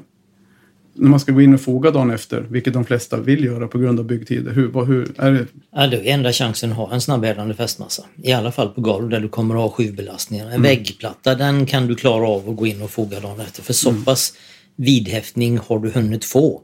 när 0.94 1.10
man 1.10 1.20
ska 1.20 1.32
gå 1.32 1.42
in 1.42 1.54
och 1.54 1.62
foga 1.62 1.92
dagen 1.92 2.12
efter, 2.12 2.46
vilket 2.50 2.74
de 2.74 2.86
flesta 2.86 3.18
vill 3.18 3.46
göra 3.46 3.68
på 3.68 3.78
grund 3.78 4.00
av 4.00 4.06
byggtider. 4.06 4.52
Hur, 4.52 4.68
vad, 4.68 4.88
hur, 4.88 5.08
är 5.18 5.32
det, 5.32 5.46
Ja, 5.76 5.88
det 5.88 6.10
är 6.10 6.14
enda 6.14 6.32
chansen 6.32 6.72
att 6.72 6.78
ha 6.78 6.94
en 6.94 7.02
snabbhärdande 7.02 7.54
fästmassa. 7.54 8.04
I 8.24 8.32
alla 8.32 8.52
fall 8.52 8.70
på 8.70 8.82
golv 8.82 9.10
där 9.10 9.20
du 9.20 9.30
kommer 9.30 9.56
att 9.56 9.62
ha 9.62 9.70
skivbelastningar. 9.70 10.52
En 10.52 10.62
väggplatta 10.62 11.36
den 11.36 11.66
kan 11.66 11.88
du 11.88 11.96
klara 11.96 12.28
av 12.28 12.50
att 12.50 12.56
gå 12.56 12.68
in 12.68 12.82
och 12.82 12.92
foga 12.92 13.20
dagen 13.20 13.40
efter. 13.40 13.64
För 13.64 13.74
så 13.74 13.94
pass 13.94 14.34
vidhäftning 14.76 15.58
har 15.58 15.80
du 15.80 15.90
hunnit 15.90 16.26
få. 16.26 16.62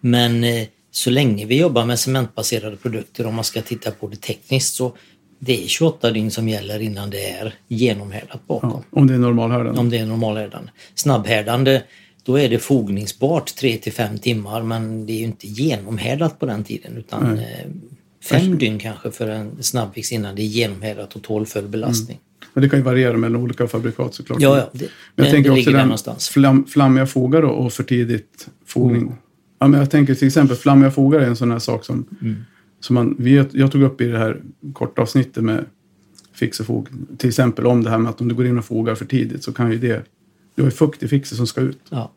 Men 0.00 0.44
eh, 0.44 0.66
så 0.90 1.10
länge 1.10 1.46
vi 1.46 1.60
jobbar 1.60 1.84
med 1.84 1.98
cementbaserade 1.98 2.76
produkter, 2.76 3.26
om 3.26 3.34
man 3.34 3.44
ska 3.44 3.62
titta 3.62 3.90
på 3.90 4.08
det 4.08 4.16
tekniskt, 4.16 4.74
så 4.74 4.96
det 5.38 5.64
är 5.64 5.68
28 5.68 6.10
dygn 6.10 6.30
som 6.30 6.48
gäller 6.48 6.80
innan 6.80 7.10
det 7.10 7.30
är 7.30 7.54
genomhärdat 7.68 8.46
bakom. 8.46 8.70
ja, 8.70 8.82
om 8.90 9.06
det 9.06 9.14
är 9.14 9.18
normalhärdande? 9.18 9.80
Om 9.80 9.90
det 9.90 9.98
är 9.98 10.06
normalhärdande. 10.06 10.70
Snabbhärdande, 10.94 11.82
då 12.22 12.38
är 12.38 12.48
det 12.48 12.58
fogningsbart 12.58 13.54
3 13.54 13.76
till 13.76 13.92
5 13.92 14.18
timmar 14.18 14.62
men 14.62 15.06
det 15.06 15.12
är 15.12 15.18
ju 15.18 15.24
inte 15.24 15.46
genomhärdat 15.46 16.38
på 16.38 16.46
den 16.46 16.64
tiden 16.64 16.96
utan 16.96 17.38
eh, 17.38 17.44
fem 18.24 18.58
dygn 18.58 18.78
kanske 18.78 19.10
för 19.10 19.28
en 19.28 19.62
snabbfix 19.62 20.12
innan 20.12 20.34
det 20.34 20.42
är 20.42 20.46
genomhärdat 20.46 21.16
och 21.16 21.22
tål 21.22 21.46
full 21.46 21.68
belastning. 21.68 22.18
Men 22.56 22.62
det 22.62 22.68
kan 22.68 22.78
ju 22.78 22.82
variera 22.84 23.16
mellan 23.16 23.40
olika 23.42 23.68
fabrikat 23.68 24.14
såklart. 24.14 24.40
Ja, 24.40 24.56
ja, 24.58 24.70
det, 24.72 24.88
Men 25.14 25.24
jag 25.26 25.34
tänker 25.34 25.50
det 25.50 25.58
också 25.58 25.70
den 25.70 25.80
någonstans. 25.82 26.28
flam, 26.28 26.66
flammiga 26.66 27.06
fogar 27.06 27.42
då, 27.42 27.48
och 27.48 27.72
för 27.72 27.82
tidigt 27.82 28.48
fogning. 28.66 29.02
Mm. 29.02 29.14
Ja, 29.58 29.66
men 29.68 29.80
jag 29.80 29.90
tänker 29.90 30.14
till 30.14 30.26
exempel 30.26 30.56
flammiga 30.56 30.90
fogar 30.90 31.20
är 31.20 31.26
en 31.26 31.36
sån 31.36 31.50
här 31.52 31.58
sak 31.58 31.84
som, 31.84 32.04
Mm. 32.22 32.36
som 32.80 32.94
man, 32.94 33.16
vi, 33.18 33.44
jag 33.52 33.72
tog 33.72 33.82
upp 33.82 34.00
i 34.00 34.06
det 34.08 34.18
här 34.18 34.40
korta 34.72 35.02
avsnittet 35.02 35.44
med 35.44 35.64
fix 36.34 36.60
och 36.60 36.66
fog. 36.66 36.88
Till 37.18 37.28
exempel 37.28 37.66
om 37.66 37.82
det 37.84 37.90
här 37.90 37.98
med 37.98 38.10
att 38.10 38.20
om 38.20 38.28
du 38.28 38.34
går 38.34 38.46
in 38.46 38.58
och 38.58 38.64
fogar 38.64 38.94
för 38.94 39.04
tidigt 39.04 39.44
så 39.44 39.52
kan 39.52 39.72
ju 39.72 39.78
det, 39.78 40.02
du 40.54 40.62
har 40.62 40.66
ju 40.66 40.76
fukt 40.76 41.02
i 41.02 41.08
fixet 41.08 41.36
som 41.36 41.46
ska 41.46 41.60
ut. 41.60 41.78
Ja. 41.90 42.12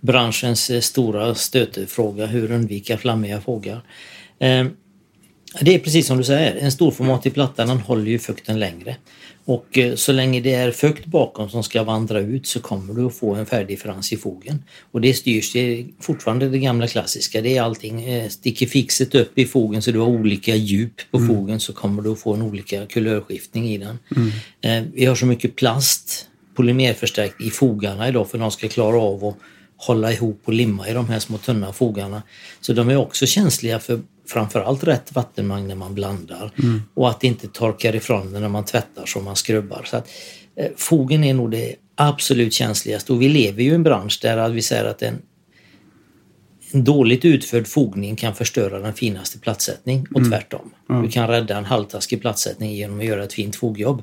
Branschens 0.00 0.70
eh, 0.70 0.80
stora 0.80 1.34
stötefråga, 1.34 2.26
hur 2.26 2.50
undvika 2.52 2.98
flammiga 2.98 3.40
fåglar. 3.40 3.82
Eh, 4.38 4.66
det 5.60 5.74
är 5.74 5.78
precis 5.78 6.06
som 6.06 6.18
du 6.18 6.24
säger, 6.24 6.56
en 6.56 6.72
storformatig 6.72 7.34
platta 7.34 7.66
den 7.66 7.78
håller 7.78 8.10
ju 8.10 8.18
fukten 8.18 8.58
längre. 8.58 8.96
Och 9.44 9.78
eh, 9.78 9.94
så 9.94 10.12
länge 10.12 10.40
det 10.40 10.54
är 10.54 10.70
fukt 10.70 11.06
bakom 11.06 11.48
som 11.50 11.62
ska 11.62 11.82
vandra 11.82 12.20
ut 12.20 12.46
så 12.46 12.60
kommer 12.60 12.94
du 12.94 13.06
att 13.06 13.14
få 13.14 13.34
en 13.34 13.46
färgdifferens 13.46 14.12
i 14.12 14.16
fogen. 14.16 14.62
Och 14.90 15.00
det 15.00 15.14
styrs, 15.14 15.52
det 15.52 15.86
fortfarande 16.00 16.48
det 16.48 16.58
gamla 16.58 16.86
klassiska, 16.86 17.40
det 17.40 17.56
är 17.56 17.62
allting. 17.62 18.04
Eh, 18.04 18.28
sticker 18.28 18.66
fixet 18.66 19.14
upp 19.14 19.38
i 19.38 19.46
fogen 19.46 19.82
så 19.82 19.90
du 19.90 19.98
har 19.98 20.06
olika 20.06 20.54
djup 20.54 21.00
på 21.10 21.18
fogen 21.26 21.60
så 21.60 21.72
kommer 21.72 22.02
du 22.02 22.12
att 22.12 22.20
få 22.20 22.34
en 22.34 22.42
olika 22.42 22.86
kulörskiftning 22.86 23.68
i 23.68 23.78
den. 23.78 23.98
Eh, 24.60 24.82
vi 24.94 25.04
har 25.04 25.14
så 25.14 25.26
mycket 25.26 25.56
plast, 25.56 26.26
polymerförstärkt 26.54 27.40
i 27.40 27.50
fogarna 27.50 28.08
idag 28.08 28.30
för 28.30 28.38
de 28.38 28.50
ska 28.50 28.68
klara 28.68 29.00
av 29.00 29.24
att 29.24 29.36
hålla 29.76 30.12
ihop 30.12 30.40
och 30.44 30.52
limma 30.52 30.88
i 30.88 30.92
de 30.92 31.08
här 31.08 31.18
små 31.18 31.38
tunna 31.38 31.72
fogarna. 31.72 32.22
Så 32.60 32.72
de 32.72 32.88
är 32.88 32.96
också 32.96 33.26
känsliga 33.26 33.78
för 33.78 34.00
framförallt 34.30 34.84
rätt 34.84 35.14
vattenmängd 35.14 35.68
när 35.68 35.74
man 35.74 35.94
blandar 35.94 36.52
och 36.94 37.10
att 37.10 37.20
det 37.20 37.26
inte 37.26 37.48
torkar 37.48 37.96
ifrån 37.96 38.32
det 38.32 38.40
när 38.40 38.48
man 38.48 38.64
tvättar 38.64 39.06
som 39.06 39.24
man 39.24 39.36
skrubbar. 39.36 39.82
Så 39.86 39.96
att, 39.96 40.08
eh, 40.56 40.70
fogen 40.76 41.24
är 41.24 41.34
nog 41.34 41.50
det 41.50 41.74
absolut 41.94 42.52
känsligaste 42.52 43.12
och 43.12 43.22
vi 43.22 43.28
lever 43.28 43.62
ju 43.62 43.70
i 43.70 43.74
en 43.74 43.82
bransch 43.82 44.18
där 44.22 44.48
vi 44.48 44.62
säger 44.62 44.84
att 44.84 45.02
en, 45.02 45.22
en 46.72 46.84
dåligt 46.84 47.24
utförd 47.24 47.66
fogning 47.66 48.16
kan 48.16 48.34
förstöra 48.34 48.78
den 48.78 48.94
finaste 48.94 49.38
plattsättning 49.38 50.06
och 50.14 50.24
tvärtom. 50.30 50.70
Du 51.02 51.10
kan 51.10 51.28
rädda 51.28 51.58
en 51.58 51.64
halvtaskig 51.64 52.20
plattsättning 52.20 52.74
genom 52.74 52.98
att 52.98 53.06
göra 53.06 53.24
ett 53.24 53.32
fint 53.32 53.56
fogjobb. 53.56 54.02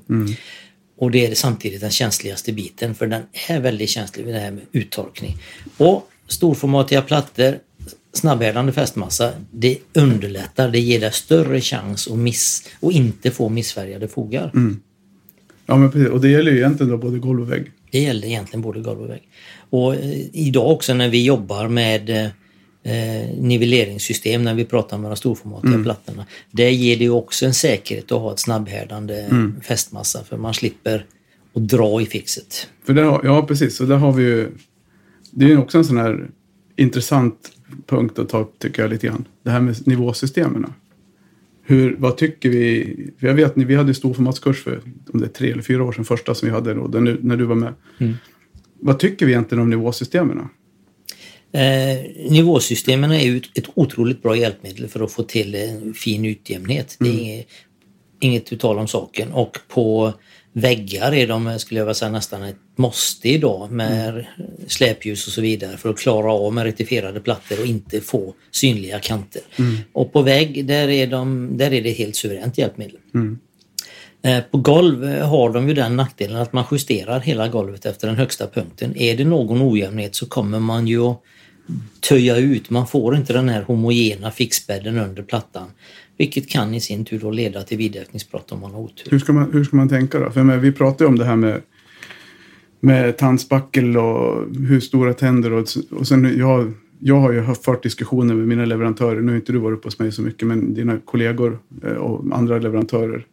Och 1.00 1.12
det 1.12 1.26
är 1.26 1.36
samtidigt 1.36 1.82
den 1.82 1.92
känsligaste 1.92 2.54
biten 2.54 2.96
för 2.96 3.08
den 3.08 3.24
är 3.50 3.60
väldigt 3.60 3.90
känslig 3.90 4.26
vid 4.26 4.34
det 4.34 4.40
här 4.40 4.52
med 4.52 4.64
uttorkning. 4.72 5.38
Och 5.78 6.10
storformatiga 6.28 7.02
plattor, 7.02 7.58
snabbhärdande 8.14 8.72
fästmassa, 8.72 9.32
det 9.52 9.78
underlättar, 9.94 10.70
det 10.70 10.80
ger 10.80 11.00
dig 11.00 11.12
större 11.12 11.62
chans 11.62 12.08
att, 12.08 12.18
miss, 12.18 12.70
att 12.82 12.94
inte 12.94 13.32
få 13.32 13.50
missfärgade 13.50 14.08
fogar. 14.08 14.52
Ja, 15.66 15.78
men 15.78 15.92
precis. 15.92 16.10
Och 16.10 16.22
det 16.22 16.30
gäller 16.30 16.52
ju 16.52 16.58
egentligen 16.58 16.92
då 16.92 16.98
både 16.98 17.20
golv 17.20 17.42
och 17.42 17.52
vägg. 17.52 17.72
Det 17.92 18.00
gäller 18.00 18.28
egentligen 18.28 18.62
både 18.62 18.80
golv 18.80 19.02
och 19.02 19.10
vägg. 19.10 19.22
Och 19.70 19.96
eh, 19.96 20.36
idag 20.36 20.72
också 20.72 20.94
när 20.94 21.10
vi 21.10 21.26
jobbar 21.26 21.68
med 21.68 22.10
eh, 22.10 22.26
eh, 22.84 23.30
nivelleringssystem 23.38 24.44
när 24.44 24.54
vi 24.54 24.66
pratar 24.66 24.98
med 24.98 25.12
de 25.12 25.16
storformatiga 25.16 25.84
plattorna. 25.84 26.26
Det 26.52 26.72
ger 26.72 26.98
det 26.98 27.04
ju 27.04 27.10
också 27.10 27.46
en 27.46 27.54
säkerhet 27.54 28.12
att 28.12 28.22
ha 28.22 28.32
ett 28.32 28.40
snabbhärdande 28.40 29.30
fästmassa 29.62 30.24
för 30.24 30.38
man 30.38 30.54
slipper 30.54 31.06
att 31.54 31.68
dra 31.68 32.02
i 32.02 32.06
fixet. 32.06 32.68
För 32.86 32.94
där 32.94 33.04
har, 33.04 33.22
ja, 33.24 33.42
precis. 33.42 33.76
Så 33.76 33.84
där 33.84 33.96
har 33.96 34.12
vi 34.12 34.24
ju 34.24 34.52
Det 35.32 35.52
är 35.52 35.58
också 35.58 35.78
en 35.78 35.86
sån 35.86 35.98
här 35.98 36.30
intressant 36.78 37.52
punkt 37.86 38.20
att 38.20 38.30
ta 38.30 38.40
upp 38.40 38.60
tycker 38.60 38.82
jag 38.82 38.90
lite 38.90 39.08
grann. 39.08 39.28
Det 39.44 39.50
här 39.50 39.62
med 39.62 39.88
nivåsystemen. 39.88 40.74
Hur, 41.64 41.96
vad 42.00 42.18
tycker 42.18 42.50
vi? 42.50 42.96
Jag 43.20 43.34
vet 43.34 43.58
att 43.58 43.64
vi 43.64 43.76
hade 43.76 43.94
storformatskurs 43.94 44.64
för 44.64 44.82
om 45.14 45.20
det 45.20 45.26
är 45.26 45.30
tre 45.30 45.52
eller 45.52 45.62
fyra 45.62 45.84
år 45.84 45.92
sedan, 45.92 46.06
första 46.06 46.36
som 46.36 46.48
vi 46.48 46.54
hade 46.54 46.74
då, 46.74 46.88
när, 46.88 47.18
när 47.22 47.38
du 47.38 47.46
var 47.46 47.56
med. 47.56 47.74
Mm. 47.98 48.14
Vad 48.80 49.00
tycker 49.00 49.26
vi 49.26 49.32
egentligen 49.32 49.62
om 49.62 49.70
nivåsystemen? 49.70 50.50
Eh, 51.52 52.32
nivåsystemen 52.32 53.12
är 53.12 53.24
ju 53.24 53.38
ett, 53.38 53.70
otroligt 53.74 54.24
bra 54.24 54.36
hjälpmedel 54.36 54.88
för 54.88 55.04
att 55.04 55.12
få 55.12 55.24
till 55.24 55.56
en 55.56 55.94
fin 55.94 56.26
utjämnhet. 56.26 56.98
Mm. 57.00 57.12
Det 57.12 57.20
är 57.20 57.24
mm. 57.24 57.34
inget, 57.34 57.48
inget 58.20 58.54
uttal 58.54 58.78
om 58.80 58.88
saken. 58.88 59.32
Och 59.32 59.58
på 59.68 60.14
väggar 60.58 61.14
är 61.14 61.28
de, 61.28 61.60
skulle 61.60 61.80
jag 61.80 61.86
vilja 61.86 61.94
säga, 61.94 62.12
nästan 62.12 62.44
ett 62.44 62.56
måste 62.76 63.30
idag 63.30 63.72
med 63.72 64.10
mm. 64.10 64.26
släpljus 64.68 65.28
och 65.28 65.34
så 65.34 65.42
vidare 65.42 65.78
för 65.78 65.90
att 65.90 65.98
klara 65.98 66.32
av 66.32 66.54
med 66.54 66.64
retifierade 66.64 67.20
plattor 67.20 67.60
och 67.60 67.66
inte 67.66 68.02
få 68.02 68.34
synliga 68.52 69.00
kanter. 69.00 69.42
Mm. 69.56 69.78
Och 69.94 70.14
på 70.14 70.22
vägg, 70.22 70.66
där 70.66 70.88
är, 70.88 71.08
de, 71.08 71.50
där 71.58 71.74
är 71.74 71.82
det 71.82 71.92
helt 71.92 72.16
suveränt 72.16 72.58
hjälpmedel. 72.58 72.98
Mm. 73.14 73.40
Eh, 74.22 74.44
på 74.52 74.58
golv 74.58 75.08
har 75.22 75.50
de 75.50 75.68
ju 75.68 75.74
den 75.74 75.96
nackdelen 75.96 76.38
att 76.38 76.54
man 76.54 76.66
justerar 76.72 77.20
hela 77.20 77.48
golvet 77.48 77.86
efter 77.86 78.08
den 78.08 78.16
högsta 78.16 78.48
punkten. 78.48 78.98
Är 78.98 79.18
det 79.18 79.26
någon 79.26 79.62
ojämnhet 79.62 80.16
så 80.16 80.26
kommer 80.26 80.60
man 80.60 80.88
ju 80.88 81.00
att 81.00 81.22
töja 82.00 82.38
ut. 82.38 82.70
Man 82.70 82.88
får 82.88 83.16
inte 83.16 83.34
den 83.34 83.50
här 83.50 83.62
homogena 83.62 84.32
fixbädden 84.32 84.98
under 84.98 85.24
plattan. 85.24 85.72
Vilket 86.18 86.50
kan 86.50 86.74
i 86.74 86.82
sin 86.82 87.06
tur 87.06 87.20
då 87.20 87.32
leda 87.32 87.64
till 87.64 87.78
vidöppningsbrott 87.78 88.52
om 88.52 88.60
man 88.60 88.72
har 88.72 88.82
otur. 88.82 89.12
Hur 89.12 89.20
ska 89.20 89.34
man, 89.34 89.52
hur 89.52 89.64
ska 89.64 89.76
man 89.76 89.90
tänka 89.90 90.20
då? 90.20 90.32
För 90.32 90.44
med, 90.44 90.62
vi 90.62 90.72
pratade 90.72 91.04
ju 91.04 91.08
om 91.08 91.18
det 91.18 91.26
här 91.26 91.36
med, 91.36 91.62
med 92.80 93.18
tandspackel 93.18 93.98
och 93.98 94.46
hur 94.68 94.80
stora 94.80 95.14
tänder 95.14 95.54
och, 95.54 95.68
och 95.92 96.08
sen 96.08 96.38
jag, 96.38 96.74
jag 97.00 97.16
har 97.16 97.32
ju 97.32 97.54
fört 97.54 97.84
diskussioner 97.84 98.36
med 98.36 98.48
mina 98.48 98.66
leverantörer. 98.66 99.22
Nu 99.22 99.32
har 99.32 99.36
inte 99.36 99.52
du 99.52 99.60
varit 99.60 99.78
uppe 99.78 99.88
hos 99.88 100.00
mig 100.00 100.12
så 100.12 100.22
mycket 100.22 100.48
men 100.48 100.74
dina 100.74 101.00
kollegor 101.06 101.60
eh, 101.84 101.92
och 101.92 102.38
andra 102.38 102.60
leverantörer. 102.60 103.26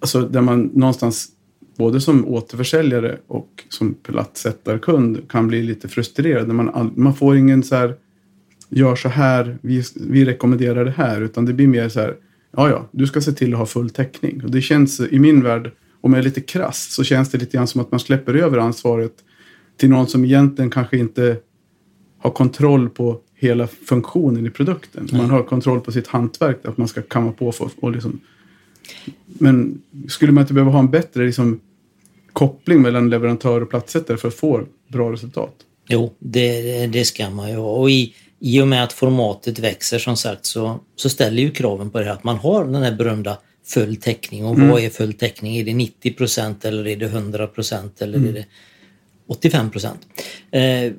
Alltså 0.00 0.20
där 0.20 0.40
man 0.40 0.70
någonstans 0.74 1.28
både 1.76 2.00
som 2.00 2.28
återförsäljare 2.28 3.18
och 3.26 3.64
som 3.68 3.94
plattsättarkund 3.94 5.28
kan 5.28 5.48
bli 5.48 5.62
lite 5.62 5.88
frustrerad. 5.88 6.48
Man, 6.48 6.92
man 6.96 7.14
får 7.14 7.36
ingen 7.36 7.62
så 7.62 7.74
här 7.76 7.94
gör 8.72 8.96
så 8.96 9.08
här, 9.08 9.58
vi, 9.62 9.82
vi 9.94 10.24
rekommenderar 10.24 10.84
det 10.84 10.90
här. 10.90 11.20
Utan 11.20 11.44
det 11.44 11.52
blir 11.52 11.66
mer 11.66 11.88
så 11.88 12.00
här, 12.00 12.16
ja 12.56 12.70
ja, 12.70 12.88
du 12.92 13.06
ska 13.06 13.20
se 13.20 13.32
till 13.32 13.52
att 13.52 13.58
ha 13.58 13.66
full 13.66 13.90
täckning. 13.90 14.44
Och 14.44 14.50
det 14.50 14.60
känns 14.60 15.00
i 15.00 15.18
min 15.18 15.42
värld, 15.42 15.70
om 16.00 16.12
jag 16.12 16.20
är 16.20 16.24
lite 16.24 16.40
krass, 16.40 16.94
så 16.94 17.04
känns 17.04 17.30
det 17.30 17.38
lite 17.38 17.56
grann 17.56 17.66
som 17.66 17.80
att 17.80 17.90
man 17.90 18.00
släpper 18.00 18.34
över 18.34 18.58
ansvaret 18.58 19.12
till 19.76 19.90
någon 19.90 20.06
som 20.06 20.24
egentligen 20.24 20.70
kanske 20.70 20.98
inte 20.98 21.36
har 22.18 22.30
kontroll 22.30 22.90
på 22.90 23.20
hela 23.34 23.66
funktionen 23.66 24.46
i 24.46 24.50
produkten. 24.50 25.08
Man 25.12 25.30
har 25.30 25.42
kontroll 25.42 25.80
på 25.80 25.92
sitt 25.92 26.06
hantverk, 26.06 26.58
att 26.64 26.78
man 26.78 26.88
ska 26.88 27.02
kamma 27.02 27.32
på 27.32 27.52
för, 27.52 27.68
och 27.80 27.92
liksom... 27.92 28.20
Men 29.26 29.82
skulle 30.08 30.32
man 30.32 30.42
inte 30.42 30.54
behöva 30.54 30.72
ha 30.72 30.78
en 30.78 30.90
bättre 30.90 31.26
liksom, 31.26 31.60
koppling 32.32 32.82
mellan 32.82 33.10
leverantör 33.10 33.60
och 33.60 33.70
plattsättare 33.70 34.16
för 34.16 34.28
att 34.28 34.34
få 34.34 34.64
bra 34.88 35.12
resultat? 35.12 35.54
Jo, 35.88 36.14
det, 36.18 36.86
det 36.86 37.04
ska 37.04 37.30
man 37.30 37.50
ju 37.50 37.56
ha. 37.56 37.70
Och 37.70 37.90
i, 37.90 38.14
i 38.44 38.60
och 38.60 38.68
med 38.68 38.84
att 38.84 38.92
formatet 38.92 39.58
växer 39.58 39.98
som 39.98 40.16
sagt 40.16 40.46
så, 40.46 40.80
så 40.96 41.08
ställer 41.08 41.42
ju 41.42 41.50
kraven 41.50 41.90
på 41.90 41.98
det 41.98 42.04
här 42.04 42.12
att 42.12 42.24
man 42.24 42.36
har 42.36 42.64
den 42.64 42.82
här 42.82 42.92
berömda 42.92 43.38
full 43.66 43.96
täckning. 43.96 44.44
Och 44.44 44.56
mm. 44.56 44.68
vad 44.68 44.82
är 44.82 44.90
full 44.90 45.12
täckning? 45.12 45.56
Är 45.56 45.64
det 45.64 45.74
90 45.74 46.66
eller 46.66 46.86
är 46.86 46.96
det 46.96 47.08
100% 47.08 47.88
eller 47.98 48.18
mm. 48.18 48.28
är 48.28 48.32
det 48.32 48.44
85 49.26 49.70
eh, 50.50 50.92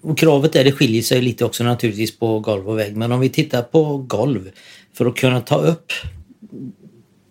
och 0.00 0.18
Kravet 0.18 0.56
är 0.56 0.64
det 0.64 0.72
skiljer 0.72 1.02
sig 1.02 1.22
lite 1.22 1.44
också 1.44 1.64
naturligtvis 1.64 2.18
på 2.18 2.40
golv 2.40 2.68
och 2.68 2.78
vägg. 2.78 2.96
Men 2.96 3.12
om 3.12 3.20
vi 3.20 3.28
tittar 3.28 3.62
på 3.62 3.96
golv 3.98 4.50
för 4.92 5.06
att 5.06 5.16
kunna 5.16 5.40
ta 5.40 5.56
upp 5.56 5.92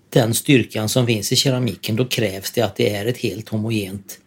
den 0.10 0.34
styrkan 0.34 0.89
som 0.89 1.08
finns 1.08 1.32
i 1.32 1.36
keramiken 1.36 1.95
då 1.95 2.05
krävs 2.05 2.51
det 2.51 2.62
att 2.62 2.75
det 2.75 2.95
är 2.95 3.05
ett 3.05 3.17
helt 3.17 3.49
homogent 3.49 4.19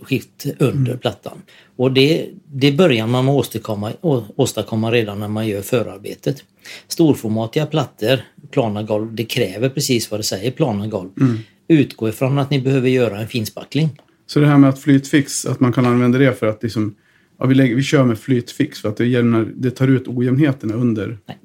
skikt 0.00 0.46
under 0.58 0.90
mm. 0.90 0.98
plattan. 0.98 1.42
Och 1.76 1.92
det, 1.92 2.28
det 2.52 2.72
börjar 2.72 3.06
man 3.06 3.28
åstadkomma, 3.28 3.92
åstadkomma 4.36 4.90
redan 4.90 5.18
när 5.18 5.28
man 5.28 5.46
gör 5.46 5.62
förarbetet. 5.62 6.44
Storformatiga 6.88 7.66
plattor, 7.66 8.20
plana 8.50 8.82
golv, 8.82 9.14
det 9.14 9.24
kräver 9.24 9.68
precis 9.68 10.10
vad 10.10 10.20
det 10.20 10.24
säger, 10.24 10.50
plana 10.50 10.86
golv. 10.86 11.10
Mm. 11.20 11.38
Utgå 11.68 12.08
ifrån 12.08 12.38
att 12.38 12.50
ni 12.50 12.60
behöver 12.60 12.88
göra 12.88 13.20
en 13.20 13.28
finspackling. 13.28 13.88
Så 14.26 14.40
det 14.40 14.46
här 14.46 14.58
med 14.58 14.70
att 14.70 14.78
flytfix, 14.78 15.46
att 15.46 15.60
man 15.60 15.72
kan 15.72 15.86
använda 15.86 16.18
det 16.18 16.32
för 16.32 16.46
att 16.46 16.62
liksom, 16.62 16.94
ja, 17.38 17.46
vi, 17.46 17.54
lägger, 17.54 17.74
vi 17.74 17.82
kör 17.82 18.04
med 18.04 18.18
flytfix 18.18 18.80
för 18.80 18.88
att 18.88 18.96
det, 18.96 19.06
jämnar, 19.06 19.48
det 19.56 19.70
tar 19.70 19.88
ut 19.88 20.08
ojämnheterna 20.08 20.74
under. 20.74 21.18
Nej. 21.26 21.38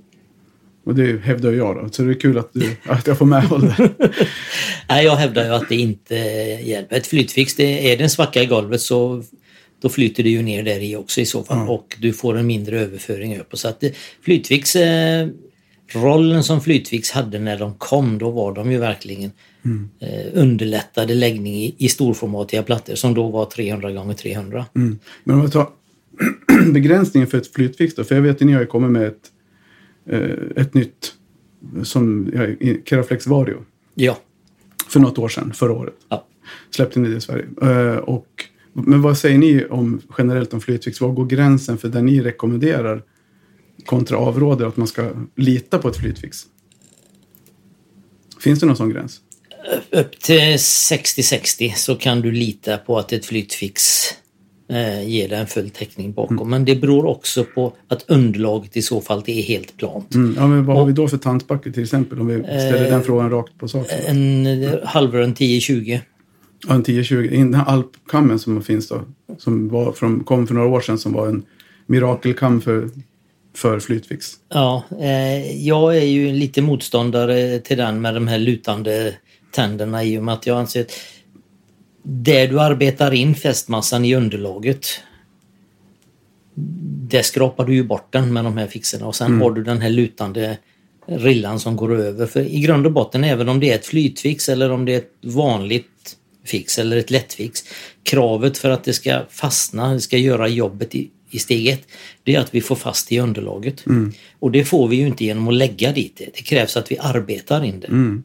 Och 0.83 0.95
det 0.95 1.21
hävdar 1.21 1.51
jag 1.51 1.75
då, 1.75 1.89
så 1.91 2.03
det 2.03 2.11
är 2.11 2.19
kul 2.19 2.37
att, 2.37 2.49
du, 2.53 2.75
att 2.83 3.07
jag 3.07 3.17
får 3.17 3.25
medhåll 3.25 3.61
där. 3.61 3.89
Nej, 4.89 5.05
jag 5.05 5.15
hävdar 5.15 5.43
ju 5.45 5.49
att 5.49 5.69
det 5.69 5.75
inte 5.75 6.15
hjälper. 6.63 6.95
Ett 6.95 7.07
flytfix, 7.07 7.55
det, 7.55 7.91
är 7.91 7.97
det 7.97 8.03
en 8.03 8.09
svacka 8.09 8.43
i 8.43 8.45
golvet 8.45 8.81
så 8.81 9.23
då 9.81 9.89
flyter 9.89 10.23
det 10.23 10.29
ju 10.29 10.41
ner 10.41 10.63
där 10.63 10.79
i 10.79 10.95
också 10.95 11.21
i 11.21 11.25
så 11.25 11.43
fall 11.43 11.57
mm. 11.57 11.69
och 11.69 11.97
du 11.99 12.13
får 12.13 12.37
en 12.37 12.47
mindre 12.47 12.79
överföring 12.79 13.39
upp. 13.39 13.57
Så 13.57 13.67
att 13.67 13.79
det, 13.79 13.95
flytfix, 14.21 14.75
eh, 14.75 15.27
rollen 15.93 16.43
som 16.43 16.61
flytfix 16.61 17.11
hade 17.11 17.39
när 17.39 17.59
de 17.59 17.73
kom, 17.73 18.17
då 18.17 18.29
var 18.29 18.53
de 18.53 18.71
ju 18.71 18.77
verkligen 18.77 19.31
mm. 19.65 19.89
eh, 19.99 20.25
underlättade 20.33 21.13
läggning 21.13 21.53
i, 21.53 21.75
i 21.77 21.89
storformatiga 21.89 22.63
plattor 22.63 22.95
som 22.95 23.13
då 23.13 23.27
var 23.27 23.45
300 23.45 23.91
gånger 23.91 24.13
300 24.13 24.65
mm. 24.75 24.99
Men 25.23 25.35
om 25.35 25.45
vi 25.45 25.51
tar 25.51 25.69
begränsningen 26.73 27.27
för 27.27 27.37
ett 27.37 27.53
flytfix 27.53 27.95
då, 27.95 28.03
för 28.03 28.15
jag 28.15 28.21
vet 28.21 28.35
att 28.35 28.41
ni 28.41 28.53
har 28.53 28.61
ju 28.61 28.67
kommit 28.67 28.91
med 28.91 29.07
ett 29.07 29.31
Eh, 29.40 29.40
ett 30.55 30.73
nytt 30.73 31.13
som 31.83 32.31
ja, 32.33 32.75
Keraflex 32.85 33.27
Vario. 33.27 33.65
Ja. 33.95 34.17
För 34.87 34.99
något 34.99 35.17
år 35.17 35.29
sedan, 35.29 35.53
förra 35.53 35.73
året. 35.73 35.95
Ja. 36.09 36.27
Släppte 36.69 36.99
ni 36.99 37.09
det 37.09 37.17
i 37.17 37.21
Sverige. 37.21 37.45
Eh, 37.61 37.97
och, 37.97 38.27
men 38.73 39.01
vad 39.01 39.17
säger 39.17 39.37
ni 39.37 39.65
om 39.65 40.01
generellt 40.17 40.53
om 40.53 40.61
flytfix? 40.61 41.01
Var 41.01 41.11
går 41.11 41.25
gränsen 41.25 41.77
för 41.77 41.89
det 41.89 42.01
ni 42.01 42.21
rekommenderar 42.21 43.03
kontra 43.85 44.17
avråder 44.17 44.65
att 44.65 44.77
man 44.77 44.87
ska 44.87 45.11
lita 45.35 45.77
på 45.77 45.87
ett 45.87 45.97
flytfix? 45.97 46.45
Finns 48.39 48.59
det 48.59 48.65
någon 48.65 48.75
sån 48.75 48.89
gräns? 48.89 49.21
Upp 49.89 50.19
till 50.19 50.55
60-60 50.55 51.73
så 51.75 51.95
kan 51.95 52.21
du 52.21 52.31
lita 52.31 52.77
på 52.77 52.99
att 52.99 53.13
ett 53.13 53.25
flytfix 53.25 54.01
eh, 54.71 55.09
ger 55.09 55.29
det 55.29 55.35
en 55.35 55.47
full 55.47 55.69
täckning 55.69 56.13
bakom. 56.13 56.37
Mm. 56.37 56.49
Men 56.49 56.65
det 56.65 56.75
beror 56.75 57.05
också 57.05 57.43
på 57.43 57.73
att 57.87 58.05
underlaget 58.07 58.77
i 58.77 58.81
så 58.81 59.01
fall 59.01 59.23
är 59.25 59.41
helt 59.41 59.77
plant. 59.77 60.15
Mm. 60.15 60.35
Ja, 60.37 60.47
men 60.47 60.65
vad 60.65 60.77
har 60.77 60.85
vi 60.85 60.93
då 60.93 61.07
för 61.07 61.17
tantbacke 61.17 61.71
till 61.71 61.83
exempel? 61.83 62.19
Om 62.19 62.27
vi 62.27 62.43
ställer 62.43 62.85
eh, 62.85 62.91
den 62.91 63.03
frågan 63.03 63.29
rakt 63.29 63.57
på 63.57 63.67
sak. 63.67 63.87
En 64.05 64.47
halvrund 64.83 65.35
10-20. 65.35 65.99
Ja, 66.67 66.73
en 66.73 66.83
10-20. 66.83 67.29
Den 67.29 67.53
här 67.53 67.65
alpkammen 67.65 68.39
som 68.39 68.63
finns 68.63 68.87
då, 68.87 69.01
som 69.37 69.69
var 69.69 69.91
från, 69.91 70.23
kom 70.23 70.47
för 70.47 70.53
några 70.53 70.67
år 70.67 70.81
sedan 70.81 70.97
som 70.97 71.13
var 71.13 71.27
en 71.27 71.43
mirakelkam 71.85 72.61
för 72.61 72.89
för 73.53 73.79
flytfix. 73.79 74.33
Ja, 74.49 74.83
eh, 74.99 75.67
jag 75.67 75.97
är 75.97 76.05
ju 76.05 76.31
lite 76.31 76.61
motståndare 76.61 77.59
till 77.59 77.77
den 77.77 78.01
med 78.01 78.13
de 78.13 78.27
här 78.27 78.37
lutande 78.37 79.13
tänderna 79.51 80.03
i 80.03 80.17
och 80.17 80.23
med 80.23 80.33
att 80.33 80.47
jag 80.47 80.57
anser 80.57 80.81
att 80.81 80.91
där 82.03 82.47
du 82.47 82.59
arbetar 82.59 83.13
in 83.13 83.35
fästmassan 83.35 84.05
i 84.05 84.15
underlaget 84.15 84.85
där 87.11 87.21
skrapar 87.21 87.65
du 87.65 87.73
ju 87.73 87.83
bort 87.83 88.13
den 88.13 88.33
med 88.33 88.43
de 88.43 88.57
här 88.57 88.67
fixerna 88.67 89.07
och 89.07 89.15
sen 89.15 89.27
mm. 89.27 89.41
har 89.41 89.51
du 89.51 89.63
den 89.63 89.81
här 89.81 89.89
lutande 89.89 90.57
rillan 91.05 91.59
som 91.59 91.75
går 91.75 91.99
över. 91.99 92.25
För 92.25 92.41
i 92.41 92.59
grund 92.59 92.85
och 92.85 92.91
botten, 92.91 93.23
även 93.23 93.49
om 93.49 93.59
det 93.59 93.71
är 93.71 93.75
ett 93.75 93.85
flytfix 93.85 94.49
eller 94.49 94.71
om 94.71 94.85
det 94.85 94.93
är 94.93 94.97
ett 94.97 95.13
vanligt 95.21 96.17
fix 96.45 96.79
eller 96.79 96.97
ett 96.97 97.11
lättfix, 97.11 97.63
kravet 98.03 98.57
för 98.57 98.69
att 98.69 98.83
det 98.83 98.93
ska 98.93 99.21
fastna, 99.29 99.93
det 99.93 99.99
ska 99.99 100.17
göra 100.17 100.47
jobbet 100.47 100.95
i, 100.95 101.09
i 101.29 101.39
steg 101.39 101.67
ett, 101.67 101.87
det 102.23 102.35
är 102.35 102.39
att 102.39 102.55
vi 102.55 102.61
får 102.61 102.75
fast 102.75 103.11
i 103.11 103.19
underlaget. 103.19 103.85
Mm. 103.85 104.13
Och 104.39 104.51
det 104.51 104.65
får 104.65 104.87
vi 104.87 104.95
ju 104.95 105.07
inte 105.07 105.25
genom 105.25 105.47
att 105.47 105.53
lägga 105.53 105.91
dit 105.91 106.15
det. 106.17 106.25
Det 106.25 106.41
krävs 106.41 106.77
att 106.77 106.91
vi 106.91 106.97
arbetar 106.97 107.63
in 107.63 107.79
det. 107.79 107.87
Mm. 107.87 108.23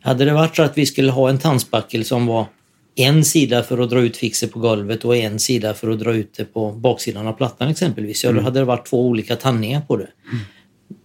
Hade 0.00 0.24
det 0.24 0.32
varit 0.32 0.56
så 0.56 0.62
att 0.62 0.78
vi 0.78 0.86
skulle 0.86 1.12
ha 1.12 1.28
en 1.28 1.38
tandspackel 1.38 2.04
som 2.04 2.26
var 2.26 2.46
en 2.96 3.24
sida 3.24 3.62
för 3.62 3.78
att 3.78 3.90
dra 3.90 4.00
ut 4.00 4.16
fixet 4.16 4.52
på 4.52 4.58
golvet 4.58 5.04
och 5.04 5.16
en 5.16 5.38
sida 5.38 5.74
för 5.74 5.90
att 5.90 6.00
dra 6.00 6.14
ut 6.14 6.34
det 6.36 6.44
på 6.44 6.72
baksidan 6.72 7.26
av 7.26 7.32
plattan 7.32 7.68
exempelvis. 7.68 8.24
Ja, 8.24 8.30
då 8.30 8.32
mm. 8.32 8.44
hade 8.44 8.60
det 8.60 8.64
varit 8.64 8.86
två 8.86 9.06
olika 9.06 9.36
tandningar 9.36 9.80
på 9.80 9.96
det. 9.96 10.08
Mm. 10.32 10.44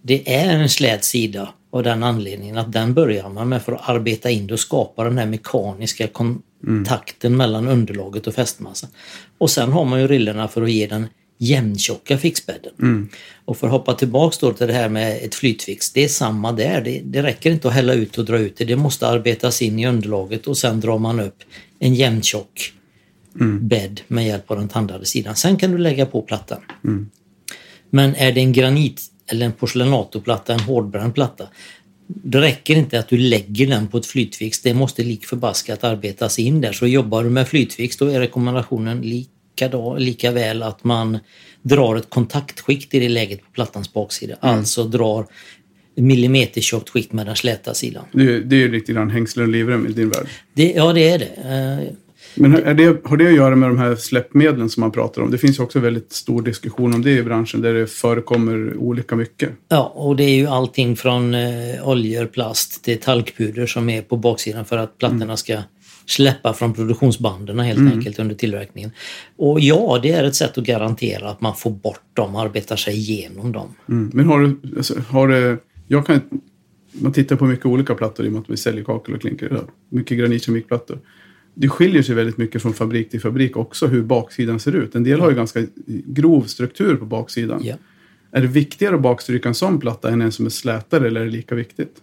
Det 0.02 0.34
är 0.34 0.56
en 0.56 0.68
slät 0.68 1.04
sida 1.04 1.48
av 1.72 1.82
den 1.82 2.02
anledningen 2.02 2.58
att 2.58 2.72
den 2.72 2.94
börjar 2.94 3.28
man 3.28 3.48
med 3.48 3.62
för 3.62 3.72
att 3.72 3.88
arbeta 3.88 4.30
in 4.30 4.46
det 4.46 4.54
och 4.54 4.60
skapa 4.60 5.04
den 5.04 5.18
här 5.18 5.26
mekaniska 5.26 6.06
kontakten 6.06 7.32
mm. 7.32 7.38
mellan 7.38 7.68
underlaget 7.68 8.26
och 8.26 8.34
fästmassan. 8.34 8.90
Och 9.38 9.50
sen 9.50 9.72
har 9.72 9.84
man 9.84 10.00
ju 10.00 10.08
rillorna 10.08 10.48
för 10.48 10.62
att 10.62 10.70
ge 10.70 10.86
den 10.86 11.06
jämntjocka 11.42 12.18
fixbädden. 12.18 12.72
Mm. 12.78 13.08
Och 13.44 13.56
för 13.56 13.66
att 13.66 13.72
hoppa 13.72 13.94
tillbaks 13.94 14.38
då 14.38 14.52
till 14.52 14.66
det 14.66 14.72
här 14.72 14.88
med 14.88 15.24
ett 15.24 15.34
flytfix, 15.34 15.92
det 15.92 16.04
är 16.04 16.08
samma 16.08 16.52
där. 16.52 16.80
Det, 16.80 17.00
det 17.04 17.22
räcker 17.22 17.50
inte 17.50 17.68
att 17.68 17.74
hälla 17.74 17.92
ut 17.94 18.18
och 18.18 18.24
dra 18.24 18.38
ut 18.38 18.56
det, 18.56 18.64
det 18.64 18.76
måste 18.76 19.08
arbetas 19.08 19.62
in 19.62 19.78
i 19.78 19.86
underlaget 19.86 20.46
och 20.46 20.58
sen 20.58 20.80
drar 20.80 20.98
man 20.98 21.20
upp 21.20 21.36
en 21.78 21.94
jämntjock 21.94 22.72
bädd 23.60 24.00
med 24.06 24.26
hjälp 24.26 24.50
av 24.50 24.56
den 24.56 24.68
tandade 24.68 25.06
sidan. 25.06 25.36
Sen 25.36 25.56
kan 25.56 25.70
du 25.70 25.78
lägga 25.78 26.06
på 26.06 26.22
plattan. 26.22 26.60
Men 27.90 28.14
är 28.14 28.32
det 28.32 28.40
en 28.40 28.52
granit 28.52 29.02
eller 29.26 29.46
en 29.46 29.52
porcelänatorplatta, 29.52 30.54
en 30.54 30.60
hårdbränd 30.60 31.14
platta, 31.14 31.48
det 32.06 32.40
räcker 32.40 32.76
inte 32.76 32.98
att 32.98 33.08
du 33.08 33.16
lägger 33.16 33.66
den 33.66 33.88
på 33.88 33.98
ett 33.98 34.06
flytfix. 34.06 34.60
Det 34.60 34.74
måste 34.74 35.02
lik 35.02 35.26
förbaskat 35.26 35.84
arbetas 35.84 36.38
in 36.38 36.60
där. 36.60 36.72
Så 36.72 36.86
jobbar 36.86 37.24
du 37.24 37.30
med 37.30 37.48
flytfix 37.48 37.96
då 37.96 38.06
är 38.06 38.20
rekommendationen 38.20 39.00
lika, 39.00 39.30
då, 39.30 39.39
lika 39.98 40.30
väl 40.30 40.62
att 40.62 40.84
man 40.84 41.18
drar 41.62 41.96
ett 41.96 42.10
kontaktskikt 42.10 42.94
i 42.94 43.00
det 43.00 43.08
läget 43.08 43.40
på 43.40 43.50
plattans 43.52 43.92
baksida. 43.92 44.34
Alltså 44.40 44.84
drar 44.84 45.26
millimetertjockt 45.94 46.88
skikt 46.88 47.12
med 47.12 47.26
den 47.26 47.36
släta 47.36 47.74
sidan. 47.74 48.04
Det, 48.12 48.40
det 48.40 48.56
är 48.56 48.60
ju 48.60 48.72
lite 48.72 48.92
grann 48.92 49.10
hängslen 49.10 49.46
och 49.46 49.52
livrem 49.52 49.86
i 49.86 49.92
din 49.92 50.10
värld. 50.10 50.26
Det, 50.52 50.72
ja, 50.72 50.92
det 50.92 51.08
är 51.08 51.18
det. 51.18 51.24
Eh, 51.24 51.94
Men 52.34 52.54
är 52.54 52.74
det, 52.74 53.00
har 53.04 53.16
det 53.16 53.26
att 53.26 53.34
göra 53.34 53.56
med 53.56 53.68
de 53.68 53.78
här 53.78 53.96
släppmedlen 53.96 54.70
som 54.70 54.80
man 54.80 54.90
pratar 54.90 55.22
om? 55.22 55.30
Det 55.30 55.38
finns 55.38 55.58
ju 55.58 55.62
också 55.62 55.78
väldigt 55.78 56.12
stor 56.12 56.42
diskussion 56.42 56.94
om 56.94 57.02
det 57.02 57.10
i 57.10 57.22
branschen 57.22 57.60
där 57.60 57.74
det 57.74 57.86
förekommer 57.86 58.76
olika 58.76 59.16
mycket. 59.16 59.50
Ja, 59.68 59.92
och 59.94 60.16
det 60.16 60.24
är 60.24 60.34
ju 60.34 60.46
allting 60.46 60.96
från 60.96 61.34
eh, 61.34 61.88
oljor, 61.88 62.26
plast 62.26 62.84
till 62.84 63.00
talkpuder 63.00 63.66
som 63.66 63.88
är 63.90 64.02
på 64.02 64.16
baksidan 64.16 64.64
för 64.64 64.78
att 64.78 64.98
plattorna 64.98 65.36
ska 65.36 65.58
släppa 66.10 66.54
från 66.54 66.74
produktionsbanden 66.74 67.58
helt 67.58 67.92
enkelt 67.92 68.18
under 68.18 68.34
tillverkningen. 68.34 68.90
Och 69.36 69.60
ja, 69.60 70.00
det 70.02 70.10
är 70.10 70.24
ett 70.24 70.34
sätt 70.34 70.58
att 70.58 70.64
garantera 70.64 71.30
att 71.30 71.40
man 71.40 71.56
får 71.56 71.70
bort 71.70 72.04
dem, 72.12 72.36
arbetar 72.36 72.76
sig 72.76 72.94
igenom 72.94 73.52
dem. 73.52 73.74
Mm. 73.88 74.10
Men 74.14 74.26
har 74.26 74.40
du, 74.40 74.56
alltså, 74.76 75.00
har 75.08 75.28
det, 75.28 75.58
jag 75.88 76.06
kan, 76.06 76.20
man 76.92 77.12
tittar 77.12 77.36
på 77.36 77.44
mycket 77.44 77.66
olika 77.66 77.94
plattor 77.94 78.26
i 78.26 78.28
och 78.28 78.32
med 78.32 78.40
att 78.40 78.50
vi 78.50 78.56
säljer 78.56 78.84
kakel 78.84 79.14
och 79.14 79.20
klinker. 79.20 79.60
Mycket 79.88 80.18
granitkeramikplattor. 80.18 80.98
Det 81.54 81.68
skiljer 81.68 82.02
sig 82.02 82.14
väldigt 82.14 82.38
mycket 82.38 82.62
från 82.62 82.74
fabrik 82.74 83.10
till 83.10 83.20
fabrik 83.20 83.56
också 83.56 83.86
hur 83.86 84.02
baksidan 84.02 84.60
ser 84.60 84.76
ut. 84.76 84.94
En 84.94 85.04
del 85.04 85.20
har 85.20 85.30
ju 85.30 85.36
ganska 85.36 85.66
grov 85.86 86.42
struktur 86.42 86.96
på 86.96 87.04
baksidan. 87.04 87.60
Ja. 87.64 87.74
Är 88.32 88.40
det 88.40 88.46
viktigare 88.46 88.94
att 88.94 89.02
bakstryka 89.02 89.48
en 89.48 89.54
sån 89.54 89.80
platta 89.80 90.10
än 90.10 90.22
en 90.22 90.32
som 90.32 90.46
är 90.46 90.50
slätare 90.50 91.06
eller 91.06 91.20
är 91.20 91.24
det 91.24 91.30
lika 91.30 91.54
viktigt? 91.54 92.02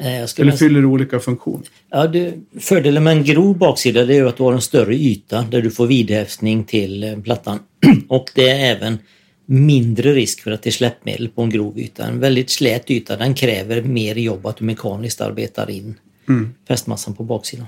Eh, 0.00 0.26
Eller 0.38 0.52
fyller 0.52 0.84
olika 0.84 1.20
funktion? 1.20 1.62
Ja, 1.90 2.06
det, 2.06 2.34
fördelen 2.60 3.04
med 3.04 3.16
en 3.16 3.24
grov 3.24 3.58
baksida 3.58 4.04
det 4.04 4.16
är 4.16 4.24
att 4.24 4.36
du 4.36 4.42
har 4.42 4.52
en 4.52 4.60
större 4.60 4.94
yta 4.94 5.42
där 5.42 5.62
du 5.62 5.70
får 5.70 5.86
vidhäftning 5.86 6.64
till 6.64 7.04
eh, 7.04 7.18
plattan. 7.20 7.58
Och 8.08 8.30
det 8.34 8.50
är 8.50 8.76
även 8.76 8.98
mindre 9.46 10.12
risk 10.12 10.40
för 10.40 10.50
att 10.50 10.62
det 10.62 10.70
är 10.70 10.72
släppmedel 10.72 11.28
på 11.28 11.42
en 11.42 11.50
grov 11.50 11.78
yta. 11.78 12.06
En 12.06 12.20
väldigt 12.20 12.50
slät 12.50 12.90
yta 12.90 13.16
den 13.16 13.34
kräver 13.34 13.82
mer 13.82 14.14
jobb 14.14 14.46
att 14.46 14.56
du 14.56 14.64
mekaniskt 14.64 15.20
arbetar 15.20 15.70
in 15.70 15.94
fästmassan 16.68 17.14
på 17.14 17.24
baksidan. 17.24 17.66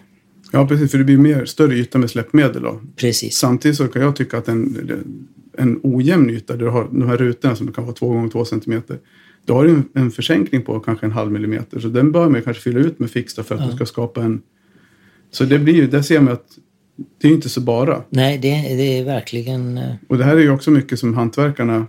Ja, 0.53 0.67
precis. 0.67 0.91
För 0.91 0.99
det 0.99 1.05
blir 1.05 1.19
mer, 1.19 1.45
större 1.45 1.75
yta 1.75 1.99
med 1.99 2.11
släppmedel 2.11 2.63
då. 2.63 2.81
Precis. 2.97 3.37
Samtidigt 3.37 3.77
så 3.77 3.89
kan 3.89 4.03
jag 4.03 4.17
tycka 4.17 4.39
att 4.39 4.49
en, 4.49 5.15
en 5.59 5.81
ojämn 5.83 6.31
yta, 6.31 6.53
där 6.53 6.65
du 6.65 6.71
har 6.71 6.89
de 6.91 7.09
här 7.09 7.17
rutorna 7.17 7.57
som 7.57 7.73
kan 7.73 7.85
vara 7.85 7.95
två 7.95 8.09
gånger 8.09 8.31
två 8.31 8.45
centimeter. 8.45 8.99
Då 9.47 9.55
har 9.55 9.65
du 9.65 9.71
en, 9.71 9.89
en 9.95 10.11
försänkning 10.11 10.63
på 10.63 10.81
kanske 10.81 11.07
en 11.07 11.13
halv 11.13 11.33
millimeter. 11.33 11.81
Så 11.81 11.89
den 11.89 12.13
bör 12.13 12.29
man 12.29 12.43
kanske 12.43 12.63
fylla 12.63 12.81
ut 12.81 12.99
med 12.99 13.11
fix 13.11 13.35
för 13.35 13.55
att 13.55 13.71
du 13.71 13.77
ska 13.77 13.87
skapa 13.87 14.23
en... 14.23 14.43
Så 15.31 15.45
det 15.45 15.59
blir 15.59 15.75
ju, 15.75 15.87
där 15.87 16.03
ser 16.03 16.21
man 16.21 16.33
att 16.33 16.47
det 17.21 17.29
är 17.29 17.33
inte 17.33 17.49
så 17.49 17.61
bara. 17.61 18.03
Nej, 18.09 18.39
det, 18.39 18.49
det 18.51 18.99
är 18.99 19.05
verkligen... 19.05 19.79
eh, 19.79 19.95
Och 20.09 20.19
det 20.19 20.25
här 20.25 20.37
är 20.37 20.41
ju 20.41 20.51
också 20.51 20.71
mycket 20.71 20.99
som 20.99 21.15
hantverkarna, 21.15 21.87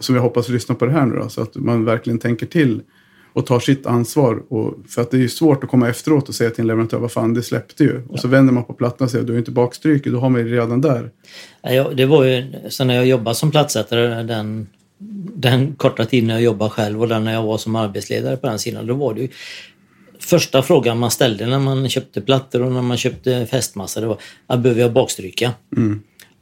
som 0.00 0.14
jag 0.14 0.22
hoppas 0.22 0.48
lyssnar 0.48 0.76
på 0.76 0.86
det 0.86 0.92
här 0.92 1.06
nu 1.06 1.16
då, 1.16 1.28
så 1.28 1.42
att 1.42 1.54
man 1.56 1.84
verkligen 1.84 2.18
tänker 2.18 2.46
till 2.46 2.82
och 3.32 3.46
tar 3.46 3.60
sitt 3.60 3.86
ansvar. 3.86 4.42
Och, 4.48 4.74
för 4.88 5.02
att 5.02 5.10
det 5.10 5.16
är 5.16 5.20
ju 5.20 5.28
svårt 5.28 5.64
att 5.64 5.70
komma 5.70 5.88
efteråt 5.88 6.28
och 6.28 6.34
säga 6.34 6.50
till 6.50 6.60
en 6.60 6.66
leverantör, 6.66 6.98
vad 6.98 7.12
fan 7.12 7.34
det 7.34 7.42
släppte 7.42 7.84
ju. 7.84 8.02
Och 8.08 8.18
så 8.18 8.28
vänder 8.28 8.52
man 8.52 8.64
på 8.64 8.72
plattan 8.72 9.04
och 9.04 9.10
säger, 9.10 9.24
du 9.24 9.34
är 9.34 9.38
inte 9.38 9.50
bakstryket, 9.50 10.12
då 10.12 10.18
har 10.18 10.30
man 10.30 10.40
ju 10.40 10.52
redan 10.52 10.80
där. 10.80 11.10
Ja, 11.62 11.90
det 11.96 12.06
var 12.06 12.24
ju 12.24 12.52
så 12.68 12.84
när 12.84 12.94
jag 12.94 13.06
jobbade 13.06 13.34
som 13.34 13.50
plattsättare 13.50 14.22
den, 14.22 14.66
den 15.34 15.74
korta 15.74 16.04
tiden 16.04 16.28
jag 16.30 16.42
jobbade 16.42 16.70
själv 16.70 17.00
och 17.02 17.08
den 17.08 17.24
när 17.24 17.32
jag 17.32 17.42
var 17.42 17.58
som 17.58 17.76
arbetsledare 17.76 18.36
på 18.36 18.46
den 18.46 18.58
sidan. 18.58 18.86
Då 18.86 18.94
var 18.94 19.14
det 19.14 19.20
ju 19.20 19.28
första 20.18 20.62
frågan 20.62 20.98
man 20.98 21.10
ställde 21.10 21.46
när 21.46 21.58
man 21.58 21.88
köpte 21.88 22.20
plattor 22.20 22.62
och 22.62 22.72
när 22.72 22.82
man 22.82 22.96
köpte 22.96 23.46
fästmassa. 23.46 24.00
Det 24.00 24.06
var, 24.06 24.18
"Ja, 24.46 24.56
behöver 24.56 24.80
jag 24.80 24.92
bakstryka? 24.92 25.52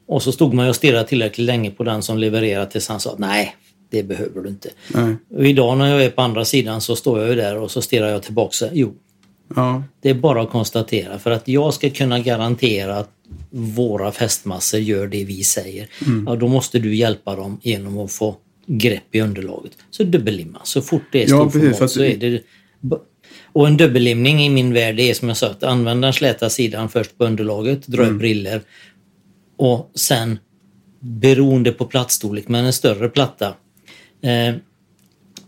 Och 0.07 0.23
så 0.23 0.33
stod 0.33 0.55
man 0.55 0.69
och 0.69 0.77
stirrade 0.77 1.09
tillräckligt 1.09 1.47
länge 1.47 1.71
på 1.71 1.85
den 1.85 2.03
som 2.03 2.19
levererade 2.19 2.71
tills 2.71 2.89
han 2.89 3.01
sa 3.01 3.15
nej, 3.19 3.57
det 3.91 4.03
behöver 4.03 4.41
du 4.41 4.49
inte. 4.49 4.69
Och 5.31 5.47
idag 5.47 5.79
när 5.79 5.91
jag 5.91 6.05
är 6.05 6.11
på 6.11 6.23
andra 6.23 6.45
sidan 6.45 6.81
så 6.81 6.97
står 6.97 7.21
jag 7.21 7.29
ju 7.29 7.35
där 7.35 7.57
och 7.57 7.71
så 7.71 7.83
stirrar 7.83 8.09
jag 8.09 8.23
tillbaka. 8.23 8.67
Jo, 8.73 8.95
Ja, 9.57 9.83
det 10.03 10.11
är 10.11 10.15
bara 10.15 10.43
att 10.43 10.51
konstatera. 10.51 11.19
För 11.19 11.31
att 11.31 11.49
jag 11.49 11.75
ska 11.75 11.91
kunna 11.91 12.19
garantera 12.19 12.97
att 12.97 13.11
våra 13.51 14.13
fästmassor 14.13 14.81
gör 14.81 15.07
det 15.07 15.25
vi 15.25 15.45
säger. 15.45 15.89
Ja, 16.27 16.37
då 16.37 16.49
måste 16.49 16.79
du 16.79 16.95
hjälpa 16.95 17.37
dem 17.37 17.59
genom 17.63 17.99
att 17.99 18.13
få 18.13 18.37
grepp 18.67 19.15
i 19.15 19.21
underlaget. 19.21 19.73
Så 19.91 20.03
dubbellimma. 20.05 20.59
Så 20.65 20.83
fort 20.83 21.03
det 21.13 21.19
är 21.19 21.23
Ja, 21.23 21.27
storformat 21.29 21.53
precis, 21.63 21.79
för 21.79 21.85
att- 21.85 21.91
så 21.91 22.03
är 22.05 22.17
det... 22.17 22.43
Och 23.53 23.67
en 23.67 23.77
dubbellimning 23.77 24.41
i 24.45 24.49
min 24.51 24.73
värld 24.73 25.01
är 25.01 25.15
som 25.15 25.29
jag 25.29 25.37
sa, 25.37 25.51
att 25.51 25.63
använda 25.63 26.07
den 26.07 26.13
släta 26.13 26.51
sidan 26.51 26.89
först 26.89 27.19
på 27.19 27.25
underlaget, 27.25 27.87
dra 27.87 28.07
upp 28.07 28.23
riller 28.23 28.63
och 29.57 29.91
sen 29.95 30.39
beroende 31.01 31.73
på 31.73 31.85
plattstorlek, 31.85 32.49
men 32.49 32.65
en 32.65 32.73
större 32.73 33.09
platta 33.09 33.47
eh, 34.23 34.55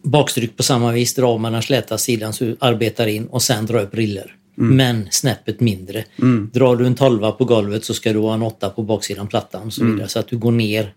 bakstryck 0.03 0.57
på 0.57 0.63
samma 0.63 0.93
vis, 0.93 1.15
dra 1.15 1.39
med 1.39 1.53
den 1.53 1.63
släta 1.63 1.99
sidan 1.99 2.33
så 2.33 2.57
arbetar 2.61 3.07
in 3.07 3.27
och 3.27 3.43
sen 3.43 3.67
dra 3.67 3.81
upp 3.81 3.95
riller. 3.95 4.37
Men 4.55 5.09
snäppet 5.11 5.61
mindre. 5.61 6.05
Drar 6.53 6.77
du 6.77 6.87
en 6.87 6.95
12 6.95 7.31
på 7.33 7.45
golvet 7.45 7.85
så 7.85 7.95
ska 7.95 8.13
du 8.13 8.19
ha 8.19 8.35
en 8.35 8.43
8 8.43 8.71
på 8.71 8.83
baksidan 8.83 9.27
plattan 9.27 9.67
och 9.67 9.73
så 9.73 9.85
vidare. 9.85 10.09
Så 10.09 10.19
att 10.19 10.29
du 10.29 10.39
går 10.39 10.53
ner. 10.53 10.95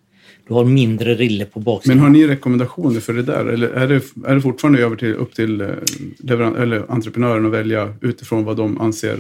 Du 0.50 0.56
har 0.56 0.66
mindre 0.66 1.16
rille 1.16 1.46
på 1.46 1.60
baksidan. 1.60 1.98
Men 1.98 2.04
har 2.06 2.12
ni 2.12 2.28
rekommendationer 2.28 3.00
för 3.00 3.14
det 3.14 3.24
där? 3.24 3.46
Eller 3.46 3.68
är 3.68 3.88
det, 3.88 4.04
är 4.28 4.36
det 4.36 4.42
fortfarande 4.42 4.82
över 4.82 4.96
till, 4.96 5.14
upp 5.14 5.36
till 5.36 5.62
eh, 5.62 5.68
leveran- 6.20 6.62
eller 6.62 6.92
entreprenören 6.92 7.46
att 7.46 7.52
välja 7.52 7.94
utifrån 8.02 8.44
vad 8.44 8.58
de 8.58 8.82
anser 8.82 9.18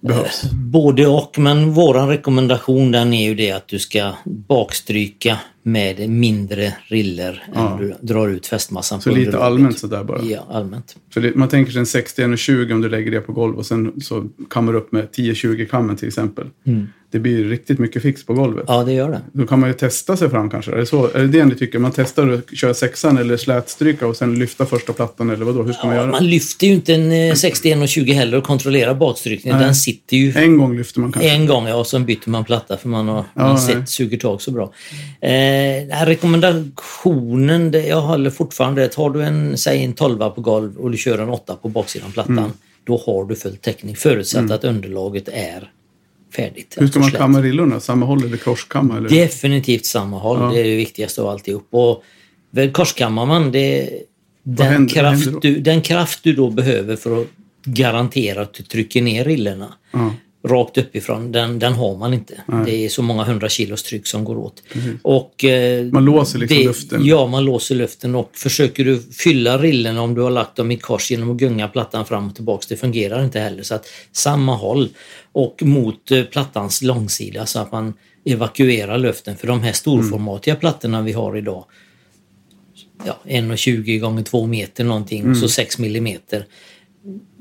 behövs? 0.00 0.42
Både 0.52 1.06
och, 1.06 1.38
men 1.38 1.70
våran 1.70 2.08
rekommendation 2.08 2.90
den 2.92 3.14
är 3.14 3.28
ju 3.28 3.34
det 3.34 3.50
att 3.50 3.68
du 3.68 3.78
ska 3.78 4.12
bakstryka 4.24 5.38
med 5.62 6.10
mindre 6.10 6.74
riller 6.86 7.44
Ja. 7.54 7.72
än 7.72 7.78
du 7.78 7.94
drar 8.00 8.28
ut 8.28 8.46
fästmassan 8.46 9.00
Så 9.00 9.10
lite 9.10 9.38
allmänt 9.38 9.78
sådär 9.78 10.04
bara? 10.04 10.22
Ja, 10.22 10.46
allmänt. 10.50 10.96
För 11.14 11.20
det, 11.20 11.34
man 11.34 11.48
tänker 11.48 11.72
sig 11.72 11.80
en 11.80 11.86
60 11.86 12.24
och 12.24 12.38
20 12.38 12.74
om 12.74 12.80
du 12.80 12.88
lägger 12.88 13.10
det 13.10 13.20
på 13.20 13.32
golv 13.32 13.58
och 13.58 13.66
sen 13.66 14.00
så 14.00 14.24
kammar 14.50 14.72
du 14.72 14.78
upp 14.78 14.92
med 14.92 15.08
10-20 15.16 15.66
kammen 15.66 15.96
till 15.96 16.08
exempel. 16.08 16.46
Det 17.10 17.18
blir 17.18 17.44
riktigt 17.44 17.78
mycket 17.78 18.02
fix 18.02 18.26
på 18.26 18.34
golvet. 18.34 18.64
Ja, 18.68 18.84
det 18.84 18.92
gör 18.92 19.10
det. 19.10 19.20
Då 19.32 19.46
kan 19.46 19.60
man 19.60 19.68
ju 19.68 19.74
testa 19.74 20.16
sig 20.16 20.30
fram 20.30 20.50
kanske. 20.50 20.72
Är 20.72 20.76
det, 20.76 20.86
så, 20.86 21.06
är 21.14 21.18
det 21.18 21.26
det 21.26 21.44
ni 21.44 21.54
tycker? 21.54 21.78
Man 21.78 21.92
testar 21.94 22.28
att 22.28 22.56
köra 22.58 22.74
sexan 22.74 23.18
eller 23.18 23.36
slätstryka 23.36 24.06
och 24.06 24.16
sen 24.16 24.38
lyfta 24.38 24.66
första 24.66 24.92
plattan 24.92 25.30
eller 25.30 25.44
vadå? 25.44 25.62
Hur 25.62 25.72
ska 25.72 25.86
man 25.86 25.96
Ja, 25.96 26.02
göra? 26.02 26.10
man 26.10 26.26
lyfter 26.26 26.66
ju 26.66 26.72
inte 26.72 26.94
en 26.94 27.12
eh, 27.12 27.34
61 27.34 27.78
och 27.82 27.88
20 27.88 28.12
heller 28.12 28.38
och 28.38 28.44
kontrollerar 28.44 28.94
bakstrykningen. 28.94 29.58
Nej. 29.58 29.66
Den 29.66 29.74
sitter 29.74 30.16
ju 30.16 30.32
En 30.36 30.58
gång 30.58 30.76
lyfter 30.76 31.00
man 31.00 31.12
kanske. 31.12 31.30
en 31.30 31.46
gång 31.46 31.66
ja, 31.68 31.74
och 31.74 31.86
sen 31.86 32.04
byter 32.04 32.28
man 32.30 32.44
platta 32.44 32.76
för 32.76 32.88
man 32.88 33.08
har 33.08 33.16
Ja, 33.34 33.42
man 33.42 33.58
sett 33.58 33.88
suger 33.88 34.18
tag 34.18 34.42
så 34.42 34.50
bra. 34.50 34.72
Eh, 35.20 36.04
rekommendationen, 36.06 37.70
det, 37.70 37.86
jag 37.86 38.00
håller 38.00 38.30
fortfarande. 38.30 38.88
Tar 38.88 39.10
du 39.10 39.22
en, 39.22 39.58
säg 39.58 39.84
en 39.84 39.92
12 39.92 40.18
på 40.30 40.40
golv 40.40 40.76
och 40.76 40.90
du 40.90 40.96
kör 40.96 41.18
en 41.18 41.28
8 41.28 41.56
på 41.62 41.68
baksidan 41.68 42.12
plattan, 42.12 42.38
Mm. 42.38 42.50
då 42.84 43.02
har 43.06 43.24
du 43.24 43.34
full 43.36 43.56
täckning 43.56 43.96
förutsatt 43.96 44.50
att 44.50 44.64
underlaget 44.64 45.28
är 45.32 45.70
färdigt. 46.36 46.74
Hur 46.80 46.86
ska 46.86 47.00
man 47.00 47.10
kamma 47.10 47.42
rillorna? 47.42 47.80
Samma 47.80 48.06
håll 48.06 48.24
eller 48.24 48.36
korskamma? 48.36 48.96
Eller? 48.96 49.08
Definitivt 49.08 49.86
samma 49.86 50.18
håll. 50.18 50.38
Ja. 50.40 50.50
Det 50.52 50.60
är 50.60 50.64
det 50.64 50.76
viktigaste 50.76 51.22
av 51.22 51.28
alltihop. 51.28 51.66
Och 51.70 52.02
korskammar 52.72 53.26
man, 53.26 53.52
det, 53.52 53.90
den, 54.42 54.66
händer- 54.66 55.02
vad 55.02 55.12
händer 55.12 55.24
kraft 55.24 55.42
du, 55.42 55.60
den 55.60 55.82
kraft 55.82 56.20
du 56.22 56.32
då 56.32 56.50
behöver 56.50 56.96
för 56.96 57.20
att 57.22 57.26
garantera 57.64 58.42
att 58.42 58.54
du 58.54 58.62
trycker 58.62 59.02
ner 59.02 59.24
rillorna 59.24 59.74
Ja. 59.92 60.14
Rakt 60.44 60.78
uppifrån, 60.78 61.32
den, 61.32 61.58
den 61.58 61.72
har 61.72 61.96
man 61.96 62.14
inte. 62.14 62.34
Det 62.64 62.84
är 62.84 62.88
så 62.88 63.02
många 63.02 63.24
hundra 63.24 63.48
kilos 63.48 63.82
tryck 63.82 64.06
som 64.06 64.24
går 64.24 64.38
åt. 64.38 64.62
Och, 65.02 65.44
eh, 65.44 65.84
Man 65.84 66.04
låser 66.04 66.38
liksom 66.38 66.58
det, 66.58 66.64
luften. 66.64 67.04
Ja, 67.04 67.26
man 67.26 67.44
låser 67.44 67.74
luften 67.74 68.14
och 68.14 68.30
försöker 68.32 68.84
du 68.84 69.00
fylla 69.00 69.58
rillen 69.58 69.98
om 69.98 70.14
du 70.14 70.20
har 70.20 70.30
lagt 70.30 70.56
dem 70.56 70.70
i 70.70 70.76
kors 70.76 71.10
genom 71.10 71.30
att 71.30 71.36
gunga 71.36 71.68
plattan 71.68 72.06
fram 72.06 72.28
och 72.28 72.34
tillbaks, 72.34 72.66
det 72.66 72.76
fungerar 72.76 73.24
inte 73.24 73.40
heller. 73.40 73.62
Så 73.62 73.74
att 73.74 73.86
samma 74.12 74.56
håll 74.56 74.88
och 75.32 75.62
mot 75.62 76.10
eh, 76.10 76.22
plattans 76.22 76.82
långsida 76.82 77.46
så 77.46 77.58
att 77.58 77.72
man 77.72 77.94
evakuerar 78.24 78.98
luften. 78.98 79.36
För 79.36 79.46
de 79.46 79.62
här 79.62 79.72
storformatiga 79.72 80.56
plattorna 80.56 81.02
vi 81.02 81.12
har 81.12 81.36
idag, 81.36 81.64
ja, 83.04 83.18
1,20 83.24 83.98
gånger 83.98 84.22
2 84.22 84.46
meter 84.46 84.84
någonting 84.84 85.30
och 85.30 85.36
så 85.36 85.48
6 85.48 85.78
millimeter. 85.78 86.46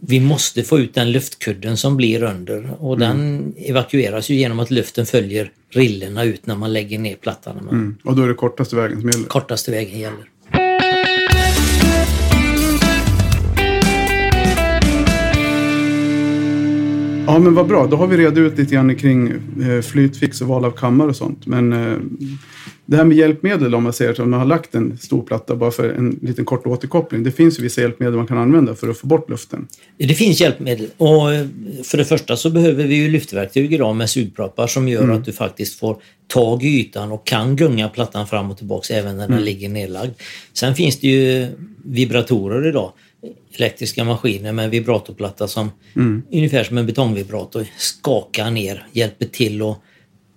Vi 0.01 0.19
måste 0.19 0.63
få 0.63 0.79
ut 0.79 0.93
den 0.93 1.11
luftkudden 1.11 1.77
som 1.77 1.97
blir 1.97 2.23
under 2.23 2.83
och 2.83 2.99
den 2.99 3.53
evakueras 3.57 4.29
ju 4.29 4.35
genom 4.35 4.59
att 4.59 4.71
luften 4.71 5.05
följer 5.05 5.51
rillorna 5.69 6.23
ut 6.23 6.45
när 6.45 6.55
man 6.55 6.73
lägger 6.73 6.99
ner 6.99 7.15
plattan. 7.15 7.57
Mm. 7.57 7.97
Och 8.03 8.15
då 8.15 8.23
är 8.23 8.27
det 8.27 8.33
kortaste 8.33 8.75
vägen 8.75 9.01
som 9.01 9.09
gäller. 9.09 9.27
Kortaste 9.27 9.71
vägen 9.71 9.99
gäller. 9.99 10.29
Ja, 17.27 17.39
men 17.39 17.55
vad 17.55 17.67
bra. 17.67 17.87
Då 17.87 17.97
har 17.97 18.07
vi 18.07 18.17
redat 18.17 18.37
ut 18.37 18.57
lite 18.57 18.75
grann 18.75 18.95
kring 18.95 19.31
eh, 19.61 19.81
flytfix 19.81 20.41
och 20.41 20.47
val 20.47 20.65
av 20.65 20.71
kammare 20.71 21.07
och 21.09 21.15
sånt. 21.15 21.45
Men 21.45 21.73
eh, 21.73 21.97
det 22.85 22.97
här 22.97 23.03
med 23.03 23.17
hjälpmedel, 23.17 23.75
om 23.75 23.83
man 23.83 23.93
säger 23.93 24.11
att 24.11 24.17
man 24.17 24.33
har 24.33 24.45
lagt 24.45 24.75
en 24.75 24.97
stor 24.97 25.21
platta 25.21 25.55
bara 25.55 25.71
för 25.71 25.89
en 25.89 26.19
liten 26.21 26.45
kort 26.45 26.67
återkoppling. 26.67 27.23
Det 27.23 27.31
finns 27.31 27.59
ju 27.59 27.63
vissa 27.63 27.81
hjälpmedel 27.81 28.15
man 28.15 28.27
kan 28.27 28.37
använda 28.37 28.75
för 28.75 28.89
att 28.89 28.97
få 28.97 29.07
bort 29.07 29.29
luften. 29.29 29.67
Det 29.97 30.13
finns 30.13 30.41
hjälpmedel. 30.41 30.87
Och 30.97 31.33
eh, 31.33 31.47
för 31.83 31.97
det 31.97 32.05
första 32.05 32.37
så 32.37 32.49
behöver 32.49 32.83
vi 32.83 32.95
ju 32.95 33.09
lyftverktyg 33.09 33.73
idag 33.73 33.95
med 33.95 34.09
sugproppar 34.09 34.67
som 34.67 34.87
gör 34.87 35.09
att 35.09 35.25
du 35.25 35.33
faktiskt 35.33 35.79
får 35.79 35.97
tag 36.27 36.63
i 36.63 36.79
ytan 36.79 37.11
och 37.11 37.27
kan 37.27 37.55
gunga 37.55 37.89
plattan 37.89 38.27
fram 38.27 38.51
och 38.51 38.57
tillbaks 38.57 38.91
även 38.91 39.17
när 39.17 39.27
den 39.27 39.45
ligger 39.45 39.69
nedlagd. 39.69 40.11
Sen 40.53 40.75
finns 40.75 40.99
det 40.99 41.07
ju 41.07 41.47
vibratorer 41.83 42.67
idag 42.67 42.91
elektriska 43.59 44.03
maskiner 44.03 44.51
med 44.51 44.69
vibratorplatta 44.69 45.47
som 45.47 45.71
ungefär 46.31 46.63
som 46.63 46.77
en 46.77 46.85
betongvibrator 46.85 47.65
skakar 47.77 48.51
ner, 48.51 48.87
hjälper 48.91 49.25
till 49.25 49.61
att 49.61 49.81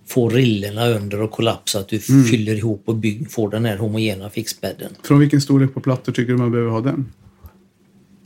få 0.07 0.29
rillorna 0.29 0.87
under 0.87 1.21
och 1.21 1.31
kollapsa, 1.31 1.79
att 1.79 1.89
du 1.89 1.99
fyller 1.99 2.55
ihop 2.55 2.83
och 2.85 2.95
bygg, 2.95 3.31
får 3.31 3.49
den 3.49 3.65
här 3.65 3.77
homogena 3.77 4.29
fixbädden. 4.29 4.91
Från 5.03 5.19
vilken 5.19 5.41
storlek 5.41 5.73
på 5.73 5.81
plattor 5.81 6.11
tycker 6.11 6.31
du 6.31 6.37
man 6.37 6.51
behöver 6.51 6.71
ha 6.71 6.81
den? 6.81 7.11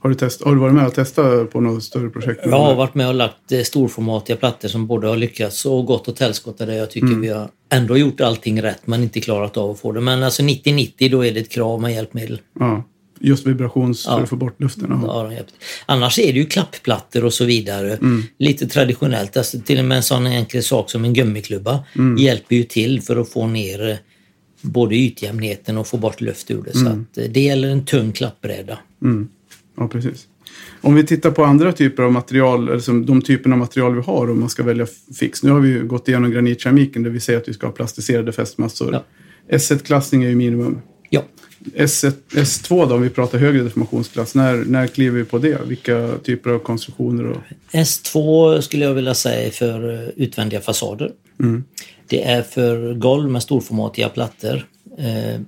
Har 0.05 0.10
du, 0.10 0.15
test, 0.15 0.43
har 0.43 0.55
du 0.55 0.62
varit 0.62 0.73
med 0.73 0.88
och 0.88 0.93
testat 0.93 1.51
på 1.51 1.62
något 1.62 1.84
större 1.84 2.10
projekt? 2.10 2.41
Jag 2.43 2.60
har 2.60 2.75
varit 2.75 2.95
med 2.95 3.08
och 3.08 3.13
lagt 3.13 3.51
eh, 3.51 3.62
storformatiga 3.62 4.38
plattor 4.38 4.67
som 4.67 4.88
både 4.88 5.08
har 5.08 5.15
lyckats 5.15 5.65
och 5.65 5.86
gått 5.86 6.08
åt 6.08 6.19
helskotta 6.19 6.65
där 6.65 6.73
jag 6.73 6.91
tycker 6.91 7.08
vi 7.08 7.27
har 7.27 7.49
ändå 7.69 7.97
gjort 7.97 8.21
allting 8.21 8.62
rätt 8.62 8.88
men 8.88 9.03
inte 9.03 9.21
klarat 9.21 9.58
av 9.58 9.71
att 9.71 9.79
få 9.79 9.91
det. 9.91 10.01
Men 10.01 10.23
alltså 10.23 10.43
90-90 10.43 11.12
då 11.12 11.25
är 11.25 11.31
det 11.31 11.39
ett 11.39 11.49
krav 11.49 11.81
med 11.81 11.93
hjälpmedel. 11.93 12.41
Ja, 12.60 12.84
just 13.19 13.47
vibrations 13.47 14.04
för 14.06 14.12
Ja. 14.12 14.19
att 14.23 14.30
få 14.30 14.36
bort 14.36 14.62
luften. 14.62 14.88
Ja. 14.89 15.32
Ja, 15.32 15.36
de. 15.38 15.43
Annars 15.86 16.19
är 16.19 16.34
det 16.34 16.39
ju 16.39 16.45
klappplattor 16.45 17.25
och 17.25 17.34
så 17.34 17.45
vidare. 17.45 17.97
Lite 18.39 18.67
traditionellt. 18.67 19.38
Alltså 19.38 19.60
till 19.60 19.80
och 19.80 19.86
med 19.86 19.95
en 19.97 20.04
sån 20.04 20.25
enkel 20.28 20.63
sak 20.63 20.91
som 20.91 21.06
en 21.06 21.13
gummiklubba 21.13 21.84
hjälper 22.19 22.56
ju 22.56 22.63
till 22.63 23.01
för 23.01 23.17
att 23.17 23.30
få 23.30 23.47
ner 23.47 23.89
eh, 23.89 23.95
både 24.62 24.95
ytjämnheten 24.95 25.78
och 25.78 25.88
få 25.88 25.97
bort 25.97 26.21
luft 26.21 26.51
ur 26.51 26.62
det. 26.63 26.73
Så 26.78 26.88
att 26.88 27.17
eh, 27.17 27.23
det 27.32 27.39
gäller 27.41 27.67
en 27.69 27.86
tung 27.86 28.12
klappbräda. 28.12 28.78
ja, 29.78 29.88
precis. 29.88 30.28
Om 30.82 30.95
vi 30.95 31.04
tittar 31.06 31.32
på 31.32 31.43
andra 31.45 31.71
typer 31.71 32.04
av 32.04 32.12
material, 32.12 32.82
som 32.82 33.06
de 33.06 33.21
typerna 33.21 33.56
av 33.56 33.60
material 33.60 33.95
vi 33.95 34.01
har 34.01 34.30
om 34.30 34.39
man 34.39 34.49
ska 34.49 34.63
välja 34.63 34.88
fix. 35.19 35.43
Nu 35.43 35.51
har 35.51 35.60
vi 35.60 35.69
ju 35.69 35.88
gått 35.88 36.08
igenom 36.08 36.32
granitkeramiken 36.32 37.04
där 37.04 37.10
vi 37.10 37.19
säger 37.19 37.39
att 37.39 37.47
vi 37.49 37.54
ska 37.54 37.67
ha 37.67 37.71
plastiserade 37.73 38.32
fästmassor. 38.32 38.93
Ja. 38.93 39.04
S1-klassning 39.58 40.23
är 40.23 40.30
ju 40.30 40.36
minimum. 40.36 40.82
Ja. 41.10 41.23
S1, 41.73 42.13
S2 42.30 42.89
då, 42.89 42.95
om 42.95 43.01
vi 43.01 43.10
pratar 43.10 43.38
högre 43.38 43.63
deformationsklass, 43.63 44.36
när, 44.36 44.56
när 44.56 44.88
kliver 44.88 45.17
vi 45.17 45.25
på 45.25 45.38
det? 45.38 45.62
Vilka 45.67 46.17
typer 46.23 46.49
av 46.49 46.60
konstruktioner? 46.60 47.25
Och... 47.25 47.38
S2 47.71 48.62
skulle 48.62 48.86
jag 48.86 48.93
vilja 48.93 49.13
säga 49.13 49.47
är 49.47 49.51
för 49.51 49.93
eh, 49.93 50.10
utvändiga 50.15 50.62
fasader. 50.62 51.12
Det 52.08 52.23
är 52.23 52.41
för 52.41 52.93
golv 52.93 53.30
med 53.30 53.43
storformatiga 53.43 54.10
plattor. 54.10 54.67
Eh, 54.97 55.41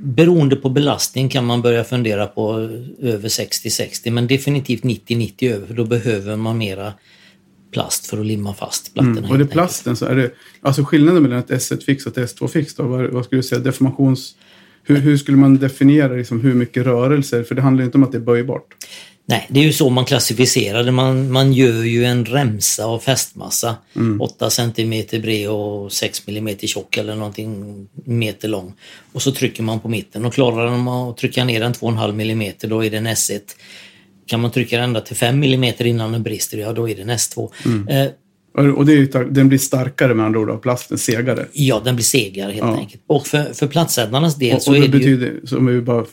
beroende 0.00 0.56
på 0.56 0.68
belastning 0.68 1.28
kan 1.28 1.46
man 1.46 1.62
börja 1.62 1.84
fundera 1.84 2.26
på 2.26 2.52
över 3.00 3.28
60-60 3.28 4.10
men 4.10 4.26
definitivt 4.26 4.82
90-90 4.82 5.52
över 5.54 5.66
för 5.66 5.74
då 5.74 5.84
behöver 5.84 6.36
man 6.36 6.58
mera 6.58 6.92
plast 7.70 8.06
för 8.06 8.20
att 8.20 8.26
limma 8.26 8.54
fast 8.54 8.94
plattorna. 8.94 9.18
Mm. 9.18 9.30
Och 9.30 9.38
det 9.38 9.46
plasten, 9.46 9.96
så 9.96 10.06
är 10.06 10.16
det, 10.16 10.30
alltså 10.60 10.84
skillnaden 10.84 11.22
mellan 11.22 11.38
ett 11.38 11.50
S1-fix 11.50 12.06
och 12.06 12.18
ett 12.18 12.36
S2-fix 12.36 12.74
då? 12.74 12.82
Vad, 12.82 13.10
vad 13.10 13.24
skulle 13.24 13.38
du 13.38 13.42
säga? 13.42 13.60
Deformations... 13.60 14.34
Hur, 14.82 14.96
hur 14.96 15.16
skulle 15.16 15.36
man 15.36 15.58
definiera 15.58 16.12
liksom, 16.12 16.40
hur 16.40 16.54
mycket 16.54 16.84
rörelser? 16.84 17.42
För 17.42 17.54
det 17.54 17.62
handlar 17.62 17.82
ju 17.82 17.86
inte 17.86 17.98
om 17.98 18.04
att 18.04 18.12
det 18.12 18.18
är 18.18 18.22
böjbart. 18.22 18.74
Nej, 19.30 19.46
det 19.50 19.60
är 19.60 19.64
ju 19.64 19.72
så 19.72 19.90
man 19.90 20.04
klassificerar 20.04 20.84
det. 20.84 20.92
Man, 20.92 21.32
man 21.32 21.52
gör 21.52 21.82
ju 21.82 22.04
en 22.04 22.24
remsa 22.24 22.84
av 22.84 22.98
fästmassa. 22.98 23.76
8 24.20 24.50
cm 24.50 25.04
bred 25.10 25.48
och 25.48 25.92
6 25.92 26.22
mm 26.28 26.58
tjock 26.58 26.96
eller 26.96 27.16
någonting 27.16 27.88
meter 28.04 28.48
lång. 28.48 28.72
Och 29.12 29.22
så 29.22 29.32
trycker 29.32 29.62
man 29.62 29.80
på 29.80 29.88
mitten 29.88 30.24
och 30.24 30.34
klarar 30.34 30.76
man 30.76 31.08
att 31.08 31.16
trycka 31.16 31.44
ner 31.44 31.60
den 31.60 31.72
2,5 31.72 32.30
mm 32.30 32.52
då 32.60 32.84
är 32.84 32.90
det 32.90 32.96
en 32.96 33.06
S1. 33.06 33.40
Kan 34.28 34.40
man 34.40 34.50
trycka 34.50 34.80
ända 34.80 35.00
till 35.00 35.16
5 35.16 35.42
mm 35.42 35.74
innan 35.78 36.12
den 36.12 36.22
brister, 36.22 36.58
ja 36.58 36.72
då 36.72 36.88
är 36.88 36.94
det 36.94 37.02
en 37.02 37.10
S2. 37.10 37.50
Eh, 38.58 38.66
Och 38.74 38.86
det 38.86 38.92
ju 38.92 39.06
den 39.30 39.48
blir 39.48 39.58
starkare 39.58 40.14
med 40.14 40.26
andra 40.26 40.40
ord 40.40 40.50
av 40.50 40.58
plasten, 40.58 40.98
segare. 40.98 41.46
ja, 41.52 41.80
den 41.84 41.96
blir 41.96 42.04
segare 42.04 42.46
helt 42.52 42.58
Ja. 42.66 42.76
enkelt. 42.76 43.02
Och 43.06 43.26
för, 43.26 43.52
för 43.54 43.66
platsädlarnas 43.66 44.36
del 44.36 44.56
Och, 44.56 44.62
så 44.62 44.70
och 44.70 44.76
är 44.76 44.80
det 44.80 44.86
ju... 44.86 44.92
betyder, 44.92 45.40
så 45.44 45.58
om 45.58 45.66
vi 45.66 45.80
bara 45.80 46.04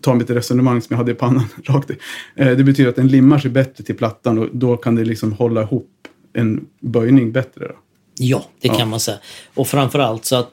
tar 0.00 0.14
mitt 0.14 0.30
resonemang 0.30 0.80
som 0.82 0.86
jag 0.94 0.98
hade 0.98 1.12
i 1.12 1.14
pannan 1.14 1.44
rakt. 1.64 1.90
Eh, 2.36 2.50
Det 2.56 2.64
betyder 2.64 2.90
att 2.90 2.96
den 2.96 3.08
limmar 3.08 3.38
sig 3.38 3.50
bättre 3.50 3.84
till 3.84 3.94
plattan 3.96 4.38
och 4.38 4.48
då 4.52 4.76
kan 4.76 4.94
det 4.94 5.04
liksom 5.04 5.32
hålla 5.32 5.62
ihop 5.62 5.90
en 6.34 6.64
böjning 6.80 7.32
bättre. 7.32 7.64
Då. 7.68 7.74
Ja, 8.18 8.44
det 8.60 8.68
Ja. 8.68 8.74
kan 8.74 8.88
man 8.88 9.00
säga. 9.00 9.18
Och 9.54 9.68
framförallt 9.68 10.24
så 10.24 10.36
att 10.36 10.50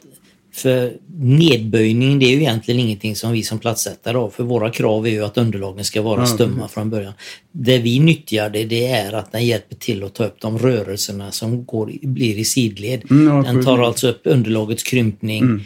för 0.53 0.93
nedböjning 1.19 2.19
det 2.19 2.25
är 2.25 2.29
ju 2.29 2.41
egentligen 2.41 2.79
ingenting 2.79 3.15
som 3.15 3.31
vi 3.31 3.43
som 3.43 3.59
platssättare 3.59 4.17
har. 4.17 4.29
För 4.29 4.43
våra 4.43 4.69
krav 4.69 5.07
är 5.07 5.11
ju 5.11 5.23
att 5.25 5.37
underlagen 5.37 5.85
ska 5.85 6.01
vara 6.01 6.25
stumma 6.25 6.67
från 6.67 6.89
början. 6.89 7.13
Det 7.51 7.77
vi 7.77 7.99
nyttjar 7.99 8.49
det, 8.49 8.63
det 8.63 8.87
är 8.87 9.13
att 9.13 9.31
den 9.31 9.45
hjälper 9.45 9.75
till 9.75 10.03
att 10.03 10.13
ta 10.13 10.25
upp 10.25 10.41
de 10.41 10.57
rörelserna 10.59 11.31
som 11.31 11.65
går, 11.65 11.91
blir 12.01 12.37
i 12.37 12.45
sidled. 12.45 13.11
Mm, 13.11 13.43
den 13.43 13.65
tar 13.65 13.79
alltså 13.79 14.07
upp 14.07 14.21
underlagets 14.23 14.83
krympning. 14.83 15.65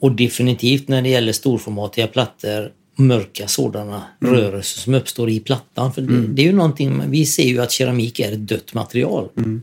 Och 0.00 0.12
definitivt 0.12 0.88
när 0.88 1.02
det 1.02 1.08
gäller 1.08 1.32
storformatiga 1.32 2.06
plattor 2.06 2.72
mörka 2.98 3.48
sådana 3.48 4.02
Mm. 4.22 4.34
rörelser 4.34 4.80
som 4.80 4.94
uppstår 4.94 5.30
i 5.30 5.40
plattan. 5.40 5.92
För 5.92 6.02
det, 6.02 6.26
det 6.26 6.42
är 6.42 6.46
ju 6.46 6.52
någonting, 6.52 7.02
vi 7.10 7.26
ser 7.26 7.42
ju 7.48 7.60
att 7.62 7.72
keramik 7.72 8.20
är 8.20 8.32
ett 8.32 8.48
dött 8.48 8.74
material 8.74 9.28
Mm. 9.36 9.62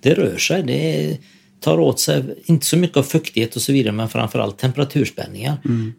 det 0.00 0.14
rör 0.14 0.36
sig. 0.36 0.62
Det 0.62 1.18
tar 1.64 1.80
åt 1.80 2.00
sig, 2.00 2.24
inte 2.44 2.66
så 2.66 2.76
mycket 2.76 2.96
av 2.96 3.02
fuktighet 3.02 3.56
och 3.56 3.62
så 3.62 3.72
vidare, 3.72 3.92
men 3.92 4.08
framförallt 4.08 4.58
temperaturspänningar. 4.58 5.56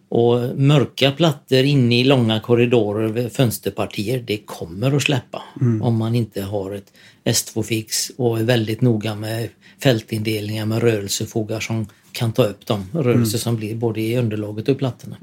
Och 0.10 0.60
mörka 0.60 1.12
plattor 1.12 1.60
inne 1.60 2.00
i 2.00 2.04
långa 2.04 2.40
korridorer 2.40 3.30
fönsterpartier, 3.30 4.24
det 4.28 4.38
kommer 4.38 4.96
att 4.96 5.04
släppa 5.04 5.44
om 5.82 5.98
man 5.98 6.16
inte 6.16 6.42
har 6.42 6.72
ett 6.72 6.94
S2-fix 7.26 8.12
och 8.18 8.40
är 8.40 8.44
väldigt 8.44 8.82
noga 8.82 9.16
med 9.16 9.50
fältindelningar 9.84 10.66
med 10.66 10.82
rörelsefogar 10.82 11.60
som 11.60 11.86
kan 12.12 12.32
ta 12.32 12.44
upp 12.44 12.66
de 12.66 12.86
rörelser 12.94 13.38
som 13.38 13.56
blir 13.56 13.76
både 13.76 14.02
i 14.02 14.18
underlaget 14.18 14.68
och 14.68 14.76
i 14.76 14.78
plattorna. 14.78 15.18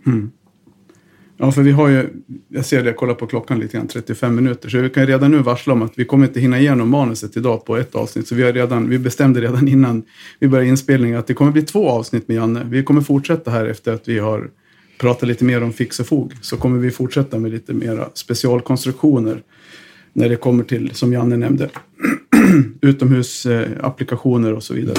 Ja, 1.43 1.53
för 1.53 1.63
vi 1.63 1.71
har 1.71 1.89
ju, 1.89 2.09
jag 2.49 2.65
ser 2.65 2.83
det, 2.83 2.89
jag 2.89 2.97
kollar 2.97 3.15
på 3.15 3.27
klockan 3.27 3.59
lite 3.59 3.77
grann, 3.77 3.89
35 3.89 4.35
minuter. 4.35 4.69
Så 4.69 4.79
vi 4.79 4.91
kan 4.91 5.07
redan 5.07 5.31
nu 5.31 5.39
varsla 5.39 5.73
om 5.73 5.83
att 5.83 5.93
vi 5.97 6.05
kommer 6.05 6.27
inte 6.27 6.41
hinna 6.41 6.59
igenom 6.61 6.91
manuset 6.91 7.37
idag 7.37 7.65
på 7.65 7.77
ett 7.77 7.95
avsnitt. 7.95 8.29
Så 8.29 8.35
vi, 8.35 8.43
har 8.43 8.53
redan, 8.53 8.89
vi 8.89 8.99
bestämde 8.99 9.41
redan 9.41 9.69
innan 9.69 10.03
vi 10.39 10.49
började 10.49 10.69
inspelningen 10.69 11.19
att 11.19 11.27
det 11.27 11.35
kommer 11.35 11.51
bli 11.51 11.63
två 11.63 11.89
avsnitt 11.89 12.29
med 12.29 12.37
Janne. 12.37 12.67
Vi 12.71 12.83
kommer 12.83 13.01
fortsätta 13.01 13.51
här 13.51 13.67
efter 13.67 13.93
att 13.93 14.09
vi 14.09 14.19
har 14.19 14.51
pratat 14.99 15.29
lite 15.29 15.45
mer 15.45 15.63
om 15.63 15.73
fix 15.73 16.01
och 16.01 16.07
fog. 16.07 16.33
Så 16.41 16.57
kommer 16.57 16.79
vi 16.79 16.91
fortsätta 16.91 17.39
med 17.39 17.51
lite 17.51 17.75
mera 17.75 18.09
specialkonstruktioner 18.15 19.43
när 20.13 20.29
det 20.29 20.37
kommer 20.37 20.65
till, 20.65 20.91
som 20.95 21.13
Janne 21.13 21.37
nämnde, 21.37 21.71
utomhusapplikationer 22.81 24.53
och 24.53 24.63
så 24.63 24.75
vidare. 24.75 24.99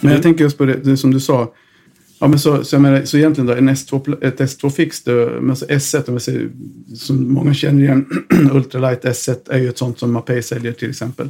Men 0.00 0.12
jag 0.12 0.22
tänker 0.22 0.44
just 0.44 0.58
på 0.58 0.64
det, 0.64 0.74
det 0.84 0.96
som 0.96 1.10
du 1.10 1.20
sa. 1.20 1.52
Ja, 2.22 2.28
men 2.28 2.38
så, 2.38 2.64
så, 2.64 2.74
jag 2.74 2.82
menar, 2.82 3.04
så 3.04 3.16
egentligen 3.18 3.46
då, 3.46 3.52
en 3.54 3.68
S2, 3.70 4.24
ett 4.24 4.40
S2-fix, 4.40 5.02
det- 5.02 5.38
men 5.40 5.56
så 5.56 5.66
S1, 5.66 6.08
om 6.08 6.14
vi 6.14 6.20
säger, 6.20 6.50
som 6.96 7.32
många 7.32 7.54
känner 7.54 7.82
igen, 7.82 8.06
Ultralight 8.52 9.04
S1 9.04 9.36
är 9.50 9.58
ju 9.58 9.68
ett 9.68 9.78
sånt 9.78 9.98
som 9.98 10.12
Mapei 10.12 10.42
säljer 10.42 10.72
till 10.72 10.90
exempel. 10.90 11.28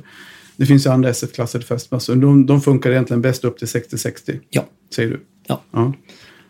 Det 0.57 0.67
finns 0.67 0.87
ju 0.87 0.91
andra 0.91 1.13
S1-klassade 1.13 1.65
fästmassor. 1.65 2.17
De, 2.17 2.47
de 2.47 2.61
funkar 2.61 2.91
egentligen 2.91 3.21
bäst 3.23 3.45
upp 3.45 3.59
till 3.59 3.69
60-60, 3.69 4.39
ja, 4.51 4.67
säger 4.95 5.09
du. 5.11 5.21
ja. 5.47 5.63
Ja. 5.73 5.93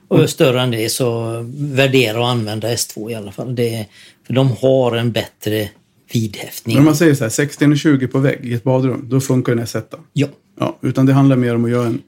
Och 0.09 0.31
större 0.31 0.61
än 0.61 0.71
det 0.71 0.89
så 0.93 1.41
värdera 1.59 2.21
och 2.21 2.29
använda 2.29 2.69
S2 2.75 3.11
i 3.11 3.15
alla 3.15 3.33
fall. 3.33 3.55
Det, 3.55 3.87
för 4.27 4.35
de 4.35 4.49
har 4.61 4.97
en 4.97 5.13
bättre 5.13 5.69
vidhäftning. 6.13 6.75
Men 6.77 6.81
om 6.81 6.85
man 6.85 6.97
säger 6.97 7.15
så 7.15 7.25
här, 7.25 7.31
60 7.31 7.67
och 7.73 7.79
20 7.79 8.07
på 8.07 8.19
vägg 8.19 8.39
i 8.43 8.55
ett 8.55 8.65
badrum, 8.65 9.07
då 9.11 9.21
funkar 9.21 9.53
en 9.53 9.61
S1. 9.61 9.83
Ja, 10.13 10.29
Ja, 10.61 10.79
utan 10.83 11.07
det 11.07 11.13
handlar 11.13 11.37
mer 11.37 11.55
om 11.55 11.65
att 11.65 11.71
göra 11.71 11.87
en, 11.87 12.03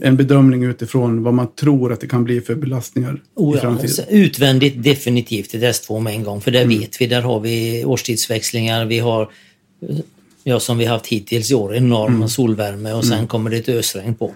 en 0.00 0.16
bedömning 0.16 0.62
utifrån 0.64 1.22
vad 1.22 1.34
man 1.34 1.54
tror 1.54 1.92
att 1.92 2.00
det 2.00 2.06
kan 2.06 2.24
bli 2.24 2.40
för 2.40 2.54
belastningar 2.54 3.22
oh 3.34 3.52
i 3.52 3.56
ja. 3.56 3.60
framtiden. 3.60 3.90
Så 3.90 4.02
Utvändigt 4.08 4.82
definitivt 4.82 5.54
ett 5.54 5.62
S2 5.62 6.00
med 6.00 6.14
en 6.14 6.22
gång. 6.24 6.40
För 6.40 6.50
Mm. 6.50 6.68
där 6.68 6.78
vet 6.78 7.00
vi, 7.00 7.06
där 7.06 7.22
har 7.22 7.40
vi 7.40 7.84
årstidsväxlingar. 7.84 8.84
Vi 8.84 8.98
har, 8.98 9.28
ja, 10.44 10.60
som 10.60 10.78
vi 10.78 10.84
haft 10.84 11.06
hittills 11.06 11.50
i 11.50 11.54
år, 11.54 11.74
enorma 11.76 12.16
Mm. 12.16 12.28
solvärme 12.28 12.92
och 12.92 13.04
sen 13.04 13.26
kommer 13.26 13.50
det 13.50 13.56
ett 13.56 13.68
ösregn 13.68 14.14
på. 14.14 14.32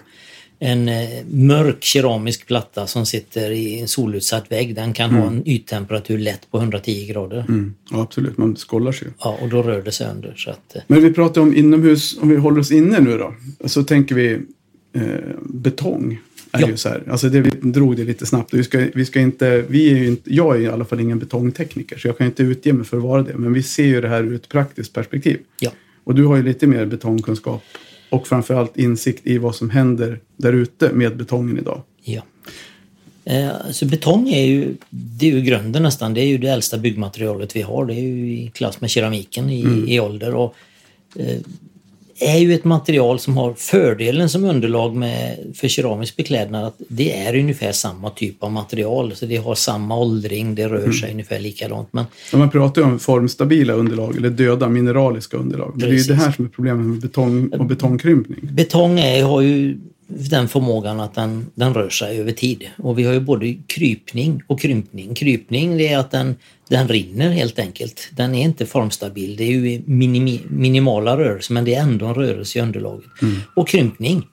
En 0.61 0.89
eh, 0.89 1.09
mörk 1.31 1.83
keramisk 1.83 2.47
platta 2.47 2.87
som 2.87 3.05
sitter 3.05 3.51
i 3.51 3.79
en 3.79 3.87
solutsatt 3.87 4.51
vägg, 4.51 4.75
den 4.75 4.93
kan 4.93 5.11
ha 5.11 5.27
en 5.27 5.47
yttemperatur 5.47 6.17
lätt 6.17 6.51
på 6.51 6.57
110 6.57 7.05
grader. 7.07 7.45
Mm. 7.49 7.73
Ja, 7.91 8.01
absolut. 8.01 8.37
Man 8.37 8.57
skollar 8.57 8.91
sig. 8.91 9.07
Ja, 9.19 9.37
och 9.41 9.49
då 9.49 9.61
rör 9.63 9.81
det 9.81 9.91
sig 9.91 10.07
under. 10.07 10.33
Så 10.37 10.49
att, 10.49 10.75
eh, 10.75 10.81
Men 10.87 11.01
vi 11.01 11.13
pratar 11.13 11.41
om 11.41 11.55
inomhus, 11.55 12.17
om 12.21 12.29
vi 12.29 12.35
håller 12.35 12.59
oss 12.59 12.71
inne 12.71 12.99
nu 12.99 13.17
då, 13.17 13.33
så 13.67 13.83
tänker 13.83 14.15
vi 14.15 14.39
betong. 15.43 16.19
Är 16.51 16.61
Ja. 16.61 16.67
ju 16.69 16.77
så 16.77 16.89
här. 16.89 17.03
Alltså 17.11 17.29
det, 17.29 17.41
vi 17.41 17.49
drog 17.49 17.95
det 17.97 18.03
lite 18.03 18.25
snabbt. 18.25 18.53
Vi 18.53 18.63
ska, 18.63 18.85
vi 18.95 19.05
ska 19.05 19.19
inte, 19.19 19.63
vi 19.67 19.91
är 19.91 19.97
ju 19.97 20.07
inte, 20.07 20.33
jag 20.35 20.55
är 20.55 20.59
i 20.59 20.67
alla 20.67 20.85
fall 20.85 20.99
ingen 20.99 21.19
betongtekniker 21.19 21.97
så 21.97 22.07
jag 22.07 22.17
kan 22.17 22.27
inte 22.27 22.43
utge 22.43 22.73
mig 22.73 22.85
för 22.85 22.97
att 22.97 23.03
vara 23.03 23.23
det. 23.23 23.37
Men 23.37 23.53
vi 23.53 23.63
ser 23.63 23.85
ju 23.85 24.01
det 24.01 24.07
här 24.09 24.23
ur 24.23 24.35
ett 24.35 24.49
praktiskt 24.49 24.93
perspektiv. 24.93 25.39
Ja. 25.59 25.71
Och 26.03 26.15
du 26.15 26.25
har 26.25 26.35
ju 26.37 26.43
lite 26.43 26.67
mer 26.67 26.85
betongkunskap 26.85 27.63
och 28.09 28.27
framförallt 28.27 28.77
insikt 28.77 29.27
i 29.27 29.37
vad 29.37 29.55
som 29.55 29.69
händer 29.69 30.19
där 30.37 30.53
ute 30.53 30.93
med 30.93 31.17
betongen 31.17 31.57
idag. 31.57 31.81
Ja. 32.03 32.21
Eh, 33.25 33.49
Alltså 33.65 33.85
betong 33.85 34.29
är 34.29 34.45
ju, 34.45 34.75
det 34.89 35.29
är 35.31 35.31
ju 35.35 35.41
grunden 35.41 35.83
nästan. 35.83 36.13
Det 36.13 36.21
är 36.21 36.25
ju 36.27 36.37
det 36.37 36.47
äldsta 36.49 36.77
byggmaterialet 36.77 37.55
vi 37.55 37.61
har. 37.61 37.85
Det 37.85 37.93
är 37.93 38.01
ju 38.01 38.31
i 38.31 38.51
klass 38.53 38.81
med 38.81 38.89
keramiken 38.89 39.49
i, 39.49 39.85
i 39.95 39.99
ålder. 39.99 40.33
Och, 40.35 40.55
eh, 41.15 41.37
är 42.19 42.37
ju 42.37 42.53
ett 42.53 42.63
material 42.63 43.19
som 43.19 43.37
har 43.37 43.53
fördelen 43.53 44.29
som 44.29 44.45
underlag 44.45 44.95
med, 44.95 45.37
för 45.55 45.67
keramisk 45.67 46.15
beklädnad 46.15 46.65
att 46.65 46.75
det 46.87 47.17
är 47.17 47.39
ungefär 47.39 47.71
samma 47.71 48.09
typ 48.09 48.43
av 48.43 48.51
material. 48.51 49.15
Så 49.15 49.25
det 49.25 49.37
har 49.37 49.55
samma 49.55 49.97
åldring, 49.97 50.55
det 50.55 50.67
rör 50.67 50.91
sig 50.91 51.11
ungefär 51.11 51.39
likadant. 51.39 51.87
Men 51.91 52.05
Och 52.33 52.39
man 52.39 52.49
pratar 52.49 52.81
ju 52.81 52.87
om 52.87 52.99
formstabila 52.99 53.73
underlag 53.73 54.17
eller 54.17 54.29
döda 54.29 54.69
mineraliska 54.69 55.37
underlag. 55.37 55.71
Men 55.75 55.79
det 55.79 55.95
är 55.95 55.97
ju 55.97 56.03
det 56.03 56.13
här 56.13 56.31
som 56.31 56.45
är 56.45 56.49
problemet 56.49 56.85
med 56.85 56.99
betong 56.99 57.49
och 57.49 57.65
betongkrympning. 57.65 58.39
Betong 58.41 58.99
är, 58.99 59.23
har 59.23 59.41
ju 59.41 59.77
den 60.09 60.47
förmågan 60.47 60.99
att 60.99 61.15
den, 61.15 61.45
den 61.55 61.73
rör 61.73 61.89
sig 61.89 62.19
över 62.19 62.31
tid. 62.31 62.63
Och 62.77 62.99
vi 62.99 63.03
har 63.03 63.13
ju 63.13 63.19
både 63.19 63.55
krypning 63.67 64.41
och 64.47 64.59
krympning. 64.59 65.15
Krypning 65.15 65.77
det 65.77 65.87
är 65.87 65.97
att 65.97 66.11
den, 66.11 66.35
den 66.69 66.87
rinner 66.87 67.29
helt 67.31 67.59
enkelt. 67.59 68.09
Den 68.15 68.35
är 68.35 68.43
inte 68.43 68.65
formstabil. 68.65 69.35
Det 69.35 69.43
är 69.43 69.51
ju 69.51 69.81
minimi, 69.85 70.41
minimala 70.49 71.17
rörelser 71.17 71.53
men 71.53 71.65
det 71.65 71.75
är 71.75 71.81
ändå 71.81 72.05
en 72.05 72.13
rörelse 72.15 72.59
i 72.59 72.61
underlaget. 72.61 73.09
Och 73.55 73.67
krympning. 73.67 74.27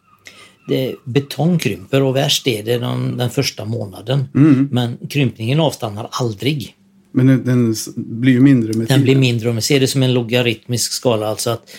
Det, 0.69 0.95
betong 1.05 1.59
krymper 1.59 2.03
och 2.03 2.17
värst 2.17 2.47
är 2.47 2.63
det 2.63 2.79
den, 2.79 3.17
den 3.17 3.31
första 3.31 3.65
månaden. 3.65 4.29
Men 4.71 4.97
krympningen 5.09 5.61
avstannar 5.61 6.09
aldrig. 6.11 6.75
Men 7.13 7.27
den, 7.27 7.45
den 7.45 7.75
blir 7.97 8.33
ju 8.33 8.41
mindre 8.41 8.69
med 8.69 8.77
Den 8.77 8.87
tiden. 8.87 9.03
blir 9.03 9.17
mindre 9.17 9.49
och 9.49 9.55
man 9.55 9.63
ser 9.63 9.81
det 9.81 9.87
som 9.87 10.03
en 10.03 10.15
logaritmisk 10.15 10.93
skala. 10.93 11.27
Alltså 11.27 11.51
att 11.51 11.71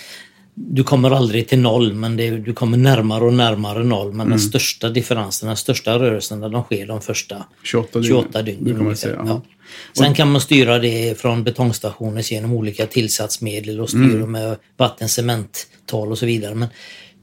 du 0.60 0.84
kommer 0.84 1.12
aldrig 1.12 1.48
till 1.48 1.60
noll 1.60 1.94
men 1.94 2.18
det, 2.18 2.30
du 2.30 2.54
kommer 2.54 2.78
närmare 2.78 3.24
och 3.24 3.34
närmare 3.34 3.84
noll. 3.84 4.14
Men 4.14 4.30
den 4.30 4.40
största 4.40 4.90
differensen, 4.90 5.48
den 5.48 5.58
största 5.58 6.00
rörelserna 6.00 6.50
de 6.50 6.64
sker 6.64 6.88
de 6.88 7.02
första 7.02 7.46
28 7.64 8.00
dygn. 8.00 8.08
28 8.08 8.42
dygn. 8.42 8.64
brukar 8.64 8.78
man 8.78 8.86
ungefär. 8.88 9.10
säga. 9.10 9.24
Ja. 9.26 9.42
Sen 9.94 10.14
kan 10.14 10.32
man 10.32 10.42
styra 10.42 10.80
det 10.80 11.20
från 11.20 11.44
betongstationer 11.44 12.32
genom 12.32 12.54
olika 12.54 12.86
tillsatsmedel 12.86 13.80
och 13.80 13.90
styra 13.90 14.26
med 14.26 14.58
vatten, 14.78 15.10
cementtal 15.10 16.12
och 16.12 16.18
så 16.18 16.26
vidare. 16.26 16.56
Men 16.56 16.68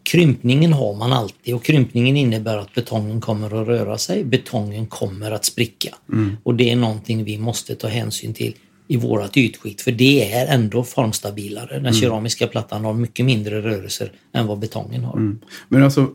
krympningen 0.02 0.72
har 0.72 0.94
man 0.94 1.12
alltid 1.12 1.54
och 1.54 1.64
krympningen 1.64 2.16
innebär 2.16 2.56
att 2.56 2.74
betongen 2.74 3.20
kommer 3.20 3.62
att 3.62 3.68
röra 3.68 3.98
sig. 3.98 4.24
Betongen 4.24 4.86
kommer 4.86 5.30
att 5.30 5.44
spricka. 5.44 5.94
Och 6.42 6.54
det 6.54 6.70
är 6.70 6.76
någonting 6.76 7.24
vi 7.24 7.38
måste 7.38 7.74
ta 7.74 7.88
hänsyn 7.88 8.34
till 8.34 8.54
i 8.88 8.96
vårat 8.96 9.36
ytskikt 9.36 9.80
för 9.80 9.92
det 9.92 10.32
är 10.32 10.54
ändå 10.54 10.84
formstabilare. 10.84 11.80
Den 11.80 11.92
keramiska 11.92 12.46
plattan 12.46 12.84
har 12.84 12.94
mycket 12.94 13.26
mindre 13.26 13.62
rörelser 13.62 14.12
än 14.32 14.46
vad 14.46 14.58
betongen 14.58 15.04
har. 15.04 15.36
Men 15.68 15.82
alltså, 15.82 16.10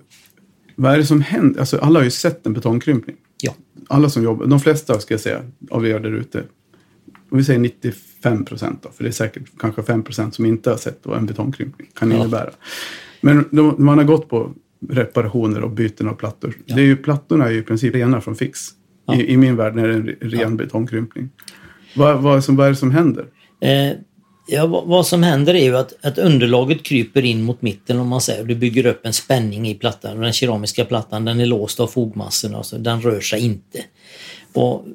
vad 0.76 0.94
är 0.94 0.98
det 0.98 1.06
som 1.06 1.22
händer? 1.22 1.60
Alltså, 1.60 1.78
alla 1.78 2.00
har 2.00 2.04
ju 2.04 2.12
sett 2.12 2.46
en 2.46 2.54
betongkrympning. 2.54 3.16
Ja. 3.42 3.54
Alla 3.88 4.10
som 4.10 4.24
jobbar, 4.24 4.46
de 4.46 4.60
flesta 4.60 5.00
ska 5.00 5.14
jag 5.14 5.22
säga, 5.22 5.42
av 5.72 5.88
er 5.88 6.00
där 6.00 6.12
ute. 6.12 6.44
Och 7.32 7.40
vi 7.40 7.44
säger 7.44 7.60
95 7.60 8.46
procent 8.46 8.84
då, 8.84 8.90
för 8.90 9.04
det 9.04 9.10
är 9.10 9.12
säkert 9.12 9.44
kanske 9.60 9.84
5 9.84 10.04
procent 10.04 10.36
som 10.36 10.46
inte 10.46 10.70
har 10.70 10.78
sett 10.78 11.00
vad 11.04 11.18
en 11.18 11.26
betongkrympning 11.26 11.88
kan 12.00 12.12
Ja. 12.12 12.18
innebära. 12.18 12.50
Men 13.22 13.46
de, 13.52 13.76
man 13.78 13.98
har 13.98 14.06
gått 14.06 14.30
på 14.30 14.54
reparationer 14.90 15.62
och 15.62 15.70
byten 15.72 16.08
av 16.08 16.14
plattor. 16.14 16.54
Det 16.66 16.74
är 16.74 16.78
ju, 16.80 16.96
plattorna 16.98 17.46
är 17.46 17.52
ju 17.52 17.58
i 17.60 17.62
princip 17.62 17.96
rena 17.96 18.22
från 18.22 18.36
fix. 18.36 18.60
Ja. 19.08 19.16
I, 19.16 19.34
I 19.34 19.38
min 19.38 19.56
värld 19.56 19.78
är 19.80 19.88
det 19.88 19.94
en 19.94 20.08
re- 20.10 20.18
ren 20.30 20.58
betongkrympning. 20.58 21.30
Vad, 21.94 22.22
vad, 22.22 22.38
är 22.38 22.42
som, 22.42 22.56
vad 22.56 22.68
är 22.68 22.72
det 22.72 22.76
som 22.76 22.92
händer? 22.92 23.26
Eh, 23.62 23.92
ja, 24.48 24.66
vad, 24.66 24.86
vad 24.86 25.08
som 25.08 25.24
händer 25.24 25.54
är 25.54 25.64
ju 25.64 25.78
att, 25.78 25.94
att 26.06 26.18
underlaget 26.18 26.84
kryper 26.84 27.26
in 27.26 27.42
mot 27.42 27.62
mitten 27.62 28.00
om 28.00 28.08
man 28.08 28.22
säger. 28.22 28.44
Du 28.44 28.56
bygger 28.56 28.86
upp 28.86 29.06
en 29.06 29.14
spänning 29.14 29.68
i 29.68 29.76
plattan. 29.76 30.20
Den 30.20 30.34
keramiska 30.34 30.86
plattan 30.86 31.26
den 31.26 31.40
är 31.40 31.46
låst 31.46 31.80
av 31.80 31.88
fogmassorna, 31.88 32.64
så 32.64 32.78
den 32.78 33.02
rör 33.02 33.22
sig 33.22 33.46
inte. 33.46 33.84
Och 34.54 34.86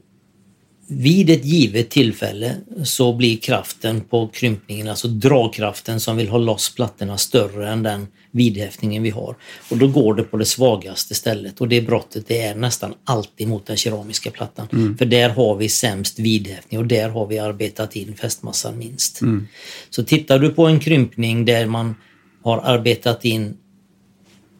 vid 0.88 1.30
ett 1.30 1.44
givet 1.44 1.90
tillfälle 1.90 2.56
så 2.84 3.12
blir 3.12 3.36
kraften 3.36 4.00
på 4.00 4.28
krympningen, 4.28 4.88
alltså 4.88 5.08
dragkraften 5.08 6.00
som 6.00 6.16
vill 6.16 6.28
ha 6.28 6.38
loss 6.38 6.74
plattorna 6.74 7.18
större 7.18 7.70
än 7.70 7.82
den 7.82 8.06
vidhäftningen 8.34 9.02
vi 9.02 9.10
har. 9.10 9.36
Och 9.70 9.78
då 9.78 9.88
går 9.88 10.14
det 10.14 10.22
på 10.22 10.36
det 10.36 10.44
svagaste 10.44 11.14
stället 11.14 11.60
och 11.60 11.68
det 11.68 11.80
brottet 11.80 12.28
det 12.28 12.40
är 12.40 12.54
nästan 12.54 12.94
alltid 13.04 13.48
mot 13.48 13.66
den 13.66 13.76
keramiska 13.76 14.30
plattan. 14.30 14.96
För 14.98 15.04
där 15.04 15.28
har 15.28 15.56
vi 15.56 15.68
sämst 15.68 16.18
vidhäftning 16.18 16.80
och 16.80 16.86
där 16.86 17.08
har 17.08 17.26
vi 17.26 17.38
arbetat 17.38 17.96
in 17.96 18.16
fästmassan 18.16 18.78
minst. 18.78 19.20
Så 19.90 20.04
tittar 20.04 20.38
du 20.38 20.50
på 20.50 20.66
en 20.66 20.80
krympning 20.80 21.44
där 21.44 21.66
man 21.66 21.94
har 22.42 22.58
arbetat 22.58 23.24
in 23.24 23.56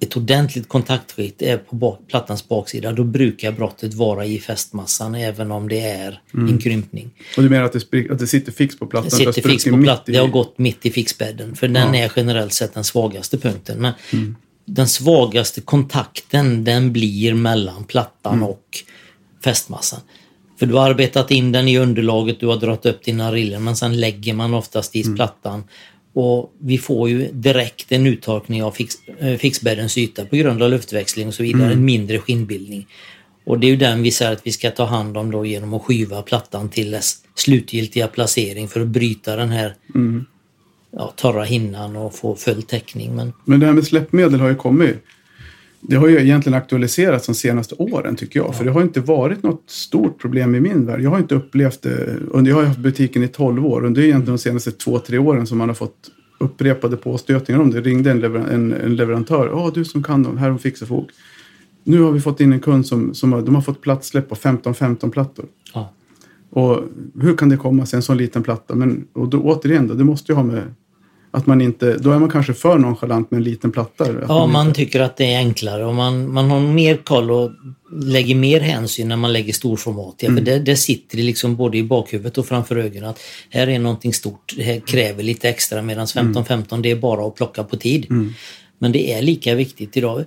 ett 0.05 0.17
ordentligt 0.17 0.69
kontaktskikt 0.69 1.43
är 1.43 1.57
på 1.57 1.77
bak, 1.77 2.01
plattans 2.09 2.49
baksida, 2.49 2.93
då 2.93 3.05
brukar 3.05 3.53
brottet 3.53 3.95
vara 3.95 4.27
i 4.27 4.39
fästmassan 4.41 5.15
även 5.15 5.51
om 5.53 5.69
det 5.69 5.81
är 5.81 6.21
en 6.33 6.59
krympning. 6.59 7.11
Och 7.37 7.43
du 7.43 7.49
menar 7.49 7.65
att 7.65 7.73
det, 7.91 8.11
att 8.11 8.19
det 8.19 8.27
sitter 8.27 8.53
fix 8.53 8.79
på 8.79 8.87
plattan? 8.87 9.11
Det 9.11 9.17
sitter 9.35 9.49
fix 9.51 9.65
på 9.65 9.71
plattan, 9.85 10.05
i- 10.15 10.17
det 10.17 10.19
har 10.19 10.29
gått 10.29 10.59
mitt 10.59 10.87
i 10.87 10.91
fixbädden 10.91 11.57
för 11.57 11.69
den 11.69 11.95
är 11.95 12.13
generellt 12.17 12.53
sett 12.53 12.75
den 12.75 12.85
svagaste 12.85 13.39
punkten. 13.39 13.79
Men 13.81 13.93
den 14.67 14.89
svagaste 14.89 15.61
kontakten 15.61 16.65
den 16.65 16.93
blir 16.93 17.35
mellan 17.35 17.85
plattan 17.85 18.43
och 18.43 18.79
fästmassan. 19.45 20.01
För 20.59 20.67
du 20.67 20.75
har 20.75 20.91
arbetat 20.91 21.31
in 21.31 21.53
den 21.53 21.69
i 21.69 21.79
underlaget, 21.79 22.41
du 22.41 22.47
har 22.47 22.57
dragit 22.57 22.87
upp 22.87 23.05
dina 23.05 23.33
riller 23.33 23.59
men 23.59 23.77
sen 23.77 24.01
lägger 24.01 24.35
man 24.35 24.55
oftast 24.55 24.97
i 24.97 25.03
plattan. 25.17 25.65
Och 26.15 26.53
vi 26.59 26.79
får 26.79 27.09
ju 27.09 27.29
direkt 27.33 27.93
en 27.93 28.07
uttorkning 28.07 28.63
av 28.63 28.71
fix, 28.71 28.95
eh, 29.19 29.37
fixbäddens 29.37 29.99
yta 29.99 30.25
på 30.25 30.37
grund 30.37 30.63
av 30.63 30.71
luftväxling 30.71 31.29
och 31.29 31.35
så 31.35 31.43
vidare, 31.43 31.73
en 31.73 31.85
mindre 31.85 32.19
skinnbildning. 32.19 32.87
Och 33.45 33.59
det 33.59 33.67
är 33.67 33.69
ju 33.69 33.77
den 33.77 34.03
vi 34.03 34.11
säger 34.11 34.33
att 34.33 34.47
vi 34.47 34.53
ska 34.53 34.71
ta 34.71 34.85
hand 34.85 35.17
om 35.17 35.31
då 35.31 35.45
genom 35.45 35.75
att 35.75 35.83
skiva 35.83 36.23
plattan 36.23 36.69
till 36.69 36.91
dess 36.91 37.17
slutgiltiga 37.35 38.07
placering 38.07 38.69
för 38.69 38.81
att 38.81 38.87
bryta 38.87 39.37
den 39.37 39.49
här 39.51 39.75
ja, 40.91 41.13
torra 41.17 41.45
hinnan 41.45 41.97
och 41.97 42.15
få 42.15 42.37
full 42.37 42.63
täckning. 42.63 43.17
Men 43.17 43.33
Men 43.45 43.61
det 43.61 43.67
här 43.67 43.73
med 43.73 43.85
släppmedel 43.85 44.41
har 44.41 44.49
ju 44.49 44.55
kommit. 44.55 44.97
Det 45.89 45.97
har 45.97 46.09
ju 46.09 46.21
egentligen 46.21 46.59
aktualiserats 46.59 47.27
de 47.27 47.35
senaste 47.35 47.75
åren 47.75 48.17
tycker 48.17 48.41
jag. 48.41 48.55
För 48.55 48.65
det 48.65 48.71
har 48.71 48.83
inte 48.83 49.01
varit 49.01 49.43
något 49.43 49.63
stort 49.67 50.19
problem 50.19 50.55
i 50.55 50.61
min 50.61 50.87
värld. 50.87 51.01
Jag 51.01 51.11
har 51.11 51.19
inte 51.19 51.35
upplevt 51.35 51.83
det. 51.83 52.17
Under, 52.31 52.51
jag 52.51 52.59
har 52.59 52.65
haft 52.65 52.79
butiken 52.79 53.23
i 53.23 53.29
12 53.29 53.67
år. 53.67 53.85
Och 53.85 53.93
det 53.93 54.01
är 54.01 54.05
egentligen 54.05 54.37
de 54.37 54.39
senaste 54.39 54.73
två, 54.73 54.99
tre 54.99 55.19
åren 55.19 55.47
som 55.47 55.59
man 55.59 55.69
har 55.69 55.75
fått 55.75 56.11
upprepade 56.39 56.97
påstötningar 56.97 57.61
om 57.61 57.71
det. 57.71 57.81
ringde 57.81 58.11
en, 58.11 58.21
lever, 58.21 58.41
en, 58.41 58.73
en 58.73 58.97
leverantör. 58.97 59.49
Ja, 59.53 59.71
du 59.75 59.85
som 59.85 60.03
kan 60.03 60.23
dem. 60.23 60.39
Här 60.39 60.51
har 60.51 60.59
Fix 60.59 60.83
och 60.83 60.89
Fog. 60.89 61.11
Nu 61.85 62.01
har 62.01 62.13
vi 62.13 62.21
fått 62.21 62.41
in 62.41 62.53
en 62.53 62.61
kund 62.61 62.87
som, 62.87 63.15
som 63.15 63.33
har, 63.33 63.43
de 63.43 63.55
har 63.55 63.63
fått 63.63 63.81
platssläpp 63.81 64.29
på 64.29 64.35
15-15 64.35 65.11
plattor. 65.11 65.45
ja, 65.75 65.93
Och 66.51 66.81
hur 67.21 67.37
kan 67.37 67.49
det 67.49 67.57
komma 67.57 67.87
sig 67.87 67.97
en 67.97 68.03
sån 68.03 68.17
liten 68.17 68.43
platta? 68.43 68.75
Men 68.75 69.07
och 69.13 69.29
då, 69.29 69.43
återigen, 69.43 69.89
då, 69.89 69.95
det 69.95 70.05
måste 70.05 70.33
ju 70.33 70.37
ha 70.37 70.43
med 70.43 70.63
att 71.35 71.47
man 71.47 71.61
inte... 71.61 71.97
Då 71.97 72.11
är 72.11 72.19
man 72.19 72.31
kanske 72.31 72.55
för 72.55 72.79
nonchalant 72.79 73.31
med 73.31 73.39
en 73.39 73.45
liten 73.45 73.73
platta. 73.73 74.05
Att 74.05 74.11
ja 74.29 74.47
man 74.47 74.67
inte- 74.67 74.77
tycker 74.81 75.01
att 75.01 75.17
det 75.17 75.35
är 75.35 75.39
enklare 75.39 75.85
och 75.85 75.95
man, 75.95 76.33
man 76.33 76.51
har 76.51 76.61
mer 76.61 76.97
koll 76.97 77.31
och 77.31 77.51
lägger 78.03 78.35
mer 78.35 78.61
hänsyn 78.61 79.09
när 79.09 79.17
man 79.17 79.33
lägger 79.33 79.53
storformat. 79.53 80.15
Ja, 80.19 80.29
För 80.35 80.41
det, 80.41 80.59
det 80.59 80.77
sitter 80.77 81.19
liksom 81.19 81.57
både 81.57 81.79
i 81.79 81.83
bakhuvudet 81.83 82.39
och 82.39 82.47
framför 82.47 82.77
ögonen 82.77 83.11
att 83.11 83.21
här 83.51 83.67
är 83.69 83.79
någonting 83.79 84.13
stort, 84.15 84.55
det 84.57 84.63
här 84.63 84.81
kräver 84.81 85.23
lite 85.23 85.49
extra 85.49 85.83
medan 85.83 86.07
15-15 86.07 86.83
det 86.83 86.91
är 86.91 86.97
bara 86.97 87.27
att 87.27 87.35
plocka 87.35 87.65
på 87.65 87.77
tid. 87.77 88.07
Men 88.79 88.93
det 88.93 89.13
är 89.13 89.23
lika 89.23 89.55
viktigt 89.55 89.97
idag. 89.97 90.25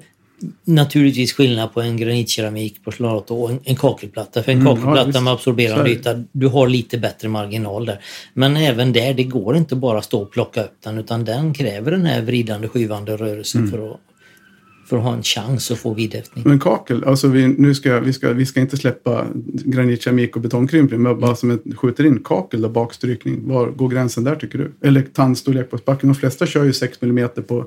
Naturligtvis 0.66 1.34
skillnad 1.34 1.74
på 1.74 1.82
en 1.82 1.98
granitkeramik, 1.98 2.84
porcelat 2.84 3.32
och 3.32 3.52
en, 3.52 3.60
en 3.64 3.76
kakelplatta. 3.76 4.44
För 4.44 4.52
en 4.52 4.62
Mm, 4.62 4.76
kakelplatta 4.76 5.22
med 5.22 5.34
absorberande 5.34 5.92
yta, 5.92 6.24
du 6.32 6.48
har 6.48 6.68
lite 6.68 6.98
bättre 6.98 7.28
marginal 7.30 7.86
där. 7.86 8.00
Men 8.34 8.58
även 8.58 8.94
där, 8.94 9.14
det 9.14 9.24
går 9.24 9.58
inte 9.58 9.76
bara 9.76 9.98
att 9.98 10.06
stå 10.06 10.22
och 10.22 10.32
plocka 10.32 10.64
upp 10.64 10.76
den 10.84 10.98
utan 10.98 11.26
den 11.26 11.54
kräver 11.54 11.92
den 11.92 12.06
här 12.06 12.22
vridande, 12.22 12.68
skivande 12.68 13.18
rörelsen 13.18 13.62
Mm. 13.62 13.72
för, 13.72 13.92
att, 13.92 14.00
för 14.90 14.98
att 14.98 15.04
ha 15.04 15.14
en 15.14 15.24
chans 15.24 15.72
att 15.72 15.78
få 15.78 15.94
vidhäftning. 15.94 16.44
Men 16.48 16.60
kakel, 16.60 17.04
alltså 17.04 17.28
vi, 17.28 17.48
nu 17.48 17.76
ska, 17.76 18.00
vi, 18.00 18.14
ska, 18.14 18.34
vi 18.34 18.46
ska 18.46 18.60
inte 18.60 18.78
släppa 18.78 19.26
granitkeramik 19.46 20.36
och 20.36 20.42
betongkrympning, 20.42 21.02
men 21.02 21.20
bara 21.20 21.36
som 21.36 21.52
ett, 21.52 21.64
skjuter 21.76 22.06
in 22.06 22.20
kakel 22.24 22.66
och 22.66 22.72
bakstrykning. 22.72 23.48
Var 23.48 23.68
går 23.68 23.90
gränsen 23.90 24.24
där 24.24 24.36
tycker 24.36 24.58
du? 24.58 24.88
Eller 24.88 25.02
tandstorlek 25.02 25.70
på 25.70 25.78
spacken. 25.78 26.10
De 26.10 26.16
flesta 26.16 26.46
kör 26.46 26.64
ju 26.64 26.74
6 26.74 26.98
mm 27.04 27.30
på 27.48 27.66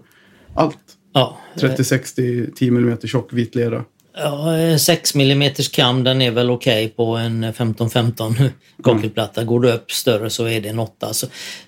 allt. 0.54 0.78
Ja, 1.12 1.38
30-60, 1.54 2.52
10 2.54 2.68
mm 2.68 2.98
tjock 2.98 3.32
vit 3.32 3.54
lera. 3.54 3.84
Ja, 4.16 4.58
eh, 4.58 4.76
6 4.76 5.14
mm 5.14 5.52
kam 5.72 6.04
den 6.04 6.22
är 6.22 6.30
väl 6.30 6.50
okej 6.50 6.88
på 6.88 7.16
en 7.16 7.52
15-15 7.52 8.50
kakelplatta. 8.82 9.44
Går 9.44 9.60
du 9.60 9.72
upp 9.72 9.92
större 9.92 10.30
så 10.30 10.48
är 10.48 10.60
det 10.60 10.68
en 10.68 10.78
8. 10.78 11.14
Så, 11.14 11.26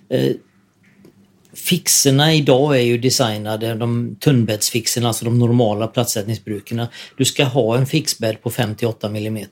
eh, 0.09 0.32
fixerna 1.55 2.34
idag 2.34 2.76
är 2.76 2.82
ju 2.82 2.99
designade, 2.99 3.74
de 3.74 4.16
tunnbäddsfixerna, 4.20 5.09
alltså 5.09 5.24
de 5.24 5.38
normala 5.38 5.86
plattsättningsbrukarna. 5.86 6.88
Du 7.16 7.24
ska 7.24 7.45
ha 7.45 7.76
en 7.76 7.86
fixbädd 7.86 8.43
på 8.43 8.51
58 8.51 9.07
mm. 9.09 9.47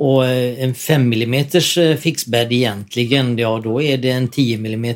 Och 0.00 0.26
eh, 0.26 0.62
en 0.62 0.74
5 0.74 1.12
mm 1.12 1.44
fixbädd 1.98 2.52
egentligen, 2.52 3.38
ja 3.38 3.60
då 3.64 3.82
är 3.82 3.98
det 3.98 4.10
en 4.10 4.28
10 4.28 4.56
mm 4.56 4.94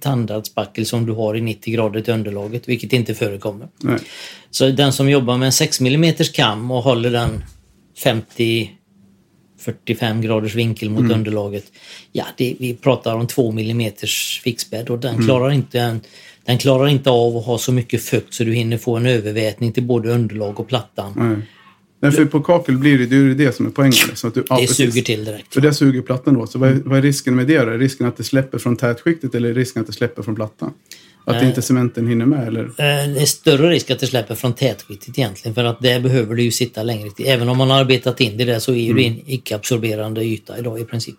tandartsbackel 0.00 0.86
som 0.86 1.06
du 1.06 1.12
har 1.12 1.36
i 1.36 1.40
90 1.40 1.74
grader 1.74 2.00
till 2.00 2.14
underlaget, 2.14 2.68
vilket 2.68 2.92
inte 2.92 3.14
förekommer. 3.14 3.68
Nej. 3.78 3.98
Så 4.50 4.70
den 4.70 4.92
som 4.92 5.10
jobbar 5.10 5.36
med 5.36 5.46
en 5.46 5.52
6 5.52 5.80
mm 5.80 6.14
kam 6.34 6.70
och 6.70 6.82
håller 6.82 7.10
den 7.10 7.44
50 7.98 8.70
45 9.58 10.20
graders 10.20 10.54
vinkel 10.54 10.90
mot 10.90 11.12
underlaget. 11.12 11.64
Ja, 12.12 12.24
det, 12.36 12.56
vi 12.58 12.74
pratar 12.74 13.14
om 13.14 13.26
2 13.26 13.50
mm 13.50 13.92
fixbädd 14.44 14.90
och 14.90 14.98
den, 14.98 15.24
klarar 15.24 15.50
inte 15.50 15.80
en, 15.80 16.00
den 16.44 16.58
klarar 16.58 16.88
inte 16.88 17.10
av 17.10 17.36
att 17.36 17.46
ha 17.46 17.58
så 17.58 17.72
mycket 17.72 18.02
fukt 18.02 18.34
så 18.34 18.44
du 18.44 18.54
hinner 18.54 18.78
få 18.78 18.96
en 18.96 19.06
övervätning 19.06 19.72
till 19.72 19.84
både 19.84 20.10
underlag 20.10 20.60
och 20.60 20.68
plattan. 20.68 21.12
Nej. 21.16 21.46
Nej, 22.02 22.12
för 22.12 22.24
på 22.24 22.40
kakel 22.40 22.76
blir 22.78 22.98
det, 22.98 23.06
det 23.06 23.16
är 23.16 23.34
det 23.46 23.52
som 23.52 23.66
är 23.66 23.70
poängen. 23.70 23.94
Så 24.14 24.26
att 24.26 24.34
du, 24.34 24.44
ja, 24.48 24.60
Det 24.60 24.66
suger 24.66 25.02
till 25.02 25.24
direkt. 25.24 25.54
För 25.54 25.60
det 25.60 25.74
suger 25.74 26.02
plattan 26.02 26.34
då. 26.34 26.46
Så 26.46 26.58
vad 26.58 26.70
är, 26.70 26.74
vad 26.84 26.98
är 26.98 27.02
risken 27.02 27.36
med 27.36 27.46
det? 27.46 27.56
Är 27.56 27.66
risken 27.78 28.06
att 28.06 28.16
det 28.16 28.24
släpper 28.24 28.58
från 28.58 28.76
tätskiktet 28.76 29.34
eller 29.34 29.54
risken 29.54 29.80
att 29.80 29.86
det 29.86 29.92
släpper 29.92 30.22
från 30.22 30.34
plattan? 30.34 30.72
Att 31.24 31.36
Nej. 31.36 31.46
inte 31.46 31.62
cementen 31.62 32.06
hinner 32.06 32.26
med 32.26 32.48
eller? 32.48 32.62
Eh, 32.64 32.68
Det 32.76 33.20
är 33.20 33.26
större 33.26 33.70
risk 33.70 33.90
att 33.90 33.98
det 33.98 34.06
släpper 34.06 34.34
från 34.34 34.52
tätskiktet 34.52 35.18
egentligen 35.18 35.54
för 35.54 35.64
att 35.64 35.80
där 35.80 36.00
behöver 36.00 36.34
det 36.34 36.42
ju 36.42 36.50
sitta 36.50 36.82
längre. 36.82 37.10
Även 37.18 37.48
om 37.48 37.58
man 37.58 37.70
har 37.70 37.80
arbetat 37.80 38.20
in 38.20 38.36
det 38.36 38.44
där 38.44 38.58
så 38.58 38.72
är 38.72 38.76
ju 38.76 38.92
det 38.92 39.06
en 39.06 39.20
icke-absorberande 39.26 40.24
yta 40.24 40.58
idag 40.58 40.80
i 40.80 40.84
princip. 40.84 41.16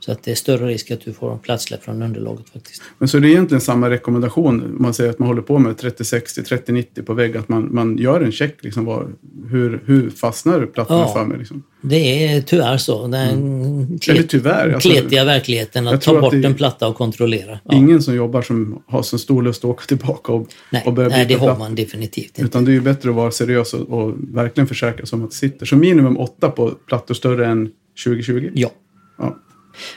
Så 0.00 0.12
att 0.12 0.22
det 0.22 0.30
är 0.30 0.34
större 0.34 0.66
risk 0.66 0.90
att 0.90 1.00
du 1.00 1.12
får 1.12 1.32
en 1.32 1.38
platssläpp 1.38 1.84
från 1.84 2.02
underlaget 2.02 2.48
faktiskt. 2.50 2.82
Men 2.98 3.08
så 3.08 3.16
är 3.16 3.20
det 3.20 3.28
egentligen 3.28 3.60
samma 3.60 3.90
rekommendation. 3.90 4.60
om 4.64 4.82
Man 4.82 4.94
säger 4.94 5.10
att 5.10 5.18
man 5.18 5.28
håller 5.28 5.42
på 5.42 5.58
med 5.58 5.78
3060, 5.78 6.42
3090 6.42 7.02
på 7.04 7.14
vägg. 7.14 7.36
Att 7.36 7.48
man, 7.48 7.74
man 7.74 7.98
gör 7.98 8.20
en 8.20 8.32
check. 8.32 8.56
Liksom, 8.64 8.84
var, 8.84 9.08
hur, 9.50 9.82
hur 9.84 10.10
fastnar 10.10 10.66
plattorna 10.66 11.00
Ja. 11.00 11.12
för 11.12 11.24
mig? 11.24 11.38
Liksom. 11.38 11.62
Det 11.82 12.26
är 12.26 12.40
tyvärr 12.42 12.76
så. 12.76 13.06
Den 13.06 13.18
Eller 13.28 13.98
klet, 13.98 14.28
tyvärr. 14.28 14.74
Alltså, 14.74 14.88
kletiga 14.90 15.24
verkligheten 15.24 15.88
att 15.88 16.02
ta 16.02 16.14
att 16.14 16.20
bort 16.20 16.32
det- 16.32 16.44
en 16.44 16.54
platta 16.54 16.88
och 16.88 16.96
kontrollera. 16.96 17.58
Ja. 17.64 17.74
Ingen 17.74 18.02
som 18.02 18.14
jobbar 18.14 18.42
som 18.42 18.82
har 18.86 19.02
så 19.02 19.18
stor 19.18 19.42
lust 19.42 19.64
att 19.64 19.70
åka 19.70 19.84
tillbaka 19.86 20.32
och, 20.32 20.48
Nej, 20.70 20.82
och 20.86 20.92
börja 20.92 21.08
nej, 21.08 21.26
det 21.26 21.34
byta 21.34 21.50
har 21.50 21.58
man 21.58 21.74
definitivt 21.74 22.24
inte. 22.24 22.42
Utan 22.42 22.64
det 22.64 22.70
är 22.70 22.74
ju 22.74 22.80
bättre 22.80 23.08
att 23.10 23.16
vara 23.16 23.30
seriös 23.30 23.74
och, 23.74 23.88
och 24.02 24.14
verkligen 24.18 24.66
försäkra 24.66 25.06
sig 25.06 25.16
om 25.16 25.24
att 25.24 25.30
det 25.30 25.36
sitter. 25.36 25.66
Så 25.66 25.76
minimum 25.76 26.18
åtta 26.18 26.50
på 26.50 26.70
plattor 26.70 27.14
större 27.14 27.46
än 27.46 27.70
2020. 28.04 28.50
Ja. 28.54 28.70
Ja. 29.18 29.36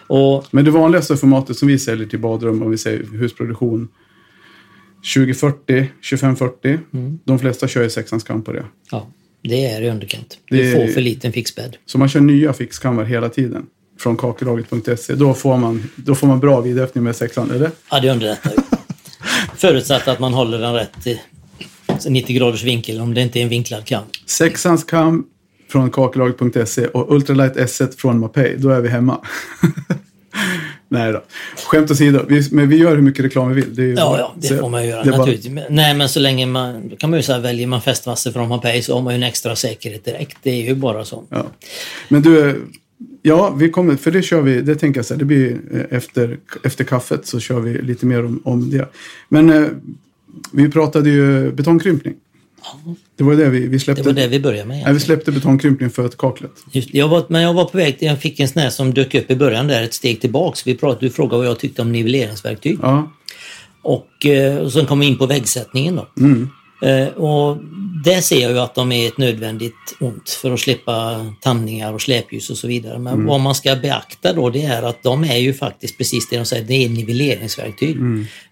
Och 0.07 0.45
Men 0.51 0.65
det 0.65 0.71
vanligaste 0.71 1.17
formatet 1.17 1.57
som 1.57 1.67
vi 1.67 1.79
säljer 1.79 2.07
till 2.07 2.19
badrum, 2.19 2.63
om 2.63 2.71
vi 2.71 2.77
säger 2.77 3.03
husproduktion, 3.03 3.87
2040, 5.15 5.89
2540. 6.09 6.79
Mm. 6.93 7.19
De 7.25 7.39
flesta 7.39 7.67
kör 7.67 7.83
ju 7.83 7.89
sexans 7.89 8.23
kam 8.23 8.43
på 8.43 8.51
det. 8.51 8.65
ja, 8.91 9.07
det 9.43 9.65
är 9.65 9.81
i 9.81 9.89
underkant. 9.89 10.37
Det 10.49 10.57
Du 10.57 10.71
får 10.71 10.87
för 10.87 11.01
liten 11.01 11.31
fixbädd. 11.31 11.77
Så 11.85 11.97
man 11.97 12.09
kör 12.09 12.19
nya 12.19 12.53
fixkammar 12.53 13.03
hela 13.03 13.29
tiden. 13.29 13.65
Från 13.99 14.17
kakellaget.se. 14.17 15.15
Då 15.15 15.33
får 15.33 15.57
man, 15.57 15.89
då 15.95 16.15
får 16.15 16.27
man 16.27 16.39
bra 16.39 16.61
vidöppning 16.61 17.03
med 17.03 17.15
sexan, 17.15 17.51
eller? 17.51 17.71
Ja, 17.91 17.99
det 17.99 18.11
underlättar 18.11 18.51
ju. 18.51 18.57
Förutsatt 19.57 20.07
att 20.07 20.19
man 20.19 20.33
håller 20.33 20.59
den 20.59 20.73
rätt 20.73 21.07
i 21.07 21.19
90 22.09 22.35
graders 22.35 22.63
vinkel 22.63 23.01
om 23.01 23.13
det 23.13 23.21
inte 23.21 23.39
är 23.39 23.43
en 23.43 23.49
vinklad 23.49 23.85
kam. 23.85 24.03
Sexans 24.25 24.83
kam 24.83 25.25
från 25.73 25.91
kakellaget.se 25.91 26.87
och 26.87 27.15
Ultralight 27.15 27.55
S1 27.55 27.97
från 27.97 28.19
Mapei. 28.19 28.55
Då 28.57 28.69
är 28.69 28.81
vi 28.81 28.89
hemma. 28.89 29.21
Nej 30.89 31.11
då. 31.11 31.23
Skämt 31.67 31.91
åsido. 31.91 32.25
Vi, 32.27 32.47
men 32.51 32.69
vi 32.69 32.77
gör 32.77 32.95
hur 32.95 33.01
mycket 33.01 33.25
reklam 33.25 33.49
vi 33.53 33.61
vill. 33.61 33.75
Det 33.75 33.83
Ja, 33.87 33.95
bara- 34.09 34.19
ja, 34.19 34.33
det 34.37 34.47
så- 34.47 34.57
får 34.57 34.69
man 34.69 34.83
ju 34.83 34.89
göra 34.89 35.03
bara- 35.05 35.17
naturligtvis. 35.17 35.51
Men- 35.51 35.63
Nej, 35.69 35.95
men 35.95 36.09
så 36.09 36.19
länge 36.19 36.45
man... 36.45 36.89
Då 36.89 36.95
kan 36.95 37.09
man 37.09 37.19
ju 37.19 37.23
säga, 37.23 37.39
väljer 37.39 37.67
man 37.67 37.81
fästmassor 37.81 38.31
från 38.31 38.49
Mapei 38.49 38.81
så 38.81 38.93
har 38.93 39.01
man 39.01 39.13
ju 39.13 39.15
en 39.17 39.23
extra 39.23 39.55
säkerhet 39.55 40.05
direkt. 40.05 40.37
Det 40.43 40.49
är 40.51 40.63
ju 40.67 40.75
bara 40.75 41.05
så. 41.05 41.23
Ja. 41.29 41.45
Men 42.09 42.21
du, 42.21 42.61
ja, 43.21 43.49
vi 43.59 43.69
kommer, 43.69 43.95
för 43.95 44.11
det 44.11 44.21
kör 44.21 44.41
vi, 44.41 44.61
det 44.61 44.75
tänker 44.75 44.97
jag 44.99 45.05
så 45.05 45.13
här, 45.13 45.19
det 45.19 45.25
blir 45.25 45.57
eh, 45.73 45.97
efter, 45.97 46.37
efter 46.63 46.83
kaffet 46.83 47.27
så 47.27 47.39
kör 47.39 47.59
vi 47.59 47.81
lite 47.81 48.05
mer 48.05 48.25
om, 48.25 48.41
om 48.43 48.69
det. 48.69 48.89
Men 49.29 49.49
eh, 49.49 49.63
vi 50.51 50.69
pratade 50.71 51.09
ju 51.09 51.51
betongkrympning. 51.51 52.13
Det 53.15 53.23
var 53.23 53.35
det 53.35 53.49
vi, 53.49 53.67
vi 53.67 53.79
släppte. 53.79 54.03
Det 54.03 54.09
var 54.09 54.13
det 54.13 54.27
vi 54.27 54.39
började 54.39 54.67
med. 54.67 54.83
Nej, 54.85 54.93
vi 54.93 54.99
släppte 54.99 55.31
betongkrympning 55.31 55.89
för 55.89 56.05
ett 56.05 56.17
kaklet. 56.17 56.51
Just, 56.71 56.93
jag 56.93 57.07
var, 57.07 57.25
men 57.27 57.41
jag 57.41 57.53
var 57.53 57.65
på 57.65 57.77
väg 57.77 57.99
till, 57.99 58.07
jag 58.07 58.19
fick 58.21 58.39
en 58.39 58.47
sån 58.47 58.61
här 58.61 58.69
som 58.69 58.93
dök 58.93 59.15
upp 59.15 59.31
i 59.31 59.35
början 59.35 59.67
där, 59.67 59.83
ett 59.83 59.93
steg 59.93 60.21
tillbaks. 60.21 60.67
Vi 60.67 60.75
pratade, 60.75 61.05
du 61.05 61.09
frågade 61.09 61.37
vad 61.37 61.47
jag 61.47 61.59
tyckte 61.59 61.81
om 61.81 61.91
nivelleringsverktyg. 61.91 62.79
Ja, 62.81 63.11
Och, 63.81 64.25
eh, 64.25 64.57
och 64.57 64.73
sen 64.73 64.85
kom 64.85 64.99
vi 64.99 65.05
in 65.05 65.17
på 65.17 65.25
väggsättningen 65.25 65.95
då. 65.95 66.07
Eh, 66.87 67.07
och 67.07 67.57
där 68.03 68.21
ser 68.21 68.41
jag 68.41 68.51
ju 68.51 68.59
att 68.59 68.75
de 68.75 68.91
är 68.91 69.07
ett 69.07 69.17
nödvändigt 69.17 69.73
ont 69.99 70.29
för 70.29 70.51
att 70.51 70.59
slippa 70.59 71.25
tandningar 71.41 71.93
och 71.93 72.01
släpljus 72.01 72.49
och 72.49 72.57
så 72.57 72.67
vidare. 72.67 72.99
Men 72.99 73.25
vad 73.25 73.39
man 73.39 73.55
ska 73.55 73.75
beakta 73.75 74.33
då 74.33 74.49
det 74.49 74.63
är 74.63 74.83
att 74.83 75.03
de 75.03 75.23
är 75.23 75.37
ju 75.37 75.53
faktiskt 75.53 75.97
precis 75.97 76.29
det 76.29 76.37
de 76.37 76.45
säger, 76.45 76.63
det 76.63 76.85
är 76.85 76.89
nivelleringsverktyg. 76.89 77.97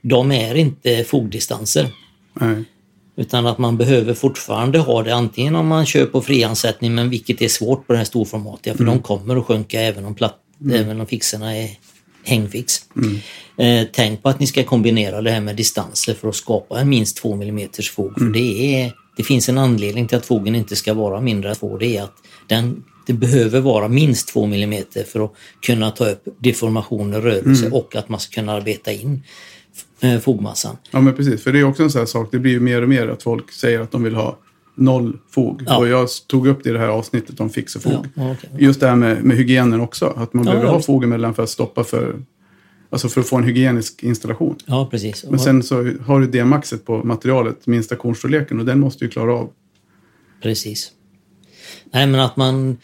De 0.01 0.31
är 0.31 0.55
inte 0.55 1.03
fogdistanser. 1.03 1.87
nej. 2.33 2.63
Utan 3.15 3.47
att 3.47 3.57
man 3.57 3.77
behöver 3.77 4.13
fortfarande 4.13 4.79
ha 4.79 5.03
det 5.03 5.15
antingen 5.15 5.55
om 5.55 5.67
man 5.67 5.85
kör 5.85 6.05
på 6.05 6.21
friansättning 6.21 6.95
men 6.95 7.09
vilket 7.09 7.41
är 7.41 7.47
svårt 7.47 7.87
på 7.87 7.93
det 7.93 7.97
här 7.97 8.05
storformatiga 8.05 8.73
för 8.73 8.83
de 8.83 8.99
kommer 8.99 9.35
att 9.35 9.45
sjunka 9.45 9.81
även 9.81 10.05
om, 10.05 10.15
platt, 10.15 10.35
även 10.73 11.01
om 11.01 11.07
fixerna 11.07 11.55
är 11.55 11.69
hängfix. 12.23 12.85
Eh, 13.57 13.87
tänk 13.93 14.23
på 14.23 14.29
att 14.29 14.39
ni 14.39 14.47
ska 14.47 14.63
kombinera 14.63 15.21
det 15.21 15.31
här 15.31 15.41
med 15.41 15.55
distanser 15.55 16.13
för 16.13 16.29
att 16.29 16.35
skapa 16.35 16.79
en 16.79 16.89
minst 16.89 17.17
2 17.17 17.33
mm 17.33 17.69
fog. 17.95 18.13
För 18.13 18.25
det, 18.25 18.81
är, 18.81 18.93
det 19.17 19.23
finns 19.23 19.49
en 19.49 19.57
anledning 19.57 20.07
till 20.07 20.17
att 20.17 20.25
fogen 20.25 20.55
inte 20.55 20.75
ska 20.75 20.93
vara 20.93 21.21
mindre 21.21 21.49
än 21.49 21.55
2. 21.55 21.77
Det 21.77 21.97
är 21.97 22.03
att 22.03 22.15
den, 22.47 22.83
det 23.07 23.13
behöver 23.13 23.59
vara 23.59 23.87
minst 23.87 24.27
2 24.27 24.45
mm 24.45 24.83
för 25.07 25.25
att 25.25 25.31
kunna 25.61 25.91
ta 25.91 26.09
upp 26.09 26.23
deformationer, 26.39 27.21
rörelse 27.21 27.69
och 27.69 27.95
att 27.95 28.09
man 28.09 28.19
ska 28.19 28.33
kunna 28.33 28.53
arbeta 28.53 28.91
in 28.91 29.23
eh, 30.01 30.19
fogmassan. 30.19 30.77
Ja, 30.91 31.01
men 31.01 31.15
precis. 31.15 31.43
För 31.43 31.53
det 31.53 31.59
är 31.59 31.63
också 31.63 31.83
en 31.83 31.91
sån 31.91 31.99
här 31.99 32.05
sak. 32.05 32.29
Det 32.31 32.39
blir 32.39 32.51
ju 32.51 32.59
mer 32.59 32.81
och 32.81 32.89
mer 32.89 33.07
att 33.07 33.23
folk 33.23 33.51
säger 33.51 33.79
att 33.79 33.91
de 33.91 34.03
vill 34.03 34.15
ha 34.15 34.37
noll 34.75 35.17
fog. 35.29 35.63
Ja. 35.65 35.77
Och 35.77 35.87
jag 35.87 36.07
tog 36.27 36.47
upp 36.47 36.63
det 36.63 36.69
i 36.69 36.73
det 36.73 36.79
här 36.79 36.87
avsnittet 36.87 37.39
om 37.39 37.49
fix 37.49 37.75
och 37.75 37.81
fog. 37.81 38.07
Ja, 38.15 38.31
okej. 38.31 38.49
Just 38.57 38.79
det 38.79 38.87
här 38.87 38.95
med, 38.95 39.23
med 39.23 39.37
hygienen 39.37 39.81
också. 39.81 40.05
Att 40.05 40.33
man 40.33 40.45
Ja, 40.45 40.51
behöver 40.51 40.71
ha 40.71 40.81
fog 40.81 41.03
emellan 41.03 41.33
för 41.33 41.43
att 41.43 41.49
stoppa 41.49 41.83
för... 41.83 42.15
Alltså 42.89 43.09
för 43.09 43.21
att 43.21 43.27
få 43.27 43.37
en 43.37 43.43
hygienisk 43.43 44.03
installation. 44.03 44.55
Ja, 44.65 44.87
precis. 44.91 45.25
Men 45.29 45.39
sen 45.39 45.63
så 45.63 45.75
har 46.05 46.19
du 46.19 46.27
D-maxet 46.27 46.85
på 46.85 47.03
materialet, 47.03 47.67
minsta 47.67 47.95
kornstorleken, 47.95 48.59
och 48.59 48.65
den 48.65 48.79
måste 48.79 49.05
ju 49.05 49.11
klara 49.11 49.33
av. 49.33 49.49
Precis. 50.41 50.91
Nej, 51.93 52.07
men 52.07 52.19
att 52.19 52.37
man 52.37 52.77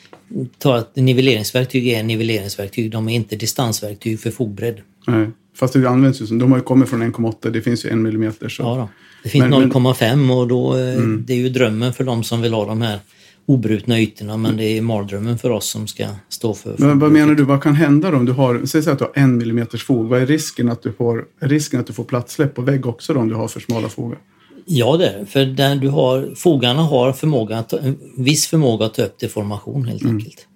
tar 0.57 0.75
att 0.77 0.95
nivelleringsverktyg 0.95 1.87
är 1.87 2.03
nivelleringsverktyg. 2.03 2.91
De 2.91 3.09
är 3.09 3.15
inte 3.15 3.35
distansverktyg 3.35 4.19
för 4.19 4.31
fogbredd. 4.31 4.81
Nej. 5.07 5.29
Fast 5.59 5.73
det 5.73 5.89
används 5.89 6.21
ju 6.21 6.27
som, 6.27 6.39
de 6.39 6.51
har 6.51 6.57
ju 6.59 6.63
kommit 6.63 6.89
från 6.89 7.03
1,8, 7.13 7.49
det 7.49 7.61
finns 7.61 7.85
ju 7.85 7.89
en 7.89 8.01
millimeter. 8.01 8.49
Så. 8.49 8.63
Ja, 8.63 8.75
då. 8.75 8.89
Det 9.23 9.29
finns 9.29 9.41
Men- 9.41 9.49
men- 9.49 9.71
0,5 9.71 10.31
och 10.31 10.47
då, 10.47 10.77
eh, 10.77 10.99
det 11.01 11.33
är 11.33 11.37
ju 11.37 11.49
drömmen 11.49 11.93
för 11.93 12.03
de 12.03 12.23
som 12.23 12.41
vill 12.41 12.53
ha 12.53 12.65
de 12.65 12.81
här 12.81 12.99
obrutna 13.45 13.99
ytorna 13.99 14.37
men 14.37 14.57
det 14.57 14.63
är 14.77 14.81
mardrömmen 14.81 15.37
för 15.37 15.49
oss 15.49 15.69
som 15.69 15.87
ska 15.87 16.05
stå 16.29 16.53
för... 16.53 16.75
Men 16.77 16.99
vad 16.99 17.11
menar 17.11 17.33
du, 17.33 17.43
vad 17.43 17.63
kan 17.63 17.75
hända 17.75 18.11
då 18.11 18.17
om 18.17 18.25
du 18.25 18.31
har, 18.31 18.65
säg 18.65 18.83
så 18.83 18.91
att 18.91 18.99
du 18.99 19.05
har 19.05 19.11
en 19.15 19.37
millimeters 19.37 19.83
fog, 19.83 20.07
vad 20.07 20.21
är 20.21 20.25
risken 20.25 20.69
att 20.69 20.83
du 20.83 20.91
får, 20.91 21.25
risken 21.41 21.79
att 21.79 21.87
du 21.87 21.93
får 21.93 22.03
platssläpp 22.03 22.55
på 22.55 22.61
vägg 22.61 22.85
också 22.85 23.13
då 23.13 23.19
om 23.19 23.29
du 23.29 23.35
har 23.35 23.47
för 23.47 23.59
smala 23.59 23.89
fogar? 23.89 24.19
Ja, 24.65 24.97
det 24.97 25.07
är. 25.07 25.25
För 25.25 25.45
där 25.45 25.75
du 25.75 25.89
har, 25.89 26.29
fogarna 26.35 26.81
har 26.81 27.13
förmåga 27.13 27.57
att, 27.57 27.73
en 27.73 27.97
viss 28.17 28.47
förmåga 28.47 28.85
att 28.85 28.93
ta 28.93 29.03
upp 29.03 29.19
deformation 29.19 29.85
helt 29.85 30.05
enkelt. 30.05 30.47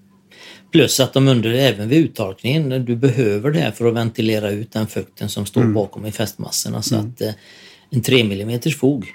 Plus 0.71 0.99
att 0.99 1.13
de 1.13 1.27
under, 1.27 1.53
även 1.53 1.89
vid 1.89 2.05
uttorkningen, 2.05 2.85
du 2.85 2.95
behöver 2.95 3.51
det 3.51 3.59
här 3.59 3.71
för 3.71 3.87
att 3.87 3.95
ventilera 3.95 4.51
ut 4.51 4.71
den 4.71 4.87
fukten 4.87 5.29
som 5.29 5.45
står 5.45 5.63
bakom 5.63 6.05
i 6.05 6.11
fästmassorna. 6.11 6.81
Så 6.81 6.95
att 6.95 7.21
eh, 7.21 7.31
en 7.89 8.01
3 8.01 8.19
mm 8.21 8.59
fog, 8.79 9.05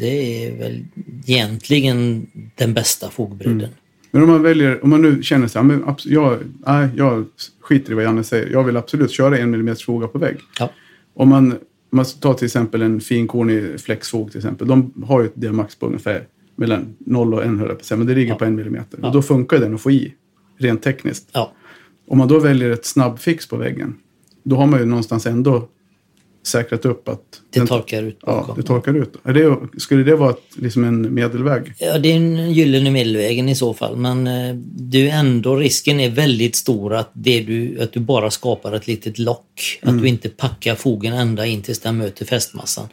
det 0.00 0.46
är 0.46 0.58
väl 0.58 0.84
egentligen 1.26 2.26
den 2.54 2.74
bästa 2.74 3.10
fogbredden. 3.10 3.68
Men 4.10 4.22
om 4.22 4.28
man 4.28 4.42
väljer, 4.42 4.84
om 4.84 4.90
man 4.90 5.02
nu 5.02 5.22
känner 5.22 5.48
sig, 5.48 5.58
ja, 5.58 5.62
men 5.62 5.84
abs- 5.84 6.08
jag, 6.08 6.38
nej, 6.66 6.88
jag 6.96 7.26
skiter 7.60 7.92
i 7.92 7.94
vad 7.94 8.04
Janne 8.04 8.24
säger, 8.24 8.50
jag 8.52 8.64
vill 8.64 8.76
absolut 8.76 9.10
köra 9.10 9.38
en 9.38 9.50
millimeters 9.50 9.84
foga 9.84 10.06
på 10.06 10.18
vägg. 10.18 10.36
Ja. 10.58 10.70
Om 11.14 11.28
man, 11.28 11.52
om 11.52 11.58
man 11.90 12.04
tar 12.04 12.34
till 12.34 12.46
exempel 12.46 12.82
en 12.82 13.00
finkornig 13.00 13.80
flexfog 13.80 14.30
till 14.30 14.38
exempel, 14.38 14.68
de 14.68 15.04
har 15.06 15.20
ju 15.20 15.26
ett 15.26 15.32
D-max 15.34 15.76
på 15.76 15.86
ungefär 15.86 16.26
mellan 16.56 16.96
0 16.98 17.34
och 17.34 17.42
1 17.42 17.48
höll 17.48 17.58
jag 17.58 17.68
på 17.68 17.74
att 17.74 17.84
säga, 17.84 17.98
men 17.98 18.06
det 18.06 18.14
ligger 18.14 18.34
på 18.34 18.44
en 18.44 18.54
millimeter. 18.54 18.98
Ja. 19.02 19.06
Och 19.06 19.12
då 19.12 19.22
funkar 19.22 19.58
den 19.58 19.74
att 19.74 19.80
få 19.80 19.90
i, 19.90 20.14
rent 20.58 20.82
tekniskt. 20.82 21.28
ja, 21.32 21.52
Om 22.08 22.18
man 22.18 22.28
då 22.28 22.38
väljer 22.38 22.70
ett 22.70 22.86
snabbfix 22.86 23.48
på 23.48 23.56
väggen, 23.56 23.96
då 24.42 24.56
har 24.56 24.66
man 24.66 24.80
ju 24.80 24.86
någonstans 24.86 25.26
ändå 25.26 25.68
säkrat 26.46 26.84
upp 26.84 27.08
att 27.08 27.40
Det 27.50 27.58
den, 27.58 27.66
torkar 27.66 28.02
ut 28.02 28.18
ja, 28.20 28.54
det 28.56 28.62
torkar 28.62 28.94
ut. 28.94 29.16
Det, 29.24 29.80
skulle 29.80 30.02
det 30.02 30.16
vara 30.16 30.30
ett, 30.30 30.42
liksom 30.56 30.84
en 30.84 31.14
medelväg? 31.14 31.74
Ja, 31.78 31.98
det 31.98 32.12
är 32.12 32.16
en 32.16 32.52
gyllene 32.52 32.90
medelvägen 32.90 33.48
i 33.48 33.54
så 33.54 33.74
fall. 33.74 33.96
Men 33.96 34.26
eh, 34.26 34.54
det 34.76 35.10
är 35.10 35.18
ändå 35.18 35.56
risken 35.56 36.00
är 36.00 36.10
väldigt 36.10 36.56
stor 36.56 36.94
att, 36.94 37.10
det 37.12 37.40
du, 37.40 37.80
att 37.80 37.92
du 37.92 38.00
bara 38.00 38.30
skapar 38.30 38.72
ett 38.72 38.86
litet 38.86 39.18
lock. 39.18 39.80
Att 39.82 40.00
du 40.00 40.08
inte 40.08 40.28
packar 40.28 40.74
fogen 40.74 41.12
ända 41.12 41.46
in 41.46 41.62
tills 41.62 41.80
den 41.80 41.96
möter 41.96 42.24
fästmassan. 42.24 42.88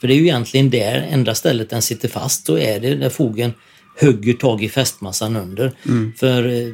För 0.00 0.08
det 0.08 0.14
är 0.14 0.18
ju 0.18 0.22
egentligen 0.22 0.70
där, 0.70 1.08
enda 1.10 1.34
stället 1.34 1.70
den 1.70 1.82
sitter 1.82 2.08
fast, 2.08 2.46
så 2.46 2.58
är 2.58 2.80
det 2.80 2.94
där 2.94 3.10
fogen 3.10 3.52
hugger 4.00 4.32
tag 4.32 4.62
i 4.62 4.68
fästmassan 4.68 5.36
under. 5.36 5.72
För 6.16 6.46
eh, 6.46 6.68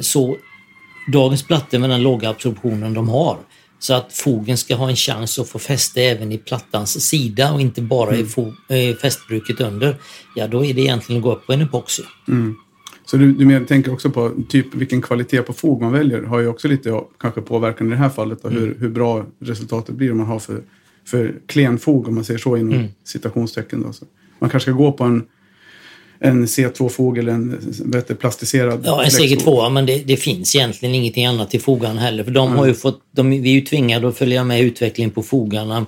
så 0.00 0.36
dagens 1.12 1.42
plattor 1.42 1.78
med 1.78 1.90
den 1.90 2.02
låga 2.02 2.28
absorptionen 2.28 2.94
de 2.94 3.08
har 3.08 3.36
så 3.78 3.94
att 3.94 4.12
fogen 4.12 4.56
ska 4.56 4.74
ha 4.74 4.90
en 4.90 4.96
chans 4.96 5.38
att 5.38 5.48
få 5.48 5.58
fäste 5.58 6.02
även 6.02 6.32
i 6.32 6.38
plattans 6.38 7.00
sida 7.08 7.52
och 7.52 7.60
inte 7.60 7.82
bara 7.82 8.16
i 8.16 8.24
fo- 8.24 8.54
eh, 8.68 8.96
fästbruket 8.96 9.60
under. 9.60 9.96
Ja, 10.36 10.46
då 10.46 10.64
är 10.64 10.74
det 10.74 10.80
egentligen 10.80 11.18
att 11.18 11.22
gå 11.22 11.32
upp 11.32 11.46
på 11.46 11.52
en 11.52 11.60
epoxy. 11.60 12.02
Så 13.04 13.16
du, 13.16 13.32
du 13.32 13.46
mer, 13.46 13.64
tänker 13.64 13.92
också 13.92 14.10
på 14.10 14.32
typ 14.48 14.74
vilken 14.74 15.02
kvalitet 15.02 15.42
på 15.42 15.52
fog 15.52 15.80
man 15.80 15.92
väljer 15.92 16.22
har 16.22 16.40
ju 16.40 16.46
också 16.46 16.68
lite 16.68 17.00
kanske 17.20 17.40
påverkan 17.40 17.86
i 17.86 17.90
det 17.90 17.96
här 17.96 18.08
fallet. 18.08 18.42
Då, 18.42 18.48
hur, 18.48 18.76
hur 18.78 18.88
bra 18.90 19.26
resultatet 19.40 19.94
blir 19.94 20.12
om 20.12 20.18
man 20.18 20.26
har 20.26 20.38
för, 20.38 20.62
för 21.04 21.34
klen 21.46 21.78
fog 21.78 22.08
om 22.08 22.14
man 22.14 22.24
säger 22.24 22.38
så 22.38 22.56
inom 22.56 22.88
citationstecken. 23.04 23.82
Då. 23.82 23.92
Så 23.92 24.04
man 24.38 24.50
kanske 24.50 24.70
ska 24.70 24.78
gå 24.78 24.92
på 24.92 25.04
en, 25.04 25.26
en 26.20 26.46
C2-fog 26.46 27.18
eller 27.18 27.32
en 27.32 27.58
vad 27.84 27.94
heter, 27.94 28.14
det, 28.14 28.20
plastiserad 28.20 28.82
Ja, 28.84 29.04
en 29.04 29.10
flexfog. 29.10 29.54
CG2, 29.54 29.70
men 29.70 29.86
det, 29.86 29.98
det 30.06 30.16
finns 30.16 30.56
egentligen 30.56 30.94
ingenting 30.94 31.26
annat 31.26 31.54
i 31.54 31.58
fogarna 31.58 32.00
heller. 32.00 32.24
För 32.24 32.30
de 32.30 32.56
har 32.56 32.66
ju 32.66 32.74
fått, 32.74 33.00
de, 33.10 33.30
vi 33.30 33.50
är 33.50 33.54
ju 33.54 33.60
tvingade 33.60 34.08
att 34.08 34.16
följa 34.16 34.44
med 34.44 34.60
utvecklingen 34.60 35.10
på 35.10 35.22
fogarna. 35.22 35.86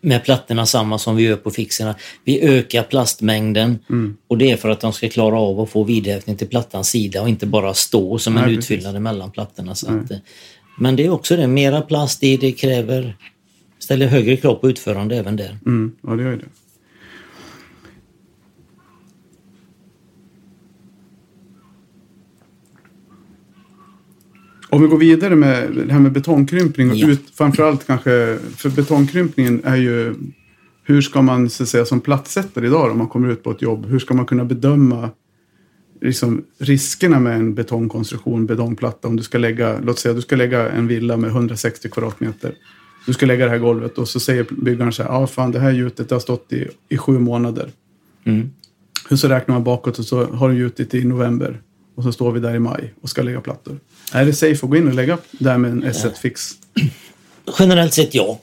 Med 0.00 0.24
plattorna 0.24 0.66
samma 0.66 0.98
som 0.98 1.16
vi 1.16 1.22
gör 1.22 1.36
på 1.36 1.50
fixerna. 1.50 1.94
Vi 2.24 2.40
ökar 2.40 2.82
plastmängden 2.82 3.78
och 4.28 4.38
det 4.38 4.50
är 4.50 4.56
för 4.56 4.68
att 4.68 4.80
de 4.80 4.92
ska 4.92 5.08
klara 5.08 5.38
av 5.38 5.60
att 5.60 5.70
få 5.70 5.84
vidhäftning 5.84 6.36
till 6.36 6.48
plattans 6.48 6.88
sida 6.88 7.22
och 7.22 7.28
inte 7.28 7.46
bara 7.46 7.74
stå 7.74 8.18
som 8.18 8.36
en 8.36 8.42
Nej, 8.42 8.56
precis. 8.56 8.70
utfyllnad 8.70 9.02
mellan 9.02 9.30
plattorna. 9.30 9.74
Så 9.74 9.86
att, 9.86 10.10
eh, 10.10 10.16
men 10.78 10.96
det 10.96 11.06
är 11.06 11.10
också 11.10 11.36
det, 11.36 11.46
mera 11.46 11.80
plast 11.80 12.22
i, 12.22 12.36
det 12.36 12.52
kräver 12.52 13.16
ställer 13.78 14.06
högre 14.06 14.36
krav 14.36 14.54
på 14.54 14.70
utförande 14.70 15.16
även 15.16 15.36
där. 15.36 15.58
Mm, 15.66 15.92
ja, 16.02 16.10
det 16.10 16.22
gör 16.22 16.36
det. 16.36 16.44
Om 24.74 24.82
vi 24.82 24.88
går 24.88 24.98
vidare 24.98 25.36
med 25.36 25.72
det 25.86 25.92
här 25.92 26.00
med 26.00 26.12
betongkrympning 26.12 26.90
och 26.90 26.96
Ja. 26.96 27.08
ut, 27.08 27.22
framförallt 27.34 27.86
kanske, 27.86 28.38
för 28.56 28.70
betongkrympningen 28.70 29.60
är 29.64 29.76
ju 29.76 30.14
hur 30.82 31.00
ska 31.00 31.22
man 31.22 31.50
så 31.50 31.62
att 31.62 31.68
säga 31.68 31.84
som 31.84 32.00
plattsättare 32.00 32.66
idag 32.66 32.90
om 32.90 32.98
man 32.98 33.08
kommer 33.08 33.28
ut 33.28 33.42
på 33.42 33.50
ett 33.50 33.62
jobb, 33.62 33.86
hur 33.86 33.98
ska 33.98 34.14
man 34.14 34.26
kunna 34.26 34.44
bedöma 34.44 35.10
liksom, 36.00 36.44
riskerna 36.58 37.20
med 37.20 37.36
en 37.36 37.54
betongkonstruktion, 37.54 38.46
betongplatta 38.46 39.08
om 39.08 39.16
du 39.16 39.22
ska 39.22 39.38
lägga, 39.38 39.80
låt 39.80 39.98
säga 39.98 40.14
du 40.14 40.20
ska 40.20 40.36
lägga 40.36 40.68
en 40.70 40.86
villa 40.86 41.16
med 41.16 41.30
160 41.30 41.88
kvadratmeter. 41.88 42.54
Du 43.06 43.12
ska 43.12 43.26
lägga 43.26 43.44
det 43.44 43.50
här 43.50 43.58
golvet 43.58 43.98
och 43.98 44.08
så 44.08 44.20
säger 44.20 44.46
byggaren 44.50 44.92
så 44.92 45.02
här, 45.02 45.10
ja 45.10 45.16
ah, 45.16 45.26
fan 45.26 45.50
det 45.50 45.60
här 45.60 45.70
gjutet 45.70 46.10
har 46.10 46.18
stått 46.18 46.52
i, 46.52 46.68
i 46.88 46.98
sju 46.98 47.18
månader. 47.18 47.70
Mm. 48.24 48.50
Hur 49.08 49.16
så 49.16 49.28
räknar 49.28 49.54
man 49.54 49.64
bakåt 49.64 49.98
och 49.98 50.04
så 50.04 50.24
har 50.24 50.48
du 50.48 50.56
gjutit 50.56 50.94
i 50.94 51.04
november 51.04 51.60
och 51.94 52.02
så 52.02 52.12
står 52.12 52.32
vi 52.32 52.40
där 52.40 52.54
i 52.54 52.58
maj 52.58 52.94
och 53.00 53.10
ska 53.10 53.22
lägga 53.22 53.40
plattor. 53.40 53.78
Är 54.12 54.24
det 54.24 54.32
safe 54.32 54.66
att 54.66 54.70
gå 54.70 54.76
in 54.76 54.88
och 54.88 54.94
lägga 54.94 55.18
där 55.30 55.58
med 55.58 55.70
en 55.70 55.84
S1 55.84 56.14
fix? 56.14 56.50
Generellt 57.58 57.94
sett 57.94 58.14
ja. 58.14 58.40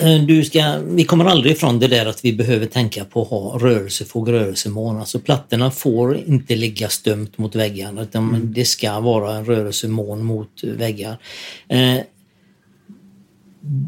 Eh, 0.00 0.24
Du 0.24 0.44
ska, 0.44 0.78
vi 0.86 1.04
kommer 1.04 1.24
aldrig 1.24 1.52
ifrån 1.52 1.78
det 1.78 1.88
där 1.88 2.06
att 2.06 2.24
vi 2.24 2.32
behöver 2.32 2.66
tänka 2.66 3.04
på 3.04 3.22
att 3.22 3.28
ha 3.28 3.58
rörelsefog, 3.58 4.32
rörelsemån. 4.32 4.96
Alltså 4.96 5.18
plattorna 5.18 5.70
får 5.70 6.16
inte 6.16 6.56
ligga 6.56 6.88
stömt 6.88 7.38
mot 7.38 7.54
väggarna 7.54 8.02
utan 8.02 8.52
det 8.52 8.64
ska 8.64 9.00
vara 9.00 9.36
en 9.36 9.44
rörelsemån 9.44 10.24
mot 10.24 10.64
väggar. 10.64 11.18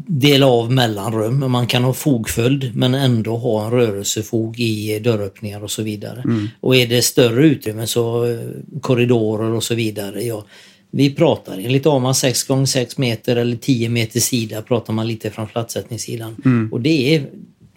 Dela 0.07 0.47
av 0.47 0.71
mellanrum. 0.71 1.51
Man 1.51 1.67
kan 1.67 1.83
ha 1.83 1.93
fogföljd 1.93 2.71
men 2.75 2.93
ändå 2.93 3.37
ha 3.37 3.65
en 3.65 3.71
rörelsefog 3.71 4.59
i 4.59 4.99
dörröppningar 4.99 5.63
och 5.63 5.71
så 5.71 5.83
vidare. 5.83 6.23
Och 6.61 6.75
är 6.75 6.87
det 6.87 7.01
större 7.01 7.45
utrymme 7.45 7.87
så 7.87 8.25
eh, 8.25 8.39
korridorer 8.81 9.51
och 9.51 9.63
så 9.63 9.75
vidare. 9.75 10.23
Ja, 10.23 10.45
vi 10.91 11.15
pratar 11.15 11.57
enligt 11.57 11.85
AMA 11.85 12.13
6 12.13 12.49
x 12.49 12.71
6 12.71 12.97
meter 12.97 13.35
eller 13.35 13.57
10 13.57 13.89
meter 13.89 14.19
sida 14.19 14.61
pratar 14.61 14.93
man 14.93 15.07
lite 15.07 15.31
från 15.31 15.47
plattsättningssidan. 15.47 16.35
Och 16.71 16.81
det 16.81 17.15
är 17.15 17.25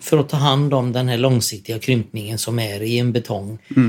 för 0.00 0.18
att 0.18 0.28
ta 0.28 0.36
hand 0.36 0.74
om 0.74 0.92
den 0.92 1.08
här 1.08 1.18
långsiktiga 1.18 1.78
krympningen 1.78 2.38
som 2.38 2.58
är 2.58 2.82
i 2.82 2.98
en 2.98 3.12
betong 3.12 3.58
eh, 3.76 3.82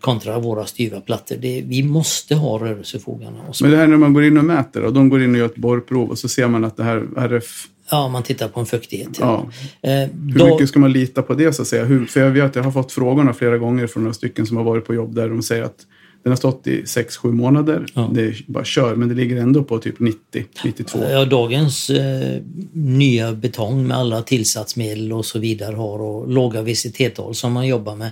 kontra 0.00 0.38
våra 0.38 0.66
styva 0.66 1.00
plattor. 1.00 1.36
Det, 1.40 1.62
vi 1.66 1.82
måste 1.82 2.34
ha 2.34 2.58
rörelsefogarna. 2.58 3.38
Men 3.62 3.70
det 3.70 3.76
här 3.76 3.86
när 3.86 3.96
man 3.96 4.12
går 4.12 4.24
in 4.24 4.38
och 4.38 4.44
mäter 4.44 4.82
och 4.84 4.92
de 4.92 5.08
går 5.08 5.22
in 5.22 5.30
och 5.32 5.38
gör 5.38 5.46
ett 5.46 5.56
borrprov 5.56 6.10
och 6.10 6.18
så 6.18 6.28
ser 6.28 6.48
man 6.48 6.64
att 6.64 6.76
det 6.76 6.84
här 6.84 7.06
RF, 7.16 7.66
ja, 7.90 8.08
man 8.08 8.22
tittar 8.22 8.48
på 8.48 8.60
en 8.60 8.66
fuktighet. 8.66 9.08
ja, 9.20 9.46
Eh, 9.82 9.90
hur 9.92 10.38
då- 10.38 10.46
mycket 10.46 10.68
ska 10.68 10.78
man 10.78 10.92
lita 10.92 11.22
på 11.22 11.34
det 11.34 11.52
så 11.52 11.62
att 11.62 11.68
säga? 11.68 11.84
Hur, 11.84 12.06
för 12.06 12.20
jag 12.20 12.30
vet 12.30 12.44
att 12.44 12.56
jag 12.56 12.62
har 12.62 12.72
fått 12.72 12.92
frågorna 12.92 13.32
flera 13.34 13.58
gånger 13.58 13.86
från 13.86 14.02
några 14.02 14.14
stycken 14.14 14.46
som 14.46 14.56
har 14.56 14.64
varit 14.64 14.86
på 14.86 14.94
jobb 14.94 15.14
där 15.14 15.28
de 15.28 15.42
säger 15.42 15.62
att 15.62 15.86
den 16.22 16.30
har 16.32 16.36
stått 16.36 16.66
i 16.66 16.82
6-7 16.82 17.32
månader. 17.32 17.86
Ja. 17.94 18.10
Det 18.14 18.22
är 18.22 18.44
bara 18.46 18.64
kör, 18.64 18.94
men 18.94 19.08
det 19.08 19.14
ligger 19.14 19.36
ändå 19.36 19.64
på 19.64 19.78
typ 19.78 20.00
90, 20.00 20.44
92. 20.64 20.98
Ja, 21.10 21.24
dagens 21.24 21.90
eh, 21.90 22.42
nya 22.72 23.32
betong 23.32 23.86
med 23.86 23.96
alla 23.96 24.22
tillsatsmedel 24.22 25.12
och 25.12 25.24
så 25.26 25.38
vidare 25.38 25.76
har 25.76 25.98
och 26.02 26.28
låga 26.28 26.62
VCT-tal 26.62 27.34
som 27.34 27.52
man 27.52 27.66
jobbar 27.66 27.96
med. 27.96 28.10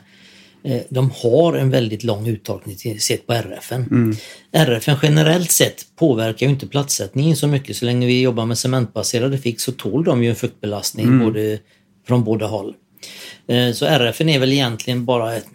Eh, 0.64 0.80
de 0.88 1.10
har 1.10 1.54
en 1.54 1.70
väldigt 1.70 2.04
lång 2.04 2.28
uttagning 2.28 2.76
sett 3.00 3.26
på 3.26 3.32
RFen. 3.32 4.14
RFen 4.52 4.96
generellt 5.02 5.50
sett 5.50 5.86
påverkar 5.96 6.46
ju 6.46 6.52
inte 6.52 6.66
platssättningen 6.66 7.36
så 7.36 7.46
mycket. 7.46 7.76
Så 7.76 7.84
länge 7.84 8.06
vi 8.06 8.22
jobbar 8.22 8.46
med 8.46 8.58
cementbaserade 8.58 9.38
fix 9.38 9.62
så 9.62 9.72
tål 9.72 10.04
de 10.04 10.22
ju 10.22 10.30
en 10.30 10.36
fuktbelastning 10.36 11.18
både, 11.18 11.58
från 12.06 12.24
båda 12.24 12.46
håll. 12.46 12.74
Eh, 13.48 13.72
så 13.72 13.86
RFen 13.86 14.28
är 14.28 14.38
väl 14.38 14.52
egentligen 14.52 15.04
bara 15.04 15.36
ett, 15.36 15.46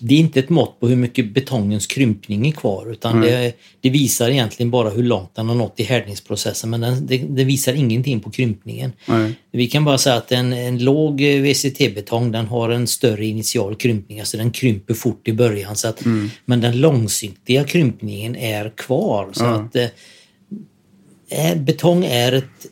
det 0.00 0.14
är 0.14 0.18
inte 0.18 0.40
ett 0.40 0.48
mått 0.48 0.80
på 0.80 0.88
hur 0.88 0.96
mycket 0.96 1.34
betongens 1.34 1.86
krympning 1.86 2.48
är 2.48 2.52
kvar 2.52 2.92
utan 2.92 3.20
det, 3.20 3.52
det 3.80 3.90
visar 3.90 4.30
egentligen 4.30 4.70
bara 4.70 4.90
hur 4.90 5.02
långt 5.02 5.34
den 5.34 5.48
har 5.48 5.54
nått 5.54 5.80
i 5.80 5.82
härdningsprocessen 5.82 6.70
men 6.70 6.80
den, 6.80 7.06
det, 7.06 7.18
det 7.18 7.44
visar 7.44 7.72
ingenting 7.72 8.20
på 8.20 8.30
krympningen. 8.30 8.92
Nej. 9.06 9.34
Vi 9.50 9.66
kan 9.66 9.84
bara 9.84 9.98
säga 9.98 10.16
att 10.16 10.32
en, 10.32 10.52
en 10.52 10.78
låg 10.78 11.20
eh, 11.20 11.42
VCT-betong 11.42 12.32
den 12.32 12.46
har 12.46 12.70
en 12.70 12.86
större 12.86 13.26
initial 13.26 13.74
krympning, 13.74 14.20
alltså 14.20 14.36
den 14.36 14.50
krymper 14.50 14.94
fort 14.94 15.28
i 15.28 15.32
början. 15.32 15.76
Så 15.76 15.88
att, 15.88 16.04
Men 16.44 16.60
den 16.60 16.80
långsiktiga 16.80 17.64
krympningen 17.64 18.36
är 18.36 18.70
kvar. 18.76 19.28
Så 19.32 19.44
att 19.44 19.76
eh, 19.76 21.56
Betong 21.56 22.04
är 22.04 22.32
ett 22.32 22.66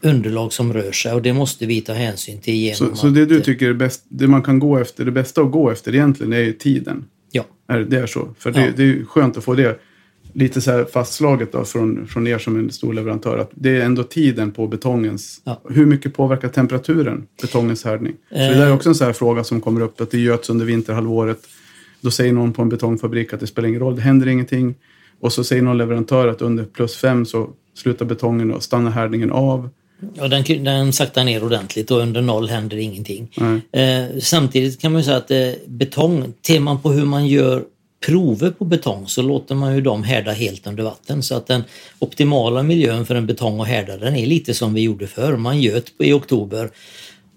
underlag 0.00 0.52
som 0.52 0.72
rör 0.72 0.92
sig 0.92 1.12
och 1.12 1.22
det 1.22 1.32
måste 1.32 1.66
vi 1.66 1.80
ta 1.80 1.92
hänsyn 1.92 2.40
till 2.40 2.54
genom 2.54 2.76
Så, 2.76 2.96
så 2.96 3.06
det 3.06 3.26
du 3.26 3.36
eh, 3.36 3.42
tycker 3.42 3.68
är 3.68 3.74
bäst, 3.74 4.04
det 4.08 4.28
man 4.28 4.42
kan 4.42 4.58
gå 4.58 4.78
efter, 4.78 5.04
det 5.04 5.10
bästa 5.10 5.40
att 5.40 5.52
gå 5.52 5.70
efter 5.70 5.94
egentligen 5.94 6.32
är 6.32 6.38
ju 6.40 6.52
tiden. 6.52 7.04
Ja. 7.30 7.44
Är, 7.68 7.80
det 7.80 7.98
är 7.98 8.06
så? 8.06 8.28
För 8.38 8.50
det, 8.50 8.60
Ja. 8.60 8.72
det 8.76 8.82
är 8.82 9.04
skönt 9.04 9.36
att 9.36 9.44
få 9.44 9.54
det 9.54 9.80
lite 10.32 10.60
så 10.60 10.70
här 10.70 10.84
fastslaget 10.84 11.52
då 11.52 11.64
från, 11.64 12.06
från 12.06 12.26
er 12.26 12.38
som 12.38 12.58
en 12.58 12.70
stor 12.70 12.94
leverantör. 12.94 13.38
Att 13.38 13.50
det 13.54 13.76
är 13.76 13.80
ändå 13.80 14.02
tiden 14.02 14.50
på 14.50 14.66
betongens. 14.66 15.40
Ja. 15.44 15.62
Hur 15.70 15.86
mycket 15.86 16.14
påverkar 16.14 16.48
temperaturen 16.48 17.26
betongens 17.42 17.84
härdning? 17.84 18.14
För 18.28 18.36
det 18.36 18.54
där 18.54 18.66
är 18.66 18.72
också 18.72 18.88
en 18.88 18.94
här 19.00 19.12
fråga 19.12 19.44
som 19.44 19.60
kommer 19.60 19.80
upp. 19.80 20.00
Att 20.00 20.10
det 20.10 20.18
göts 20.18 20.50
under 20.50 20.66
vinterhalvåret. 20.66 21.38
Då 22.00 22.10
säger 22.10 22.32
någon 22.32 22.52
på 22.52 22.62
en 22.62 22.68
betongfabrik 22.68 23.32
att 23.32 23.40
det 23.40 23.46
spelar 23.46 23.68
ingen 23.68 23.80
roll, 23.80 23.96
det 23.96 24.02
händer 24.02 24.28
ingenting. 24.28 24.74
Och 25.20 25.32
så 25.32 25.44
säger 25.44 25.62
någon 25.62 25.78
leverantör 25.78 26.28
att 26.28 26.42
under 26.42 26.64
plus 26.64 26.96
fem 26.96 27.26
så 27.26 27.50
slutar 27.74 28.06
betongen 28.06 28.52
och 28.52 28.62
stannar 28.62 28.90
härdningen 28.90 29.32
av. 29.32 29.70
Ja, 30.14 30.28
den, 30.28 30.64
den 30.64 30.92
saktar 30.92 31.24
ner 31.24 31.44
ordentligt 31.44 31.90
och 31.90 31.98
under 31.98 32.22
noll 32.22 32.48
händer 32.48 32.76
ingenting. 32.76 33.28
Nej. 33.36 33.84
Eh, 33.84 34.18
samtidigt 34.20 34.80
kan 34.80 34.92
man 34.92 35.00
ju 35.00 35.04
säga 35.04 35.16
att 35.16 35.30
eh, 35.30 35.50
betong, 35.66 36.32
ser 36.46 36.60
man 36.60 36.80
på 36.80 36.92
hur 36.92 37.04
man 37.04 37.26
gör 37.26 37.64
prover 38.06 38.50
på 38.50 38.64
betong 38.64 39.08
så 39.08 39.22
låter 39.22 39.54
man 39.54 39.74
ju 39.74 39.80
dem 39.80 40.04
härda 40.04 40.32
helt 40.32 40.66
under 40.66 40.82
vatten. 40.82 41.22
Så 41.22 41.34
att 41.34 41.46
den 41.46 41.64
optimala 41.98 42.62
miljön 42.62 43.06
för 43.06 43.14
en 43.14 43.26
betong 43.26 43.60
att 43.60 43.68
härda 43.68 43.96
den 43.96 44.16
är 44.16 44.26
lite 44.26 44.54
som 44.54 44.74
vi 44.74 44.80
gjorde 44.80 45.06
förr. 45.06 45.36
Man 45.36 45.60
göt 45.60 45.92
i 45.98 46.12
oktober 46.12 46.70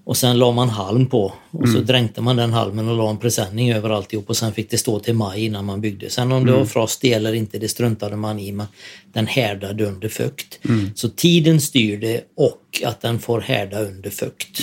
och 0.03 0.17
sen 0.17 0.37
la 0.39 0.51
man 0.51 0.69
halm 0.69 1.05
på 1.05 1.33
och 1.51 1.69
så 1.69 1.79
dränkte 1.79 2.21
man 2.21 2.35
den 2.35 2.53
halmen 2.53 2.87
och 2.89 2.97
la 2.97 3.09
en 3.09 3.17
presenning 3.17 3.71
över 3.71 3.89
alltihop 3.89 4.29
och 4.29 4.37
sen 4.37 4.53
fick 4.53 4.69
det 4.69 4.77
stå 4.77 4.99
till 4.99 5.13
maj 5.15 5.45
innan 5.45 5.65
man 5.65 5.81
byggde. 5.81 6.09
Sen 6.09 6.31
om 6.31 6.45
det 6.45 6.51
var 6.51 6.65
frost 6.65 7.03
i 7.05 7.13
eller 7.13 7.33
inte, 7.33 7.59
det 7.59 7.67
struntade 7.69 8.15
man 8.15 8.39
i. 8.39 8.51
Men 8.51 8.67
den 9.13 9.27
härdade 9.27 9.85
under 9.85 10.09
fukt. 10.09 10.59
Så 10.95 11.09
tiden 11.09 11.61
styr 11.61 11.97
det 11.97 12.21
och 12.37 12.81
att 12.85 13.01
den 13.01 13.19
får 13.19 13.41
härda 13.41 13.79
under 13.79 14.09
fukt. 14.09 14.59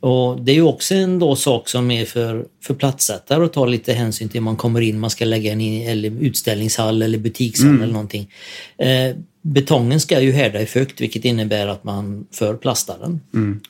Och 0.00 0.40
Det 0.40 0.52
är 0.52 0.56
ju 0.56 0.62
också 0.62 0.94
en 0.94 1.18
då 1.18 1.36
sak 1.36 1.68
som 1.68 1.90
är 1.90 2.04
för, 2.04 2.46
för 2.64 2.74
platssättare 2.74 3.44
att 3.44 3.52
ta 3.52 3.66
lite 3.66 3.92
hänsyn 3.92 4.28
till. 4.28 4.40
Man 4.40 4.56
kommer 4.56 4.80
in, 4.80 5.00
man 5.00 5.10
ska 5.10 5.24
lägga 5.24 5.52
en 5.52 5.60
i- 5.60 5.84
eller 5.86 6.10
utställningshall 6.20 7.02
eller 7.02 7.18
butikshall 7.18 7.68
eller 7.82 7.92
någonting. 7.92 8.30
Eh, 8.78 9.16
betongen 9.42 10.00
ska 10.00 10.20
ju 10.20 10.32
härda 10.32 10.60
i 10.60 10.66
fukt 10.66 11.00
vilket 11.00 11.24
innebär 11.24 11.66
att 11.66 11.84
man 11.84 12.26
för 12.32 12.54
plastar 12.54 12.98
den 13.00 13.20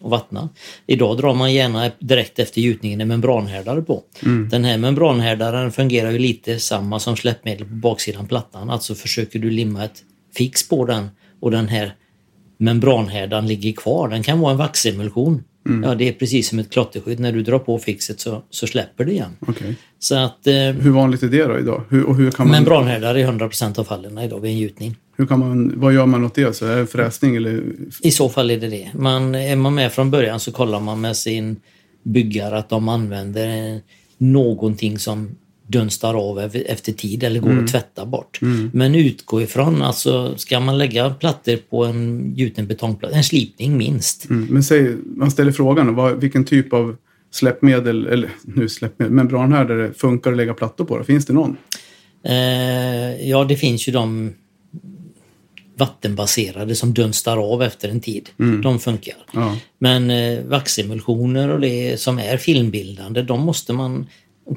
och 0.01 0.11
vattnar. 0.11 0.49
Idag 0.87 1.19
drar 1.19 1.35
man 1.35 1.55
gärna 1.55 1.91
direkt 1.99 2.39
efter 2.39 2.61
gjutningen 2.61 3.01
en 3.01 3.09
membranhärdare 3.09 3.83
på. 3.83 4.03
Den 4.51 4.65
här 4.65 4.79
membranhärdaren 4.79 5.73
fungerar 5.73 6.11
ju 6.11 6.19
lite 6.19 6.59
samma 6.59 6.99
som 6.99 7.17
släppmedel 7.17 7.67
på 7.67 7.75
baksidan 7.75 8.27
plattan. 8.27 8.71
Alltså 8.71 8.95
försöker 8.95 9.39
du 9.39 9.51
limma 9.51 9.85
ett 9.85 10.03
fix 10.37 10.69
på 10.69 10.85
den 10.85 11.09
och 11.41 11.51
den 11.51 11.69
här 11.69 11.95
membranhärdaren 12.59 13.47
ligger 13.47 13.73
kvar. 13.73 14.09
Den 14.09 14.23
kan 14.23 14.41
vara 14.41 14.53
en 14.53 14.59
vaxemulsion. 14.59 15.43
Ja, 15.85 15.95
det 15.95 16.09
är 16.09 16.13
precis 16.13 16.49
som 16.49 16.59
ett 16.59 16.71
klotterskydd. 16.71 17.21
När 17.21 17.33
du 17.33 17.43
drar 17.43 17.59
på 17.59 17.79
fixet 17.79 18.21
så, 18.21 18.43
så 18.51 18.67
släpper 18.67 19.05
det 19.05 19.13
igen. 19.13 19.37
Okej. 19.41 19.77
Så 19.99 20.15
att 20.15 20.47
eh, 20.47 20.55
Hur 20.55 20.91
vanligt 20.91 21.23
är 21.23 21.29
det 21.29 21.45
då 21.45 21.59
idag? 21.59 21.85
Hur, 21.89 22.05
och 22.05 22.17
hur 22.17 22.31
kan 22.31 22.47
man, 22.47 22.57
membranhärdare 22.57 23.23
är 23.23 23.27
100% 23.27 23.79
av 23.79 23.85
fallen 23.85 24.19
idag 24.19 24.41
vid 24.41 24.51
en 24.51 24.59
gjutning. 24.59 24.97
Hur 25.17 25.27
kan 25.27 25.39
man, 25.39 25.81
vad 25.81 25.95
gör 25.95 26.07
man 26.07 26.25
åt 26.25 26.35
det? 26.35 26.57
Så 26.57 26.67
är 26.67 26.77
det 26.77 26.87
fräsning 26.87 27.37
eller? 27.37 27.63
I 28.01 28.11
så 28.11 28.29
fall 28.29 28.51
är 28.51 28.61
det 28.61 28.69
det. 28.69 28.91
Man, 28.95 29.35
är 29.35 29.57
man 29.57 29.75
med 29.75 29.93
från 29.93 30.11
början 30.11 30.41
så 30.41 30.53
kollar 30.53 30.81
man 30.81 31.01
med 31.01 31.17
sin 31.17 31.57
byggare 32.03 32.59
att 32.59 32.69
de 32.69 32.89
använder 32.89 33.75
eh, 33.75 33.81
någonting 34.19 34.99
som 34.99 35.37
dunstar 35.67 36.15
av 36.15 36.39
efter 36.67 36.93
tid 36.93 37.25
eller 37.25 37.41
går 37.41 37.59
att 37.59 37.69
tvätta 37.69 38.07
bort. 38.07 38.39
Men 38.73 38.95
utgå 38.95 39.43
ifrån, 39.43 39.83
alltså 39.83 40.37
ska 40.37 40.61
man 40.61 40.79
lägga 40.79 41.11
plattor 41.11 41.57
på 41.57 41.85
en 41.85 42.33
gjuten 42.37 42.67
betongplatta, 42.67 43.17
en 43.17 43.25
slipning 43.25 43.77
minst. 43.77 44.31
Mm. 44.31 44.47
Men 44.51 44.63
säg, 44.63 44.97
man 45.17 45.31
ställer 45.31 45.53
frågan, 45.53 45.95
vad, 45.95 46.21
vilken 46.21 46.45
typ 46.45 46.73
av 46.73 46.97
släppmedel, 47.31 48.07
eller 48.07 48.31
nu 48.43 48.69
släppmedel, 48.69 49.15
membranhärdare 49.15 49.93
funkar 49.97 50.31
att 50.31 50.37
lägga 50.37 50.55
plattor 50.55 50.85
på? 50.85 50.99
Då? 50.99 51.05
Finns 51.05 51.27
det 51.27 51.33
någon? 51.33 51.57
Eh, 52.25 53.29
ja, 53.29 53.45
det 53.45 53.57
finns 53.57 53.89
ju 53.89 53.93
de 53.93 54.33
vattenbaserade 55.77 56.75
som 56.75 56.95
dunstar 56.95 57.37
av 57.53 57.63
efter 57.63 57.89
en 57.89 58.01
tid. 58.01 58.31
De 58.63 58.79
funkar. 58.79 59.17
Ja. 59.33 59.57
Men 59.79 60.11
eh, 60.11 60.45
vaxemulsioner 60.45 61.49
och 61.49 61.61
det 61.61 62.01
som 62.01 62.19
är 62.19 62.37
filmbildande, 62.37 63.23
de 63.23 63.41
måste 63.41 63.73
man 63.73 64.07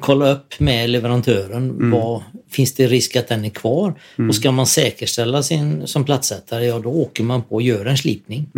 kolla 0.00 0.32
upp 0.32 0.60
med 0.60 0.90
leverantören. 0.90 1.90
Vad, 1.90 2.22
finns 2.48 2.74
det 2.74 2.86
risk 2.86 3.16
att 3.16 3.28
den 3.28 3.44
är 3.44 3.50
kvar? 3.50 3.94
Och 4.28 4.34
ska 4.34 4.52
man 4.52 4.66
säkerställa 4.66 5.42
sin 5.42 5.86
som 5.86 6.04
plattsättare, 6.04 6.64
ja 6.64 6.78
då 6.78 6.90
åker 6.90 7.24
man 7.24 7.42
på 7.42 7.54
och 7.54 7.62
gör 7.62 7.86
en 7.86 7.98
slipning. 7.98 8.50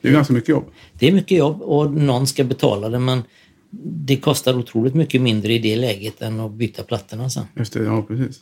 Det 0.00 0.08
är 0.08 0.12
ganska 0.12 0.32
mycket 0.32 0.48
jobb. 0.48 0.64
Det 0.98 1.08
är 1.08 1.12
mycket 1.12 1.38
jobb 1.38 1.62
och 1.62 1.90
någon 1.92 2.26
ska 2.26 2.44
betala 2.44 2.88
det 2.88 2.98
men 2.98 3.22
det 3.70 4.16
kostar 4.16 4.58
otroligt 4.58 4.94
mycket 4.94 5.20
mindre 5.20 5.52
i 5.52 5.58
det 5.58 5.76
läget 5.76 6.22
än 6.22 6.40
att 6.40 6.52
byta 6.52 6.82
plattorna 6.82 7.30
sen. 7.30 7.44
Just 7.56 7.72
det, 7.72 7.84
ja 7.84 8.02
precis. 8.02 8.40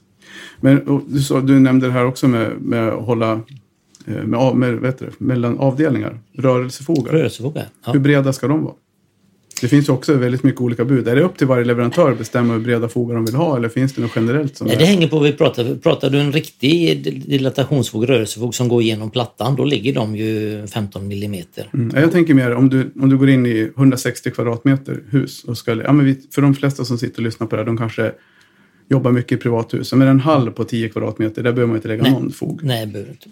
Men 0.60 1.04
du, 1.08 1.20
sa, 1.20 1.40
du 1.40 1.60
nämnde 1.60 1.86
det 1.86 1.92
här 1.92 2.06
också 2.06 2.28
med, 2.28 2.60
med 2.60 2.88
att 2.88 3.04
hålla 3.04 3.32
eh, 4.06 4.24
med, 4.24 4.40
av- 4.40 4.58
med, 4.58 4.74
vet 4.74 4.98
du, 4.98 5.10
mellan 5.18 5.58
avdelningar, 5.58 6.18
rörelsefogar. 6.32 7.12
Rörelsefogar. 7.12 7.68
Ja. 7.86 7.92
Hur 7.92 8.00
breda 8.00 8.32
ska 8.32 8.48
de 8.48 8.64
vara? 8.64 8.74
Det 9.60 9.68
finns 9.68 9.88
ju 9.88 9.92
också 9.92 10.14
väldigt 10.14 10.42
mycket 10.42 10.60
olika 10.60 10.84
bud. 10.84 11.08
Är 11.08 11.16
det 11.16 11.22
upp 11.22 11.38
till 11.38 11.46
varje 11.46 11.64
leverantör 11.64 12.12
att 12.12 12.18
bestämma 12.18 12.52
hur 12.52 12.60
breda 12.60 12.88
fogar 12.88 13.14
de 13.14 13.24
vill 13.24 13.34
ha 13.34 13.56
eller 13.56 13.68
finns 13.68 13.92
det 13.92 14.02
något 14.02 14.10
generellt? 14.16 14.56
Som 14.56 14.66
Nej, 14.66 14.76
är... 14.76 14.80
det 14.80 14.86
hänger 14.86 15.08
på 15.08 15.16
vad 15.16 15.24
vi 15.24 15.32
pratar. 15.32 15.74
Pratar 15.82 16.10
du 16.10 16.20
en 16.20 16.32
riktig 16.32 17.02
dilatationsfog, 17.28 18.08
rörelsefog 18.08 18.54
som 18.54 18.68
går 18.68 18.82
igenom 18.82 19.10
plattan, 19.10 19.56
då 19.56 19.64
ligger 19.64 19.94
de 19.94 20.16
ju 20.16 20.66
15 20.66 21.08
millimeter. 21.08 21.70
Mm. 21.74 21.90
Jag 22.02 22.12
tänker 22.12 22.34
mer 22.34 22.54
om 22.54 22.68
du, 22.68 22.90
om 23.00 23.10
du 23.10 23.18
går 23.18 23.28
in 23.28 23.46
i 23.46 23.70
160 23.76 24.30
kvadratmeter 24.30 25.02
hus 25.10 25.44
och 25.44 25.58
ska, 25.58 25.74
ja, 25.74 25.92
men 25.92 26.06
vi, 26.06 26.16
för 26.30 26.42
de 26.42 26.54
flesta 26.54 26.84
som 26.84 26.98
sitter 26.98 27.18
och 27.18 27.24
lyssnar 27.24 27.46
på 27.46 27.56
det 27.56 27.62
här, 27.62 27.66
de 27.66 27.76
kanske 27.76 28.12
jobbar 28.88 29.12
mycket 29.12 29.32
i 29.32 29.36
privathus. 29.36 29.92
Men 29.92 30.08
en 30.08 30.20
hall 30.20 30.50
på 30.50 30.64
10 30.64 30.88
kvadratmeter, 30.88 31.42
där 31.42 31.52
behöver 31.52 31.66
man 31.66 31.76
inte 31.76 31.88
lägga 31.88 32.02
Nej. 32.02 32.12
någon 32.12 32.30
fog. 32.32 32.60
Nej. 32.64 32.86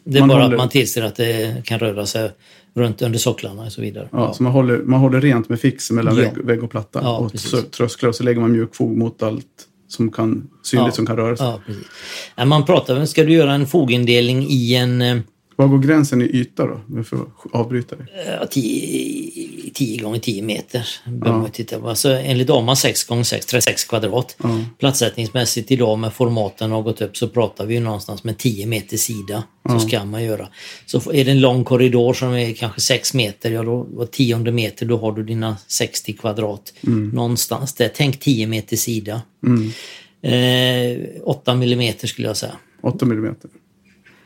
Det 0.05 0.17
är 0.17 0.21
Man 0.21 0.29
bara 0.29 0.43
håller- 0.43 0.55
att 0.55 0.59
man 0.61 0.69
tillser 0.69 1.03
att 1.03 1.17
det 1.17 1.65
kan 1.65 1.79
röra 1.79 2.07
sig 2.07 2.31
runt 2.75 3.03
under 3.03 3.19
socklarna 3.19 3.63
och 3.63 3.73
så 3.73 3.81
vidare. 3.81 4.09
Ja, 4.13 4.33
Så 4.35 4.43
man 4.43 4.53
håller, 4.53 4.79
man 4.79 5.01
håller 5.01 5.21
rent 5.21 5.49
med 5.49 5.61
fix 5.61 5.91
mellan 5.91 6.17
Ja. 6.17 6.23
vägg, 6.23 6.45
vägg 6.45 6.65
och 6.65 6.71
platta. 6.71 7.01
Ja, 7.03 7.19
och 7.19 7.39
så, 7.41 7.63
trösklar 7.63 8.09
och 8.09 8.15
så 8.15 8.25
lägger 8.25 8.41
man 8.41 8.53
mjukfog 8.53 8.97
mot 8.97 9.23
allt 9.23 9.47
som 9.89 10.11
kan, 10.13 10.49
synligt 10.63 10.87
Ja. 10.87 10.93
som 10.93 11.07
kan 11.07 11.17
röra 11.17 11.37
sig. 11.37 11.47
Ja, 11.47 11.61
precis. 11.67 11.85
Man 12.47 12.65
pratar, 12.65 13.05
ska 13.05 13.25
du 13.25 13.33
göra 13.33 13.53
en 13.55 13.67
fogindelning 13.67 14.47
i 14.51 14.75
en 14.75 15.03
eh, 15.03 15.17
Var 15.57 15.69
går 15.69 15.79
gränsen 15.79 16.23
i 16.23 16.25
yta 16.25 16.67
då? 16.67 17.03
För 17.05 17.17
att 17.17 17.29
avbryta 17.53 17.97
det. 17.97 18.07
ja, 18.41 18.47
10 18.47 19.71
10 19.75 20.03
gånger 20.03 20.19
10 20.19 20.43
meter. 20.43 20.87
behöver 21.07 21.41
man 21.41 21.51
titta 21.51 21.81
på. 21.81 21.89
Alltså, 21.89 22.09
enligt 22.09 22.51
AMA 22.51 22.77
6 22.77 23.05
gånger 23.05 23.23
6, 23.23 23.47
36 23.47 23.85
kvadrat. 23.85 24.37
Ja. 24.43 24.61
Platssättningsmässigt 24.79 25.71
idag 25.71 25.99
med 25.99 26.13
formaten 26.13 26.71
har 26.71 26.83
gått 26.83 27.01
upp 27.01 27.17
så 27.17 27.29
pratar 27.29 27.67
vi 27.67 27.81
någonstans 27.81 28.25
med 28.25 28.39
10 28.39 28.67
meter 28.67 28.97
sida. 28.97 29.43
Så 29.69 29.81
ska 29.81 30.05
man 30.05 30.25
göra. 30.25 30.49
Så 30.87 31.13
är 31.13 31.25
det 31.25 31.31
en 31.31 31.41
lång 31.41 31.65
korridor 31.65 32.13
som 32.13 32.33
är 32.33 32.53
kanske 32.55 32.81
6 32.81 33.15
meter, 33.15 33.51
ja 33.51 33.63
då 33.63 33.87
var 33.91 34.07
tionde 34.07 34.53
meter 34.53 34.87
då 34.87 34.99
har 34.99 35.13
du 35.13 35.23
dina 35.23 35.57
60 35.67 36.13
kvadrat. 36.13 36.73
Någonstans 37.13 37.75
där. 37.75 37.91
Tänk 37.95 38.21
10 38.21 38.47
meter 38.47 38.77
sida. 38.77 39.23
Eh, 40.23 40.99
8 41.23 41.55
millimeter 41.55 42.09
skulle 42.09 42.29
jag 42.29 42.37
säga. 42.37 42.53
8 42.83 43.07
millimeter. 43.07 43.51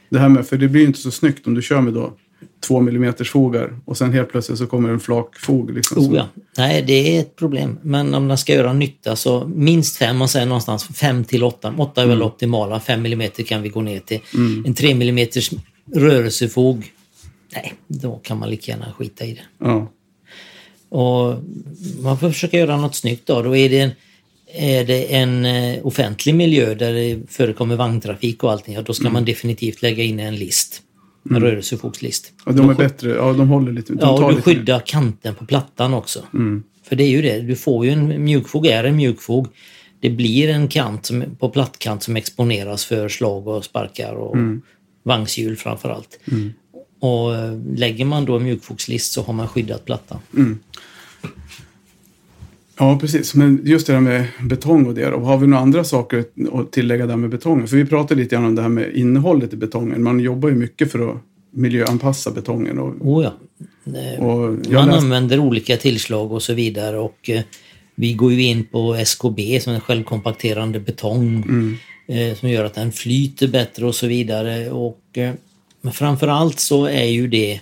Det 0.08 0.18
här 0.18 0.28
med, 0.28 0.46
för 0.46 0.56
det 0.56 0.68
blir 0.68 0.80
ju 0.80 0.86
inte 0.86 0.98
så 0.98 1.10
snyggt 1.10 1.46
om 1.46 1.54
du 1.54 1.62
kör 1.62 1.80
med 1.80 1.94
då 1.94 2.12
2 2.60 2.80
millimeters 2.80 3.30
fogar 3.30 3.78
och 3.84 3.96
sen 3.96 4.12
helt 4.12 4.30
plötsligt 4.30 4.58
så 4.58 4.66
kommer 4.66 4.88
en 4.88 5.00
flakfog. 5.00 5.70
Liksom, 5.70 5.98
Oh, 5.98 6.16
ja. 6.16 6.28
Nej, 6.56 6.82
det 6.86 7.16
är 7.16 7.20
ett 7.20 7.36
problem. 7.36 7.78
Men 7.82 8.14
om 8.14 8.28
den 8.28 8.38
ska 8.38 8.54
göra 8.54 8.72
nytta 8.72 9.16
så 9.16 9.50
minst 9.54 9.96
fem, 9.96 10.16
man 10.16 10.28
säger 10.28 10.46
någonstans 10.46 10.84
fem 10.84 11.24
till 11.24 11.44
åtta. 11.44 11.74
Åtta 11.78 12.02
är 12.02 12.06
väl 12.06 12.22
optimala, 12.22 12.80
fem 12.80 13.02
millimeter 13.02 13.42
kan 13.42 13.62
vi 13.62 13.68
gå 13.68 13.80
ner 13.80 14.00
till. 14.00 14.20
En 14.66 14.74
tre 14.74 14.94
millimeters 14.94 15.50
rörelsefog, 15.94 16.92
nej, 17.54 17.74
då 17.86 18.20
kan 18.22 18.38
man 18.38 18.50
lika 18.50 18.72
gärna 18.72 18.92
skita 18.92 19.24
i 19.24 19.34
det. 19.34 19.66
Ja. 19.66 19.92
Och 20.88 21.34
man 22.00 22.18
får 22.18 22.30
försöka 22.30 22.58
göra 22.58 22.76
något 22.76 22.94
snyggt 22.94 23.26
då. 23.26 23.42
Då 23.42 23.56
är 23.56 23.68
det 23.68 23.80
en, 23.80 23.90
är 24.54 24.84
det 24.84 25.14
en 25.14 25.44
eh, 25.44 25.86
offentlig 25.86 26.34
miljö 26.34 26.74
där 26.74 26.92
det 26.92 27.18
förekommer 27.28 27.76
vagntrafik 27.76 28.44
och 28.44 28.52
allting, 28.52 28.74
ja, 28.74 28.82
då 28.82 28.92
ska 28.92 29.10
man 29.10 29.24
definitivt 29.24 29.82
lägga 29.82 30.04
in 30.04 30.20
en 30.20 30.36
list. 30.36 30.82
En 31.30 31.40
rörelsefogslist. 31.40 32.32
Och 32.44 32.54
de 32.54 32.70
är 32.70 32.74
bättre, 32.74 33.10
ja 33.10 33.32
de 33.32 33.48
håller 33.48 33.72
lite. 33.72 33.92
De 33.92 33.98
Ja, 34.00 34.24
och 34.24 34.34
du 34.34 34.42
skyddar 34.42 34.82
kanten 34.86 35.34
på 35.34 35.46
plattan 35.46 35.94
också. 35.94 36.22
För 36.82 36.96
det 36.96 37.04
är 37.04 37.08
ju 37.08 37.22
det, 37.22 37.40
du 37.40 37.56
får 37.56 37.86
ju 37.86 37.92
en 37.92 38.24
mjukfog, 38.24 38.66
är 38.66 38.84
en 38.84 38.96
mjukfog. 38.96 39.48
Det 40.00 40.10
blir 40.10 40.48
en 40.48 40.68
kant 40.68 41.06
som, 41.06 41.24
på 41.38 41.48
plattkant 41.48 42.02
som 42.02 42.16
exponeras 42.16 42.84
för 42.84 43.08
slag 43.08 43.48
och 43.48 43.64
sparkar 43.64 44.14
och 44.14 44.36
vagnshjul 45.02 45.56
framför 45.56 45.88
allt. 45.88 46.18
Och 47.00 47.34
eh, 47.34 47.58
lägger 47.76 48.04
man 48.04 48.24
då 48.24 48.36
en 48.36 48.42
mjukfogslist 48.44 49.12
så 49.12 49.22
har 49.22 49.32
man 49.32 49.48
skyddat 49.48 49.84
plattan. 49.84 50.18
Ja, 52.78 52.98
precis. 53.00 53.34
Men 53.34 53.60
just 53.64 53.86
det 53.86 53.92
här 53.92 54.00
med 54.00 54.26
betong 54.40 54.86
och 54.86 54.94
det. 54.94 55.10
då. 55.10 55.18
Har 55.18 55.38
vi 55.38 55.46
några 55.46 55.62
andra 55.62 55.84
saker 55.84 56.24
att 56.52 56.72
tillägga 56.72 57.06
där 57.06 57.16
med 57.16 57.30
betongen? 57.30 57.68
För 57.68 57.76
vi 57.76 57.84
pratade 57.84 58.22
lite 58.22 58.34
grann 58.36 58.44
om 58.44 58.54
det 58.54 58.62
här 58.62 58.68
med 58.68 58.96
innehållet 58.96 59.52
i 59.52 59.56
betongen. 59.56 60.02
Man 60.02 60.20
jobbar 60.20 60.48
ju 60.48 60.54
mycket 60.54 60.92
för 60.92 61.10
att 61.10 61.16
miljöanpassa 61.50 62.30
betongen. 62.30 62.78
Och, 62.78 62.94
Oh 63.00 63.24
ja. 63.24 63.32
Eh, 63.92 64.24
och 64.24 64.50
Man 64.50 64.62
läste, 64.62 64.80
använder 64.80 65.38
olika 65.38 65.76
tillslag 65.76 66.32
och 66.32 66.42
så 66.42 66.54
vidare 66.54 66.98
och 66.98 67.30
eh, 67.30 67.42
vi 67.94 68.12
går 68.12 68.32
ju 68.32 68.42
in 68.42 68.64
på 68.64 68.94
SKB 68.94 69.60
som 69.60 69.72
är 69.72 69.80
självkompakterande 69.80 70.80
betong 70.80 71.44
eh, 72.08 72.34
som 72.34 72.50
gör 72.50 72.64
att 72.64 72.74
den 72.74 72.92
flyter 72.92 73.48
bättre 73.48 73.86
och 73.86 73.94
så 73.94 74.06
vidare. 74.06 74.70
Och, 74.70 75.00
men 75.80 75.92
framför 75.92 76.28
allt 76.28 76.58
så 76.60 76.86
är 76.86 77.04
ju 77.04 77.28
det 77.28 77.60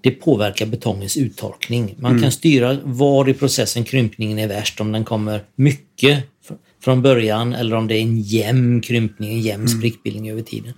det 0.00 0.10
påverkar 0.10 0.66
betongens 0.66 1.16
uttorkning. 1.16 1.94
Man 1.98 2.22
kan 2.22 2.32
styra 2.32 2.76
var 2.84 3.28
i 3.28 3.34
processen 3.34 3.84
krympningen 3.84 4.38
är 4.38 4.48
värst, 4.48 4.80
om 4.80 4.92
den 4.92 5.04
kommer 5.04 5.40
mycket 5.54 6.24
fr- 6.48 6.56
från 6.80 7.02
början 7.02 7.54
eller 7.54 7.76
om 7.76 7.86
det 7.86 7.94
är 7.94 8.02
en 8.02 8.20
jämn 8.20 8.80
krympning, 8.80 9.32
en 9.32 9.40
jämn 9.40 9.68
sprickbildning 9.68 10.30
över 10.30 10.42
tiden. 10.42 10.72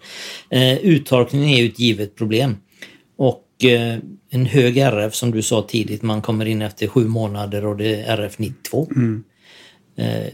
Eh, 0.50 0.78
uttorkningen 0.78 1.48
är 1.48 1.62
ju 1.62 1.68
ett 1.68 1.78
givet 1.78 2.16
problem. 2.16 2.56
Och 3.16 3.64
eh, 3.64 3.98
en 4.30 4.46
hög 4.46 4.78
RF 4.78 5.14
som 5.14 5.30
du 5.30 5.42
sa 5.42 5.62
tidigt, 5.68 6.02
man 6.02 6.22
kommer 6.22 6.46
in 6.46 6.62
efter 6.62 6.86
sju 6.86 7.08
månader 7.08 7.66
och 7.66 7.76
det 7.76 7.94
är 7.94 8.16
RF 8.16 8.38
92. 8.38 8.88
Eh, 9.96 10.26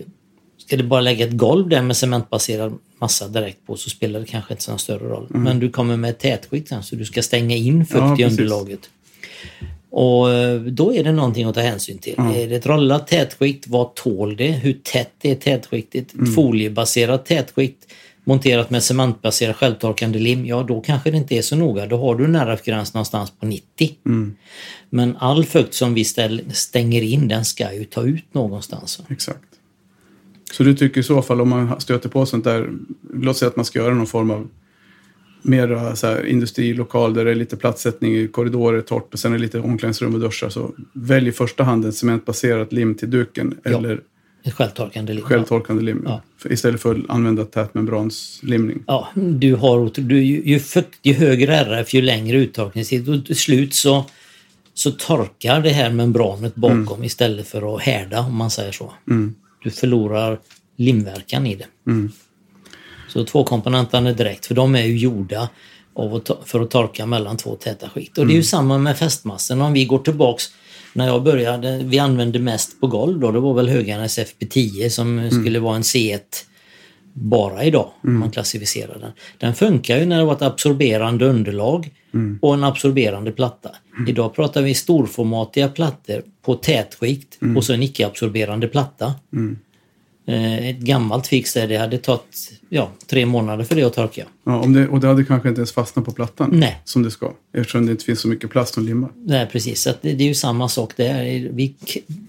ska 0.66 0.76
du 0.76 0.82
bara 0.82 1.00
lägga 1.00 1.26
ett 1.26 1.36
golv 1.36 1.68
där 1.68 1.82
med 1.82 1.96
cementbaserad 1.96 2.78
massa 2.98 3.28
direkt 3.28 3.66
på 3.66 3.76
så 3.76 3.90
spelar 3.90 4.20
det 4.20 4.26
kanske 4.26 4.54
inte 4.54 4.62
så 4.62 4.78
större 4.78 5.08
roll. 5.08 5.26
Men 5.28 5.60
du 5.60 5.70
kommer 5.70 5.96
med 5.96 6.10
ett 6.10 6.18
tätskikt 6.18 6.68
sen 6.68 6.82
så 6.82 6.96
du 6.96 7.04
ska 7.04 7.22
stänga 7.22 7.56
in 7.56 7.86
fukt 7.86 8.00
Ja, 8.00 8.18
i 8.18 8.24
underlaget. 8.24 8.80
Och 9.90 10.30
eh, 10.32 10.60
då 10.60 10.94
är 10.94 11.04
det 11.04 11.12
någonting 11.12 11.44
att 11.44 11.54
ta 11.54 11.60
hänsyn 11.60 11.98
till. 11.98 12.14
Är 12.18 12.48
det 12.48 12.56
ett 12.56 12.66
rollat 12.66 13.06
tätskikt, 13.06 13.68
vad 13.68 13.94
tål 13.94 14.36
det? 14.36 14.50
Hur 14.50 14.72
tätt 14.82 15.12
är 15.22 15.34
tätskiktet? 15.34 16.14
Ett 16.14 16.34
foliebaserat 16.34 17.26
tätskikt 17.26 17.92
monterat 18.24 18.70
med 18.70 18.82
cementbaserad 18.82 19.56
självtorkande 19.56 20.18
lim, 20.18 20.46
ja 20.46 20.62
då 20.62 20.80
kanske 20.80 21.10
det 21.10 21.16
inte 21.16 21.34
är 21.34 21.42
så 21.42 21.56
noga. 21.56 21.86
Då 21.86 21.98
har 21.98 22.14
du 22.14 22.24
en 22.24 22.36
RF-gräns 22.36 22.94
någonstans 22.94 23.32
på 23.40 23.46
90. 23.46 23.94
Men 24.90 25.16
all 25.16 25.44
fukt 25.44 25.74
som 25.74 25.94
vi 25.94 26.04
ställ, 26.04 26.42
stänger 26.52 27.02
in, 27.02 27.28
den 27.28 27.44
ska 27.44 27.72
ju 27.72 27.84
ta 27.84 28.02
ut 28.02 28.34
någonstans. 28.34 29.00
exakt. 29.08 29.38
Så 30.56 30.62
du 30.62 30.74
tycker 30.74 31.00
i 31.00 31.04
så 31.04 31.22
fall 31.22 31.40
om 31.40 31.48
man 31.48 31.80
stöter 31.80 32.08
på 32.08 32.26
sånt 32.26 32.44
där, 32.44 32.70
låt 33.14 33.36
säga 33.36 33.48
att 33.48 33.56
man 33.56 33.64
ska 33.64 33.78
göra 33.78 33.94
någon 33.94 34.06
form 34.06 34.30
av 34.30 34.48
mera 35.42 35.96
så 35.96 36.06
här, 36.06 36.26
industrilokal 36.26 37.14
där 37.14 37.24
det 37.24 37.30
är 37.30 37.34
lite 37.34 37.56
platssättning 37.56 38.16
i 38.16 38.28
korridorer, 38.28 38.80
torrt 38.80 39.12
och 39.12 39.18
sen 39.18 39.32
är 39.32 39.36
det 39.38 39.42
lite 39.42 39.60
omklädningsrum 39.60 40.14
och 40.14 40.20
duschar. 40.20 40.48
Så 40.48 40.70
välj 40.92 41.28
i 41.28 41.32
första 41.32 41.64
hand 41.64 41.84
en 41.84 41.92
cementbaserat 41.92 42.72
lim 42.72 42.94
till 42.94 43.10
duken 43.10 43.54
Ja. 43.64 43.70
eller 43.70 44.00
Ett 44.44 44.54
självtorkande 44.54 45.12
lim. 45.14 45.24
självtorkande 45.24 45.82
lim. 45.82 46.02
Ja. 46.06 46.22
För 46.38 46.52
Istället 46.52 46.80
för 46.80 46.94
att 46.94 47.10
använda 47.10 47.44
tätmembranslimning. 47.44 48.82
Ja, 48.86 49.08
du 49.14 49.54
har, 49.54 49.90
du, 50.00 50.22
ju, 50.22 50.58
fukt, 50.58 50.98
ju 51.02 51.12
högre 51.12 51.56
RF 51.56 51.94
ju 51.94 52.02
längre 52.02 52.36
uttorkningstid 52.36 53.08
och 53.08 53.26
till 53.26 53.36
slut 53.36 53.74
så, 53.74 54.04
så 54.74 54.90
torkar 54.90 55.60
det 55.60 55.70
här 55.70 55.90
membranet 55.92 56.54
bakom 56.54 57.04
istället 57.04 57.48
för 57.48 57.76
att 57.76 57.82
härda 57.82 58.20
om 58.20 58.36
man 58.36 58.50
säger 58.50 58.72
så. 58.72 58.92
Du 59.66 59.72
förlorar 59.72 60.38
limverkan 60.76 61.46
i 61.46 61.54
det. 61.54 61.66
Så 63.08 63.24
tvåkomponenterna 63.24 64.12
direkt, 64.12 64.46
för 64.46 64.54
de 64.54 64.74
är 64.74 64.82
ju 64.82 64.96
gjorda 64.96 65.48
att, 65.94 66.48
för 66.48 66.60
att 66.60 66.70
torka 66.70 67.06
mellan 67.06 67.36
två 67.36 67.54
täta 67.54 67.88
skikt. 67.88 68.18
Och 68.18 68.26
det 68.26 68.32
är 68.32 68.36
ju 68.36 68.42
samma 68.42 68.78
med 68.78 68.98
fästmassorna. 68.98 69.64
Om 69.64 69.72
vi 69.72 69.84
går 69.84 69.98
tillbaks 69.98 70.44
när 70.92 71.06
jag 71.06 71.22
började, 71.22 71.80
vi 71.84 71.98
använde 71.98 72.38
mest 72.38 72.80
på 72.80 72.86
golv 72.86 73.20
då, 73.20 73.30
det 73.30 73.40
var 73.40 73.54
väl 73.54 73.68
Höganäs 73.68 74.18
FP10 74.18 74.88
som 74.88 75.30
skulle 75.30 75.58
vara 75.58 75.76
en 75.76 75.82
C1 75.82 76.20
bara 77.12 77.64
idag, 77.64 77.90
om 78.02 78.18
man 78.18 78.30
klassificerar 78.30 78.98
den. 78.98 79.12
Den 79.38 79.54
funkar 79.54 79.98
ju 79.98 80.06
när 80.06 80.18
det 80.18 80.24
var 80.24 80.32
ett 80.32 80.42
absorberande 80.42 81.26
underlag 81.26 81.90
och 82.42 82.54
en 82.54 82.64
absorberande 82.64 83.32
platta. 83.32 83.70
Idag 84.08 84.34
pratar 84.34 84.62
vi 84.62 84.74
storformatiga 84.74 85.68
plattor 85.68 86.22
på 86.42 86.54
tätskikt 86.54 87.38
och 87.56 87.64
så 87.64 87.72
en 87.72 87.82
icke-absorberande 87.82 88.68
platta. 88.68 89.14
Eh, 90.28 90.68
Ett 90.68 90.78
gammalt 90.78 91.26
fix 91.26 91.54
där 91.54 91.68
det 91.68 91.76
hade 91.76 91.98
tagit 91.98 92.52
ja, 92.68 92.90
tre 93.06 93.26
månader 93.26 93.64
för 93.64 93.74
det 93.74 93.82
att 93.82 93.94
torka. 93.94 94.24
Ja, 94.44 94.60
om 94.60 94.72
det, 94.72 94.88
och 94.88 95.00
det 95.00 95.06
hade 95.08 95.24
kanske 95.24 95.48
inte 95.48 95.58
ens 95.58 95.72
fastnat 95.72 96.04
på 96.04 96.12
plattan 96.12 96.50
Nej. 96.52 96.80
som 96.84 97.02
det 97.02 97.10
ska. 97.10 97.32
Eftersom 97.54 97.86
det 97.86 97.92
inte 97.92 98.04
finns 98.04 98.20
så 98.20 98.28
mycket 98.28 98.50
plast 98.50 98.74
som 98.74 98.86
limmar. 98.86 99.10
Nej, 99.24 99.48
precis. 99.52 99.82
Så 99.82 99.90
det, 100.00 100.12
det 100.12 100.24
är 100.24 100.28
ju 100.28 100.34
samma 100.34 100.68
sak 100.68 100.96
där. 100.96 101.48
Vi, 101.52 101.74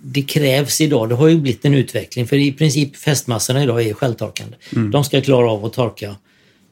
det 0.01 0.21
krävs 0.21 0.81
idag, 0.81 1.09
det 1.09 1.15
har 1.15 1.27
ju 1.27 1.38
blivit 1.38 1.65
en 1.65 1.73
utveckling 1.73 2.27
för 2.27 2.35
i 2.35 2.51
princip 2.51 2.95
fästmassorna 2.95 3.63
idag 3.63 3.81
är 3.81 3.93
självtorkande. 3.93 4.55
De 4.91 5.03
ska 5.03 5.21
klara 5.21 5.51
av 5.51 5.65
att 5.65 5.73
torka 5.73 6.15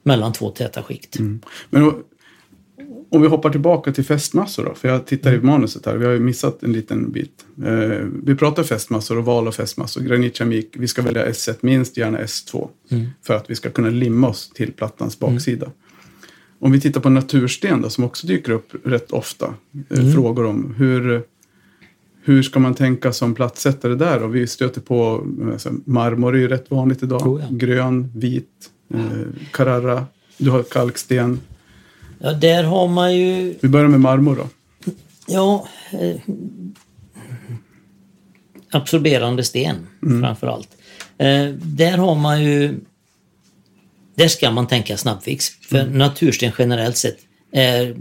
mellan 0.04 0.34
två 0.34 0.50
täta 0.50 0.84
skikt. 0.84 1.20
Men 1.70 1.82
då, 1.82 1.96
om 3.16 3.22
vi 3.22 3.28
hoppar 3.28 3.50
tillbaka 3.50 3.92
till 3.92 4.06
fästmassor 4.06 4.66
då. 4.66 4.74
För 4.74 4.88
jag 4.88 5.06
tittar 5.06 5.34
i 5.34 5.40
manuset 5.42 5.86
här. 5.86 5.98
Vi 5.98 6.06
har 6.06 6.12
ju 6.12 6.20
missat 6.20 6.64
en 6.64 6.74
liten 6.74 7.12
bit. 7.12 7.46
Eh, 7.66 8.08
vi 8.24 8.36
pratar 8.36 8.64
fästmassor 8.64 9.18
och 9.18 9.26
val 9.26 9.48
av 9.48 9.52
fästmassor. 9.52 10.02
Granitkemik. 10.02 10.70
Vi 10.78 10.88
ska 10.88 11.02
välja 11.02 11.30
S1 11.30 11.56
minst, 11.62 11.98
gärna 11.98 12.20
S2. 12.20 12.68
För 13.24 13.34
att 13.34 13.50
vi 13.50 13.56
ska 13.56 13.70
kunna 13.70 13.90
limma 13.90 14.28
oss 14.28 14.50
till 14.50 14.72
plattans 14.72 15.20
baksida. 15.20 15.72
Om 16.60 16.72
vi 16.72 16.82
tittar 16.82 17.02
på 17.02 17.10
natursten 17.10 17.82
då, 17.82 17.90
som 17.90 18.04
också 18.04 18.28
dyker 18.28 18.52
upp 18.52 18.74
rätt 18.84 19.12
ofta. 19.12 19.54
Eh, 19.90 20.14
Frågor 20.14 20.46
om 20.46 20.74
hur, 20.78 21.24
hur 22.24 22.44
ska 22.44 22.60
man 22.60 22.74
tänka 22.74 23.14
som 23.14 23.36
plattsättare 23.36 23.96
där? 23.96 24.24
Och 24.24 24.36
vi 24.36 24.48
stöter 24.48 24.82
på 24.82 25.28
alltså, 25.54 25.74
marmor 25.86 26.36
är 26.36 26.40
ju 26.40 26.48
rätt 26.48 26.72
vanligt 26.72 27.04
idag. 27.04 27.28
Oh 27.28 27.42
ja. 27.42 27.48
Grön, 27.52 28.12
vit, 28.16 28.50
eh, 28.94 29.00
Carrara. 29.52 30.06
Du 30.38 30.50
har 30.50 30.64
kalksten. 30.64 31.40
Ja, 32.20 32.34
där 32.34 32.64
har 32.64 32.88
man 32.88 33.16
ju 33.16 33.56
Vi 33.62 33.68
börjar 33.68 33.88
med 33.88 34.02
marmor 34.02 34.36
då. 34.36 34.48
Ja, 35.28 35.68
eh, 35.92 36.16
absorberande 38.72 39.44
sten 39.44 39.88
framför 40.22 40.48
allt. 40.48 40.70
Eh, 41.18 41.46
där 41.54 41.98
har 41.98 42.16
man 42.16 42.44
ju... 42.44 42.80
Där 44.16 44.28
ska 44.28 44.52
man 44.52 44.68
tänka 44.68 44.98
snabbfix. 44.98 45.50
För 45.50 45.86
natursten 45.86 46.52
generellt 46.58 46.98
sett 46.98 47.18
är... 47.52 47.96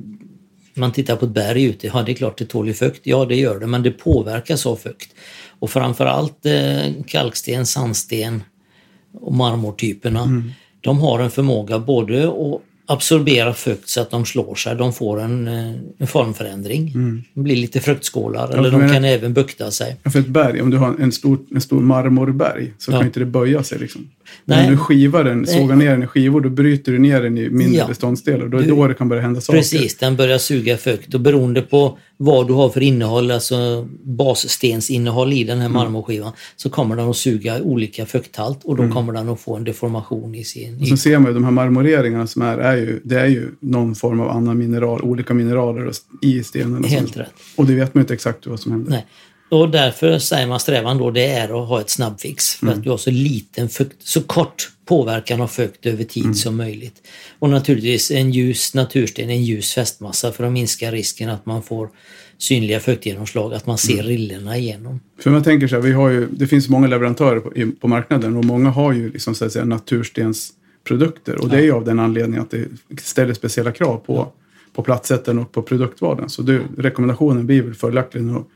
Man 0.76 0.92
tittar 0.92 1.16
på 1.16 1.24
ett 1.24 1.30
berg 1.30 1.64
ute, 1.64 1.86
ja 1.86 2.02
det 2.02 2.12
är 2.12 2.16
klart 2.16 2.38
det 2.38 2.44
tål 2.44 2.66
ju 2.66 2.74
fukt. 2.74 3.00
Ja 3.04 3.24
det 3.24 3.36
gör 3.36 3.60
det, 3.60 3.66
men 3.66 3.82
det 3.82 3.90
påverkas 3.90 4.66
av 4.66 4.76
fukt. 4.76 5.14
Och 5.58 5.70
framförallt 5.70 6.46
eh, 6.46 6.92
kalksten, 7.06 7.66
sandsten 7.66 8.42
och 9.20 9.34
marmortyperna. 9.34 10.42
De 10.80 10.98
har 10.98 11.20
en 11.20 11.30
förmåga 11.30 11.78
både 11.78 12.28
att 12.28 12.60
absorbera 12.87 13.55
fukt 13.55 13.89
så 13.89 14.01
att 14.01 14.11
de 14.11 14.24
slår 14.26 14.55
sig. 14.55 14.76
De 14.76 14.93
får 14.93 15.20
en, 15.20 15.49
eh, 15.49 15.72
en 15.99 16.07
formförändring. 16.07 16.93
De 17.35 17.43
blir 17.43 17.57
lite 17.57 17.80
fruktskålar 17.80 18.49
eller 18.59 18.70
för 18.70 18.80
de 18.80 18.89
kan 18.93 19.05
även 19.05 19.32
bukta 19.32 19.70
sig. 19.70 19.97
Ja, 20.03 20.11
för 20.11 20.18
ett 20.20 20.26
berg, 20.28 20.61
om 20.62 20.70
du 20.70 20.76
har 20.76 20.95
en 21.01 21.12
stor, 21.12 21.39
en 21.55 21.61
stor 21.61 21.80
marmorberg 21.80 22.72
så 22.78 22.93
Ja. 22.93 22.97
kan 22.99 23.07
inte 23.07 23.20
det 23.20 23.26
böja 23.26 23.62
sig. 23.62 23.78
Liksom. 23.78 24.09
Nej. 24.45 24.62
När 24.64 24.70
du 24.70 24.77
skivar 24.77 25.25
den, 25.25 25.47
sågar 25.47 25.77
ner 25.77 25.91
den 25.91 26.03
i 26.03 26.07
skivor, 26.07 26.41
då 26.41 26.49
bryter 26.49 26.93
du 26.93 26.99
ner 26.99 27.22
den 27.22 27.39
i 27.39 27.51
mindre 27.51 27.79
Ja. 27.79 27.87
beståndsdelar. 27.89 28.47
Då 28.49 28.59
är 28.59 28.62
Du- 28.62 28.68
då 28.68 28.87
det 28.89 28.95
kan 28.95 29.09
börja 29.09 29.22
hända 29.22 29.41
saker. 29.41 29.59
Precis, 29.59 29.97
den 29.97 30.16
börjar 30.16 30.39
suga 30.39 30.77
fukt 30.77 31.14
och 31.14 31.20
beroende 31.20 31.62
på 31.62 31.99
vad 32.16 32.47
du 32.49 32.53
har 32.53 32.68
för 32.68 32.81
innehåll, 32.81 33.31
alltså 33.31 33.89
basstensinnehåll 34.05 35.33
i 35.33 35.45
den 35.45 35.59
här 35.59 35.66
Mm. 35.66 35.72
marmorskivan, 35.79 36.33
så 36.57 36.70
kommer 36.70 36.97
den 36.97 37.09
att 37.11 37.16
suga 37.16 37.62
olika 37.62 38.07
fukthalt 38.07 38.64
och 38.64 38.77
då 38.77 38.89
kommer 38.89 39.12
den 39.12 39.29
att 39.29 39.41
få 39.41 39.57
en 39.57 39.64
deformation 39.64 40.35
i 40.35 40.45
sin 40.45 40.68
Mm. 40.68 40.83
Och 40.83 40.89
så 40.89 40.97
ser 40.97 41.18
man 41.18 41.31
ju 41.31 41.35
de 41.35 41.45
här 41.45 41.51
marmoreringarna 41.51 42.27
som 42.27 42.43
är, 42.43 42.59
är 42.59 42.77
ju, 42.77 43.01
det 43.05 43.20
är 43.20 43.27
ju 43.27 43.49
någon 43.61 43.95
form 43.95 44.20
av 44.20 44.31
annan 44.31 44.59
mineral, 44.59 45.03
olika 45.03 45.35
mineraler 45.35 45.91
i 46.22 46.43
stenen. 46.43 46.85
Och, 46.85 46.91
Helt 46.91 47.07
sånt. 47.07 47.16
rätt. 47.16 47.33
och 47.57 47.66
det 47.66 47.75
vet 47.75 47.95
man 47.95 48.01
ju 48.01 48.03
inte 48.05 48.14
exakt 48.14 48.47
vad 48.47 48.61
som 48.61 48.72
händer. 48.72 48.91
Nej. 48.91 49.07
Och 49.55 49.70
därför 49.70 50.18
säger 50.18 50.46
man 50.46 50.61
strävan 50.61 50.98
då 50.98 51.11
det 51.11 51.26
är 51.26 51.62
att 51.62 51.68
ha 51.68 51.80
ett 51.80 51.90
snabbfix 51.90 52.55
för 52.55 52.66
Mm. 52.66 52.78
att 52.78 52.84
du 52.84 52.90
har 52.90 52.96
så 52.96 53.11
liten 53.11 53.68
fukt, 53.68 53.96
så 54.02 54.20
kort 54.22 54.70
påverkan 54.84 55.40
av 55.40 55.46
fukt 55.48 55.86
över 55.86 56.05
tid 56.05 56.22
Mm. 56.24 56.34
som 56.34 56.57
möjligt. 56.57 56.94
Och 57.38 57.50
naturligtvis 57.50 58.11
en 58.11 58.30
ljus 58.30 58.74
natursten, 58.74 59.30
en 59.30 59.44
ljus 59.44 59.74
fästmassa 59.74 60.32
för 60.32 60.44
att 60.44 60.52
minska 60.52 60.92
risken 60.92 61.30
att 61.30 61.46
man 61.46 61.62
får 61.62 61.88
synliga 62.38 62.80
fuktgenomslag, 62.80 63.55
att 63.55 63.66
man 63.66 63.78
ser 63.78 63.94
Mm. 63.94 64.07
rillorna 64.07 64.57
igenom. 64.57 65.00
För 65.20 65.30
man 65.30 65.42
tänker 65.42 65.68
så 65.68 65.74
här, 65.74 65.82
vi 65.82 65.92
har 65.92 66.09
ju, 66.09 66.26
det 66.30 66.46
finns 66.46 66.68
många 66.68 66.86
leverantörer 66.86 67.40
på, 67.40 67.52
på 67.80 67.88
marknaden 67.88 68.36
och 68.36 68.44
många 68.44 68.70
har 68.70 68.92
ju 68.92 69.12
liksom, 69.12 69.34
så 69.34 69.44
att 69.44 69.52
säga, 69.52 69.64
naturstensprodukter. 69.64 71.40
Och 71.42 71.48
det 71.48 71.57
är 71.57 71.62
ju 71.62 71.72
av 71.72 71.84
den 71.84 71.98
anledningen 71.98 72.42
att 72.42 72.50
det 72.50 72.66
ställer 73.00 73.34
speciella 73.34 73.72
krav 73.72 73.96
på, 73.96 74.28
på 74.74 74.82
plattsättaren 74.82 75.38
och 75.38 75.52
på 75.52 75.62
produktvalen. 75.62 76.28
Så 76.30 76.42
det, 76.42 76.61
rekommendationen 76.78 77.46
blir 77.46 77.62
väl 77.62 77.74
följaktligen 77.74 78.36
att 78.36 78.46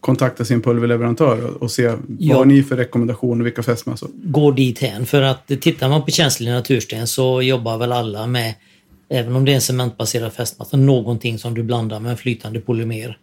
kontakta 0.00 0.44
sin 0.44 0.62
pulverleverantör 0.62 1.62
och, 1.62 1.70
se 1.70 1.82
Ja. 1.82 1.96
vad 2.28 2.36
har 2.36 2.44
ni 2.44 2.62
för 2.62 2.76
rekommendationer 2.76 3.40
och 3.40 3.46
vilka 3.46 3.62
fästmassor. 3.62 4.10
Går 4.24 4.52
dit 4.52 4.78
hän 4.78 5.06
för 5.06 5.22
att 5.22 5.46
tittar 5.60 5.88
man 5.88 6.04
på 6.04 6.10
känslig 6.10 6.50
natursten 6.50 7.06
så 7.06 7.42
jobbar 7.42 7.78
väl 7.78 7.92
alla 7.92 8.26
med, 8.26 8.54
även 9.08 9.36
om 9.36 9.44
det 9.44 9.50
är 9.52 9.54
en 9.54 9.60
cementbaserad 9.60 10.32
fästmassa, 10.32 10.76
någonting 10.76 11.38
som 11.38 11.54
du 11.54 11.62
blandar 11.62 12.00
med 12.00 12.10
en 12.10 12.16
flytande 12.16 12.60
polymer 12.60 13.18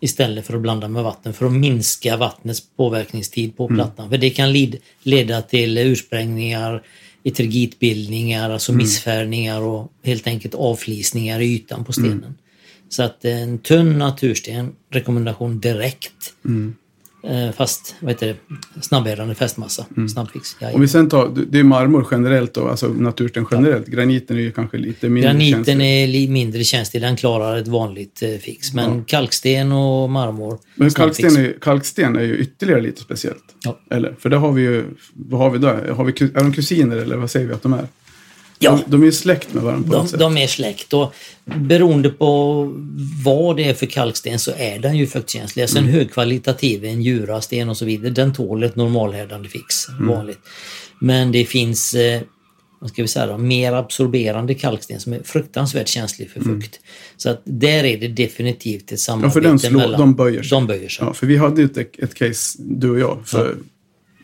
istället 0.00 0.46
för 0.46 0.54
att 0.54 0.60
blanda 0.60 0.88
med 0.88 1.02
vatten 1.02 1.32
för 1.32 1.46
att 1.46 1.52
minska 1.52 2.16
vattnets 2.16 2.62
påverkningstid 2.76 3.56
på 3.56 3.68
plattan. 3.68 4.10
För 4.10 4.18
det 4.18 4.30
kan 4.30 4.52
led, 4.52 4.76
leda 5.02 5.42
till 5.42 5.78
ursprängningar, 5.78 6.82
etergitbildningar, 7.24 8.50
alltså 8.50 8.72
missfärgningar 8.72 9.60
och 9.60 9.92
helt 10.02 10.26
enkelt 10.26 10.54
avflisningar 10.54 11.40
i 11.40 11.54
ytan 11.54 11.84
på 11.84 11.92
stenen. 11.92 12.34
Så 12.88 13.02
att 13.02 13.24
en 13.24 13.58
tunn 13.58 13.98
natursten, 13.98 14.72
rekommendation 14.92 15.60
direkt. 15.60 16.34
Eh, 17.24 17.52
fast 17.56 17.94
vad 18.00 18.10
heter 18.10 18.26
det, 18.26 18.82
snabbärande 18.82 19.34
fästmassa, 19.34 19.86
snabbfix. 20.12 20.56
Om 20.74 20.80
vi 20.80 20.88
sen 20.88 21.08
tar, 21.08 21.32
det 21.50 21.58
är 21.58 21.64
marmor 21.64 22.06
generellt 22.10 22.54
då, 22.54 22.68
alltså 22.68 22.88
natursten 22.88 23.46
generellt. 23.50 23.86
Graniten 23.86 24.36
är 24.36 24.40
ju 24.40 24.52
kanske 24.52 24.76
lite 24.78 25.08
mindre 25.08 25.30
Graniten 25.30 25.64
känslig. 25.64 26.02
är 26.02 26.06
li- 26.06 26.28
mindre 26.28 26.64
känslig, 26.64 27.02
den 27.02 27.16
klarar 27.16 27.56
ett 27.56 27.68
vanligt 27.68 28.22
eh, 28.22 28.30
fix. 28.38 28.74
Men 28.74 29.04
kalksten 29.04 29.72
och 29.72 30.10
marmor, 30.10 30.58
Men 30.74 30.90
kalksten 30.90 31.36
är, 31.36 31.54
kalksten 31.60 32.16
är 32.16 32.22
ju 32.22 32.36
ytterligare 32.38 32.80
lite 32.80 33.00
speciellt. 33.00 33.44
Ja. 33.64 33.78
Eller? 33.90 34.14
För 34.18 34.28
där 34.28 34.36
har 34.36 34.52
vi 34.52 34.62
ju, 34.62 34.84
vad 35.14 35.40
har 35.40 35.50
vi 35.50 35.58
där? 35.58 35.88
Har 35.90 36.04
vi, 36.04 36.12
är 36.12 36.40
de 36.42 36.52
kusiner 36.52 36.96
eller 36.96 37.16
vad 37.16 37.30
säger 37.30 37.46
vi 37.46 37.52
att 37.52 37.62
de 37.62 37.72
är? 37.72 37.86
Ja. 38.58 38.80
De, 38.86 39.00
de 39.00 39.06
är 39.06 39.10
släkt 39.10 39.54
med 39.54 39.62
varandra 39.62 39.86
på 39.88 39.92
De, 39.94 39.98
något 40.02 40.10
sätt. 40.10 40.20
de 40.20 40.36
är 40.36 40.46
släkt 40.46 40.92
och 40.92 41.14
beroende 41.44 42.10
på 42.10 42.62
vad 43.24 43.56
det 43.56 43.64
är 43.64 43.74
för 43.74 43.86
kalksten 43.86 44.38
så 44.38 44.52
är 44.56 44.78
den 44.78 44.96
ju 44.96 45.06
fuktkänslig. 45.06 45.62
Alltså 45.62 45.78
Mm. 45.78 45.88
en 45.90 45.94
högkvalitativ, 45.94 46.84
en 46.84 47.02
djurasten 47.02 47.68
och 47.68 47.76
så 47.76 47.84
vidare, 47.84 48.10
den 48.10 48.32
tål 48.34 48.62
ett 48.62 48.76
normalhärdande 48.76 49.48
fix. 49.48 49.88
Mm. 49.88 50.06
Vanligt. 50.08 50.38
Men 51.00 51.32
det 51.32 51.44
finns 51.44 51.94
eh, 51.94 52.20
vad 52.80 52.90
ska 52.90 53.02
vi 53.02 53.08
säga 53.08 53.26
då, 53.26 53.38
mer 53.38 53.72
absorberande 53.72 54.54
kalksten 54.54 55.00
som 55.00 55.12
är 55.12 55.22
fruktansvärt 55.24 55.88
känslig 55.88 56.30
för 56.30 56.40
fukt. 56.40 56.80
Så 57.16 57.30
att 57.30 57.42
där 57.44 57.84
är 57.84 57.98
det 57.98 58.08
definitivt 58.08 58.82
ett 58.82 58.88
Mm. 58.90 58.94
Ja, 58.94 58.96
samarbete 58.96 59.32
för 59.32 59.40
den 59.40 59.58
slår, 59.58 59.70
mellan... 59.80 60.00
de 60.00 60.14
böjer 60.14 60.42
sig. 60.42 60.50
De 60.50 60.66
böjer 60.66 60.88
sig. 60.88 61.04
Ja, 61.06 61.12
för 61.14 61.26
vi 61.26 61.36
hade 61.36 61.60
ju 61.62 61.64
ett, 61.66 61.98
ett 61.98 62.14
case, 62.14 62.58
du 62.58 62.90
och 62.90 62.98
jag, 63.00 63.18
för 63.24 63.56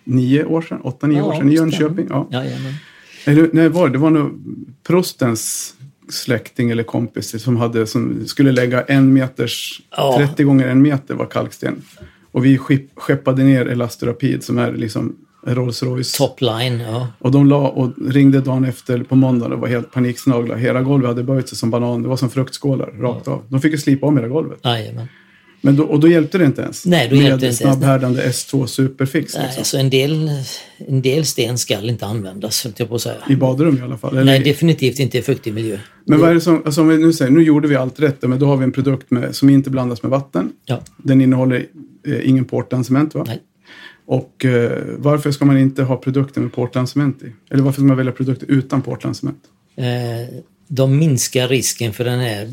nio 0.04 0.44
år 0.44 0.62
sedan, 0.62 0.80
åtta, 0.80 1.06
nio 1.06 1.16
Ja, 1.18 1.24
år 1.24 1.32
sedan 1.36 1.52
i. 1.52 1.54
Jönköping. 1.54 2.06
Ja. 2.10 2.28
Jajamän. 2.32 2.74
Eller, 3.24 3.50
nej, 3.52 3.68
var 3.68 3.86
det? 3.88 3.92
Det 3.92 3.98
var 3.98 4.10
nog 4.10 4.32
prostens 4.86 5.74
släkting 6.08 6.70
eller 6.70 6.82
kompis 6.82 7.42
som, 7.42 7.56
hade, 7.56 7.86
som 7.86 8.26
skulle 8.26 8.52
lägga 8.52 8.82
en 8.82 9.12
meters, 9.12 9.80
Ja. 9.96 10.14
30 10.18 10.44
gånger 10.44 10.68
en 10.68 10.82
meter 10.82 11.14
var 11.14 11.26
kalksten. 11.26 11.82
Och 12.32 12.44
vi 12.44 12.58
skip, 12.58 12.90
skeppade 12.96 13.44
ner 13.44 13.66
Elastorapid 13.66 14.44
som 14.44 14.58
är 14.58 14.72
liksom 14.72 15.16
Rolls 15.46 15.82
Royce. 15.82 16.18
Top 16.18 16.40
line, 16.40 16.80
ja. 16.80 17.08
Och 17.18 17.30
de 17.30 17.46
la 17.46 17.68
och 17.68 17.92
ringde 18.08 18.40
dagen 18.40 18.64
efter 18.64 19.02
på 19.02 19.14
måndag 19.16 19.46
och 19.46 19.60
var 19.60 19.68
helt 19.68 19.92
paniksnagla. 19.92 20.56
Hela 20.56 20.82
golvet 20.82 21.08
hade 21.08 21.22
böjt 21.22 21.48
sig 21.48 21.58
som 21.58 21.70
banan. 21.70 22.02
Det 22.02 22.08
var 22.08 22.16
som 22.16 22.30
fruktskålar 22.30 22.86
rakt 22.86 23.28
av. 23.28 23.42
De 23.48 23.60
fick 23.60 23.72
ju 23.72 23.78
slipa 23.78 24.06
om 24.06 24.16
hela 24.16 24.28
golvet. 24.28 24.58
Jajamän. 24.64 25.08
Men 25.64 25.76
då, 25.76 25.84
och 25.84 26.00
då 26.00 26.08
hjälpte 26.08 26.38
det 26.38 26.44
inte 26.44 26.62
ens? 26.62 26.86
Nej, 26.86 27.08
då 27.08 27.14
med 27.16 27.24
hjälpte 27.24 27.46
det 27.46 27.50
inte 27.50 27.64
ens. 27.64 27.76
snabbhärdande 27.78 28.22
S2 28.28 28.66
Superfix? 28.66 29.34
Nej, 29.34 29.44
Liksom. 29.44 29.60
alltså 29.60 29.76
en, 29.78 29.90
del, 29.90 30.30
en 30.76 31.02
del 31.02 31.24
sten 31.24 31.58
ska 31.58 31.74
inte 31.80 32.06
användas, 32.06 32.56
jag 32.82 32.88
på 32.88 32.94
att 32.94 33.00
säga. 33.02 33.16
I 33.28 33.36
badrum 33.36 33.78
i 33.78 33.80
alla 33.80 33.98
fall? 33.98 34.12
Eller? 34.12 34.24
Nej, 34.24 34.40
definitivt 34.40 34.98
inte 34.98 35.18
i 35.18 35.22
fuktig 35.22 35.54
miljö. 35.54 35.78
Men 36.06 36.20
vad 36.20 36.30
är 36.30 36.34
det 36.34 36.40
som, 36.40 36.62
alltså 36.64 36.80
om 36.80 36.88
vi 36.88 36.98
nu 36.98 37.12
säger, 37.12 37.30
nu 37.30 37.42
gjorde 37.42 37.68
vi 37.68 37.76
allt 37.76 38.00
rätt, 38.00 38.22
men 38.22 38.38
då 38.38 38.46
har 38.46 38.56
vi 38.56 38.64
en 38.64 38.72
produkt 38.72 39.10
med, 39.10 39.34
som 39.36 39.50
inte 39.50 39.70
blandas 39.70 40.02
med 40.02 40.10
vatten. 40.10 40.52
Ja, 40.64 40.80
Den 40.96 41.20
innehåller 41.20 41.66
eh, 42.06 42.28
ingen 42.28 42.44
Portland-cement 42.44 43.14
va? 43.14 43.24
nej. 43.26 43.40
Och 44.06 44.44
eh, 44.44 44.78
varför 44.98 45.30
ska 45.30 45.44
man 45.44 45.58
inte 45.58 45.82
ha 45.82 45.96
produkter 45.96 46.40
med 46.40 46.52
Portland-cement 46.52 47.22
i? 47.22 47.32
Eller 47.50 47.62
varför 47.62 47.80
ska 47.80 47.86
man 47.86 47.96
välja 47.96 48.12
produkter 48.12 48.46
utan 48.50 48.82
Portland-cement? 48.82 49.38
Eh, 49.76 49.84
de 50.68 50.98
minskar 50.98 51.48
risken 51.48 51.92
för 51.92 52.04
den 52.04 52.18
här 52.20 52.52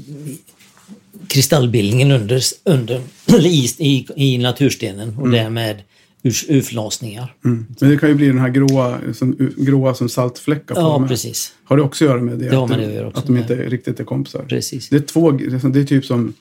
kristallbildningen 1.28 2.12
under, 2.12 2.42
under 2.64 3.02
i, 3.46 3.70
i, 3.78 4.08
i 4.16 4.38
naturstenen 4.38 5.18
och 5.18 5.30
därmed 5.30 5.82
ur, 6.24 6.36
urflasningar. 6.48 7.36
Mm. 7.46 7.66
Men 7.80 7.90
det 7.90 7.98
kan 7.98 8.10
ju 8.10 8.16
bli 8.16 8.28
den 8.28 8.40
här 8.40 8.50
gråa 8.50 9.00
som, 9.14 9.52
gråa 9.58 9.94
som 9.94 10.10
saltfläckar 10.10 10.76
på 10.76 10.82
Ja, 10.82 10.90
dem 10.90 11.08
precis. 11.08 11.54
Har 11.64 11.78
det 11.78 11.84
också 11.84 12.06
att 12.06 12.12
göra 12.12 12.22
med 12.22 12.40
det? 12.40 12.56
Har 12.56 12.64
att, 12.64 12.70
det 12.70 13.12
att 13.14 13.26
de 13.26 13.36
ja. 13.36 13.42
inte 13.42 13.56
riktigt 13.56 14.00
är 14.00 14.04
kompisar? 14.04 14.46
Precis. 14.50 14.90
Det 14.90 14.96
är, 14.96 15.00
två, 15.00 15.32
det 15.32 15.80
är 15.80 15.84
typ 15.84 16.06
som 16.06 16.34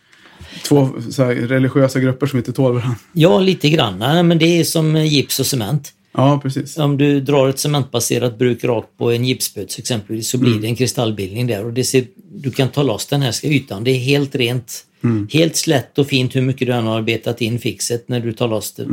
två 0.64 0.84
här, 1.18 1.34
religiösa 1.34 2.00
grupper 2.00 2.26
som 2.26 2.38
inte 2.38 2.52
tål 2.52 2.74
varandra. 2.74 2.96
Ja, 3.12 3.38
lite 3.38 3.70
grann. 3.70 3.98
Men 3.98 4.38
det 4.38 4.60
är 4.60 4.64
som 4.64 4.96
gips 4.96 5.40
och 5.40 5.46
cement. 5.46 5.92
Ja, 6.12 6.40
precis. 6.42 6.78
Om 6.78 6.96
du 6.96 7.20
drar 7.20 7.48
ett 7.48 7.58
cementbaserat 7.58 8.38
bruk 8.38 8.64
rakt 8.64 8.96
på 8.98 9.12
en 9.12 9.24
gipsböts 9.24 9.78
exempelvis 9.78 10.28
så 10.28 10.38
blir 10.38 10.60
det 10.60 10.66
en 10.66 10.76
kristallbildning 10.76 11.46
där 11.46 11.64
och 11.64 11.72
det 11.72 11.84
ser, 11.84 12.04
du 12.32 12.50
kan 12.50 12.68
ta 12.68 12.82
loss 12.82 13.06
den 13.06 13.22
här 13.22 13.46
ytan. 13.46 13.84
Det 13.84 13.90
är 13.90 13.98
helt 13.98 14.34
rent, 14.34 14.86
helt 15.32 15.56
slätt 15.56 15.98
och 15.98 16.06
fint 16.06 16.36
hur 16.36 16.42
mycket 16.42 16.68
du 16.68 16.74
än 16.74 16.86
har 16.86 16.98
arbetat 16.98 17.40
in 17.40 17.58
fixet 17.58 18.08
när 18.08 18.20
du 18.20 18.32
tar 18.32 18.48
loss 18.48 18.72
det. 18.72 18.86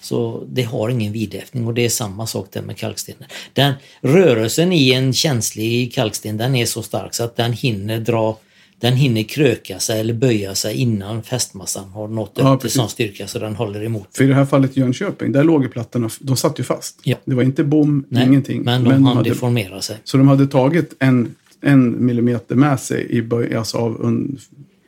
Så 0.00 0.44
det 0.48 0.62
har 0.62 0.88
ingen 0.88 1.12
vidhäftning 1.12 1.66
och 1.66 1.74
det 1.74 1.84
är 1.84 1.88
samma 1.88 2.26
sak 2.26 2.48
där 2.52 2.62
med 2.62 2.76
kalkstenen. 2.76 3.28
Den 3.52 3.74
rörelsen 4.00 4.72
i 4.72 4.92
en 4.92 5.12
känslig 5.12 5.94
kalksten 5.94 6.36
den 6.36 6.54
är 6.54 6.66
så 6.66 6.82
stark 6.82 7.14
så 7.14 7.24
att 7.24 7.36
den 7.36 7.52
hinner 7.52 7.98
dra 8.00 8.38
den 8.80 8.96
hinner 8.96 9.22
kröka 9.22 9.78
sig 9.78 10.00
eller 10.00 10.14
böja 10.14 10.54
sig 10.54 10.76
innan 10.76 11.22
fästmassan 11.22 11.88
har 11.88 12.08
nått 12.08 12.32
Ja, 12.34 12.54
upp 12.54 12.60
till 12.60 12.70
sån 12.70 12.88
styrka 12.88 13.26
så 13.26 13.38
den 13.38 13.56
håller 13.56 13.84
emot. 13.84 14.16
För 14.16 14.24
i 14.24 14.26
det 14.26 14.34
här 14.34 14.44
fallet 14.44 14.76
Jönköping, 14.76 15.32
där 15.32 15.44
låg 15.44 15.72
plattorna, 15.72 16.10
de 16.20 16.36
satt 16.36 16.60
ju 16.60 16.64
fast. 16.64 17.00
Ja. 17.02 17.16
Det 17.24 17.34
var 17.34 17.42
inte 17.42 17.64
bom, 17.64 18.04
Nej, 18.08 18.26
ingenting. 18.26 18.62
Men 18.62 18.84
de 18.84 18.90
hann 18.90 19.04
hade, 19.04 19.30
deformera 19.30 19.82
sig. 19.82 19.96
så 20.04 20.16
de 20.16 20.28
hade 20.28 20.46
tagit 20.46 20.94
en, 20.98 21.34
en 21.60 22.06
millimeter 22.06 22.54
med 22.54 22.80
sig 22.80 23.06
i, 23.10 23.22
böj, 23.22 23.54
alltså 23.54 23.78
av, 23.78 24.00
un, 24.00 24.38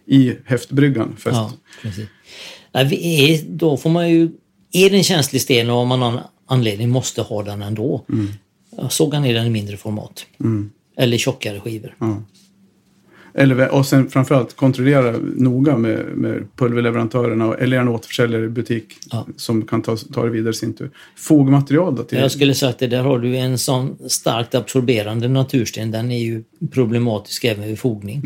i 0.07 0.33
häftbryggan. 0.45 1.17
Fäst. 1.17 1.37
Ja, 1.37 1.53
precis. 1.83 2.07
Nej, 2.73 3.33
är, 3.33 3.43
då 3.49 3.77
får 3.77 3.91
man 3.91 4.11
ju... 4.11 4.31
Är 4.73 4.91
det 4.91 4.97
en 4.97 5.05
känslig 5.05 5.43
sten 5.43 5.71
och 5.71 5.77
om 5.77 5.89
man 5.89 6.03
har 6.03 6.13
en 6.13 6.19
anledning 6.47 6.91
måste 6.91 7.23
ha 7.23 7.43
den 7.43 7.63
ändå. 7.63 8.05
Mm. 8.09 8.29
Såga 8.89 9.21
ner 9.21 9.35
den 9.35 9.47
i 9.47 9.51
mindre 9.51 9.77
format. 9.77 10.27
Eller 10.97 11.19
tjockare 11.19 11.61
skivor. 11.61 11.97
Ja. 11.99 12.23
Eller, 13.35 13.75
och 13.75 13.87
sen 13.87 14.11
framförallt 14.11 14.57
kontrollera 14.57 15.15
noga 15.37 15.77
med, 15.77 16.05
med 16.15 16.49
pulverleverantörerna 16.57 17.55
eller 17.55 17.79
en 17.79 17.89
återförsäljare 17.89 18.45
i 18.45 18.49
butik 18.49 18.85
Ja. 19.11 19.27
som 19.37 19.63
kan 19.67 19.83
ta, 19.83 19.97
ta 19.97 20.25
det 20.25 20.31
vidare 20.31 20.51
i 20.51 20.55
sin 20.55 20.75
tur. 20.75 20.91
Fogmaterial 21.17 21.97
då? 21.97 22.03
Till, 22.03 22.19
Jag 22.19 22.33
skulle 22.33 22.55
säga 22.55 22.71
att 22.71 22.79
det 22.79 22.87
där 22.87 23.03
har 23.03 23.19
du 23.19 23.37
en 23.37 23.59
sån 23.59 23.99
starkt 24.09 24.55
absorberande 24.55 25.29
natursten. 25.29 25.91
Den 25.91 26.11
är 26.11 26.19
ju 26.19 26.43
problematisk 26.71 27.45
även 27.45 27.69
vid 27.69 27.79
fogning. 27.79 28.23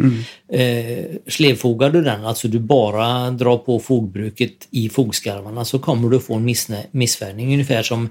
Eh, 0.48 1.04
slevfogar 1.26 1.90
du 1.90 2.02
den, 2.02 2.24
alltså 2.24 2.48
du 2.48 2.58
bara 2.58 3.30
drar 3.30 3.56
på 3.56 3.78
fogbruket 3.78 4.68
i 4.70 4.88
fogskarvarna 4.88 5.64
så 5.64 5.78
kommer 5.78 6.08
du 6.08 6.20
få 6.20 6.34
en 6.34 6.54
missfärgning. 6.90 7.52
Ungefär 7.52 7.82
som 7.82 8.08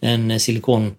en 0.00 0.40
silikon 0.40 0.90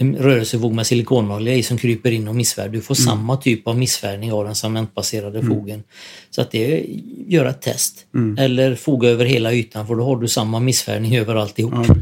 rörelsevåg 0.00 0.74
med 0.74 0.86
silikonolja 0.86 1.54
i 1.54 1.62
som 1.62 1.78
kryper 1.78 2.10
in 2.10 2.28
och 2.28 2.36
missfärgar. 2.36 2.68
Du 2.68 2.80
får 2.80 2.94
samma 2.94 3.36
typ 3.36 3.66
av 3.66 3.78
missfärgning 3.78 4.32
av 4.32 4.44
den 4.44 4.54
cementbaserade 4.54 5.42
fogen. 5.42 5.82
Så 6.30 6.40
att 6.40 6.50
det 6.50 6.86
gör 7.26 7.46
ett 7.46 7.62
test. 7.62 8.06
Eller 8.38 8.74
foga 8.74 9.08
över 9.08 9.24
hela 9.24 9.52
ytan 9.52 9.86
för 9.86 9.94
då 9.94 10.04
har 10.04 10.16
du 10.16 10.28
samma 10.28 10.60
missfärgning 10.60 11.16
över 11.16 11.34
alltihop. 11.34 11.74
Ja. 11.74 11.94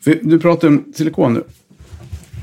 För 0.00 0.18
du 0.22 0.38
pratar 0.38 0.68
om 0.68 0.92
silikon 0.94 1.34
nu. 1.34 1.44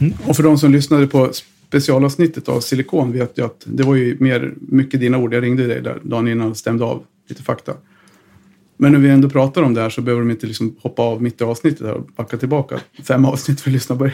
Mm. 0.02 0.14
Och 0.26 0.36
för 0.36 0.44
de 0.44 0.58
som 0.58 0.72
lyssnade 0.72 1.08
på 1.08 1.32
specialavsnittet 1.68 2.50
av 2.50 2.60
silikon 2.60 3.12
vet 3.12 3.32
jag 3.36 3.46
att 3.46 3.64
det 3.66 3.84
var 3.84 3.96
ju 3.96 4.18
mer 4.20 4.54
mycket 4.62 5.00
dina 5.00 5.18
ord. 5.18 5.34
Jag 5.34 5.44
ringde 5.44 5.68
dig 5.68 5.82
där 5.82 6.00
dagen 6.04 6.28
innan 6.28 6.52
och 6.52 6.58
stämde 6.58 6.86
av 6.86 7.04
lite 7.30 7.44
fakta. 7.44 7.74
Men 8.78 8.92
när 8.92 9.00
vi 9.00 9.10
ändå 9.10 9.30
pratar 9.30 9.62
om 9.62 9.74
det 9.74 9.82
här 9.82 9.90
så 9.90 10.02
behöver 10.02 10.22
de 10.22 10.32
inte 10.32 10.48
liksom 10.48 10.76
hoppa 10.82 11.02
av 11.02 11.22
mitt 11.22 11.42
i 11.42 11.44
avsnittet 11.44 11.82
och 11.82 12.08
backa 12.16 12.38
tillbaka 12.38 12.80
fem 13.04 13.26
avsnitt 13.26 13.62
för 13.62 13.70
att 13.70 13.74
lyssna 13.74 13.96
på 13.96 14.04
det. 14.04 14.14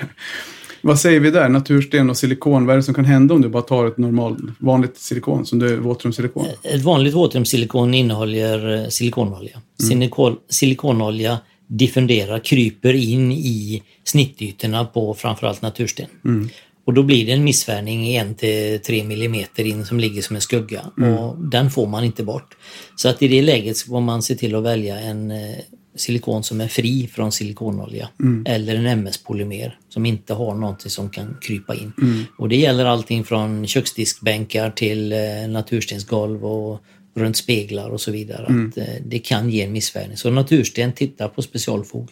Vad 0.86 1.00
säger 1.00 1.20
vi 1.20 1.32
där? 1.32 1.50
Natursten 1.50 2.10
och 2.10 2.18
silikon. 2.18 2.66
Vad 2.66 2.74
är 2.74 2.78
det 2.78 2.84
som 2.84 2.94
kan 2.94 3.06
hända 3.06 3.34
om 3.34 3.42
du 3.42 3.50
bara 3.50 3.64
tar 3.64 3.88
ett 3.88 3.98
normalt, 3.98 4.38
vanligt 4.60 4.98
silikon 4.98 5.46
som 5.46 5.60
det 5.60 5.72
är 5.72 5.78
våtrumssilikon? 5.78 6.46
Ett 6.64 6.82
vanligt 6.82 7.14
våtrumssilikon 7.14 7.94
innehåller 7.94 8.84
eh, 8.84 8.88
silikonolja. 8.90 9.62
Silikon, 9.88 10.38
silikonolja 10.50 11.38
diffunderar, 11.68 12.40
kryper 12.40 12.94
in 12.94 13.32
i 13.32 13.84
snittytorna 14.04 14.86
på 14.86 15.14
framförallt 15.14 15.62
natursten. 15.62 16.06
Och 16.86 16.94
då 16.94 17.04
blir 17.04 17.26
det 17.26 17.32
en 17.32 17.44
missfärgning 17.44 18.08
i 18.08 18.20
1-3 18.20 19.08
millimeter 19.08 19.66
in 19.66 19.86
som 19.86 20.00
ligger 20.00 20.22
som 20.22 20.36
en 20.36 20.42
skugga. 20.42 20.82
Och 21.20 21.38
den 21.38 21.72
får 21.72 21.88
man 21.88 22.04
inte 22.04 22.24
bort. 22.24 22.58
Så 22.96 23.10
att 23.10 23.22
i 23.22 23.28
det 23.28 23.42
läget 23.42 23.78
så 23.78 23.88
får 23.88 24.02
man 24.02 24.22
se 24.22 24.36
till 24.36 24.56
att 24.56 24.64
välja 24.64 25.00
en 25.00 25.32
eh, 25.32 25.56
silikon 25.96 26.44
som 26.44 26.62
är 26.62 26.68
fri 26.68 27.08
från 27.08 27.32
silikonolja. 27.32 28.10
Eller 28.46 28.76
en 28.76 28.86
MS-polymer 28.86 29.78
som 29.90 30.06
inte 30.06 30.34
har 30.34 30.56
någonting 30.56 30.90
som 30.90 31.10
kan 31.10 31.38
krypa 31.42 31.76
in. 31.76 31.94
Och 32.38 32.50
det 32.50 32.56
gäller 32.56 32.86
allting 32.86 33.24
från 33.24 33.68
köksdiskbänkar 33.68 34.72
till 34.72 35.12
eh, 35.12 35.18
naturstensgolv 35.50 36.46
och 36.46 36.82
runt 37.16 37.38
speglar 37.38 37.90
och 37.90 38.02
så 38.02 38.12
vidare. 38.12 38.44
Att, 38.44 38.78
eh, 38.78 38.86
det 39.06 39.20
kan 39.20 39.50
ge 39.50 39.62
en 39.62 39.72
missfärgning. 39.72 40.18
Så 40.18 40.30
natursten 40.30 40.94
tittar 40.94 41.28
på 41.28 41.42
specialfog. 41.42 42.12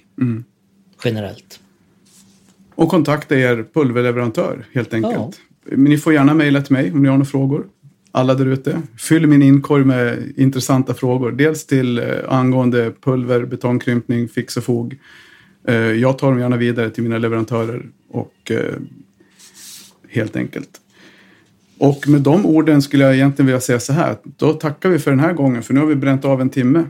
Generellt. 1.05 1.59
Och 2.75 2.89
kontakta 2.89 3.35
er 3.35 3.65
pulverleverantör 3.73 4.65
helt 4.73 4.93
enkelt. 4.93 5.39
Men 5.65 5.83
ni 5.83 5.97
får 5.97 6.13
gärna 6.13 6.33
mejla 6.33 6.61
till 6.61 6.73
mig 6.73 6.91
om 6.91 7.01
ni 7.01 7.09
har 7.09 7.15
några 7.15 7.25
frågor. 7.25 7.65
Alla 8.15 8.35
där 8.35 8.45
ute. 8.45 8.81
Fyll 8.97 9.27
min 9.27 9.41
inkorg 9.41 9.85
med 9.85 10.33
intressanta 10.37 10.93
frågor. 10.93 11.31
Dels 11.31 11.65
till 11.65 11.99
eh, 11.99 12.05
angående 12.27 12.91
pulver, 13.01 13.45
betongkrympning, 13.45 14.27
fix 14.27 14.57
och 14.57 14.63
fog. 14.63 14.99
Eh, 15.67 15.75
jag 15.75 16.17
tar 16.17 16.31
dem 16.31 16.39
gärna 16.39 16.57
vidare 16.57 16.89
till 16.89 17.03
mina 17.03 17.17
leverantörer 17.17 17.89
och 18.09 18.51
eh, 18.51 18.75
helt 20.09 20.35
enkelt. 20.35 20.69
Och 21.77 22.07
med 22.07 22.21
de 22.21 22.45
orden 22.45 22.81
skulle 22.81 23.03
jag 23.03 23.15
egentligen 23.15 23.45
vilja 23.45 23.61
säga 23.61 23.79
så 23.79 23.93
här. 23.93 24.17
Då 24.23 24.53
tackar 24.53 24.89
vi 24.89 24.99
för 24.99 25.11
den 25.11 25.19
här 25.19 25.33
gången 25.33 25.63
för 25.63 25.73
nu 25.73 25.79
har 25.79 25.87
vi 25.87 25.95
bränt 25.95 26.25
av 26.25 26.41
en 26.41 26.49
timme. 26.49 26.83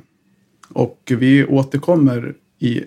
Och 0.70 1.12
vi 1.18 1.46
återkommer 1.46 2.34
i 2.60 2.84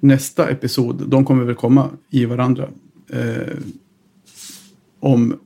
nästa 0.00 0.48
episod, 0.48 1.08
de 1.08 1.24
kommer 1.24 1.44
väl 1.44 1.54
komma 1.54 1.90
i 2.10 2.24
varandra. 2.24 2.68
Eh, 3.08 3.56
om 5.00 5.38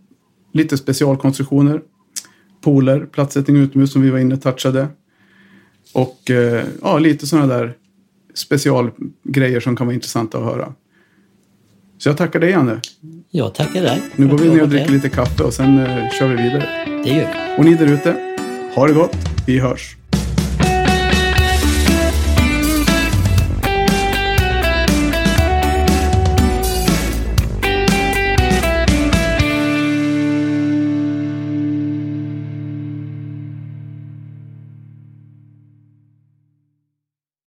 lite 0.53 0.77
specialkonstruktioner, 0.77 1.83
pooler, 2.67 3.07
platssättning 3.07 3.57
utomhus 3.57 3.93
som 3.93 4.03
vi 4.03 4.11
var 4.11 4.19
inne 4.19 4.37
touchade. 4.37 4.89
Och 5.95 6.31
eh, 6.31 6.65
ja, 6.83 6.99
lite 6.99 7.27
sådana 7.27 7.57
där 7.57 7.73
specialgrejer 8.35 9.61
som 9.61 9.77
kan 9.77 9.87
vara 9.87 9.95
intressanta 9.95 10.39
att 10.39 10.45
höra. 10.45 10.73
Så 11.99 12.09
jag 12.09 12.17
tackar 12.17 12.41
dig 12.41 12.51
Janne. 12.51 12.81
Jag 13.31 13.55
tackar 13.55 13.83
dig. 13.83 14.03
Nu 14.17 14.29
går 14.29 14.39
vi 14.39 14.49
ner 14.49 14.63
och 14.63 14.69
dricker 14.69 14.93
lite 14.93 15.09
kaffe 15.09 15.43
och 15.43 15.55
sen 15.55 15.79
eh, 15.79 16.11
kör 16.19 16.29
vi 16.29 16.43
vidare. 16.43 16.65
Det 17.05 17.11
gör 17.11 17.27
vi. 17.33 17.59
Och 17.59 17.65
ni 17.65 17.75
där 17.75 17.93
ute, 17.93 18.37
ha 18.75 18.87
det 18.87 18.93
gott. 18.95 19.17
Vi 19.47 19.59
hörs. 19.59 19.97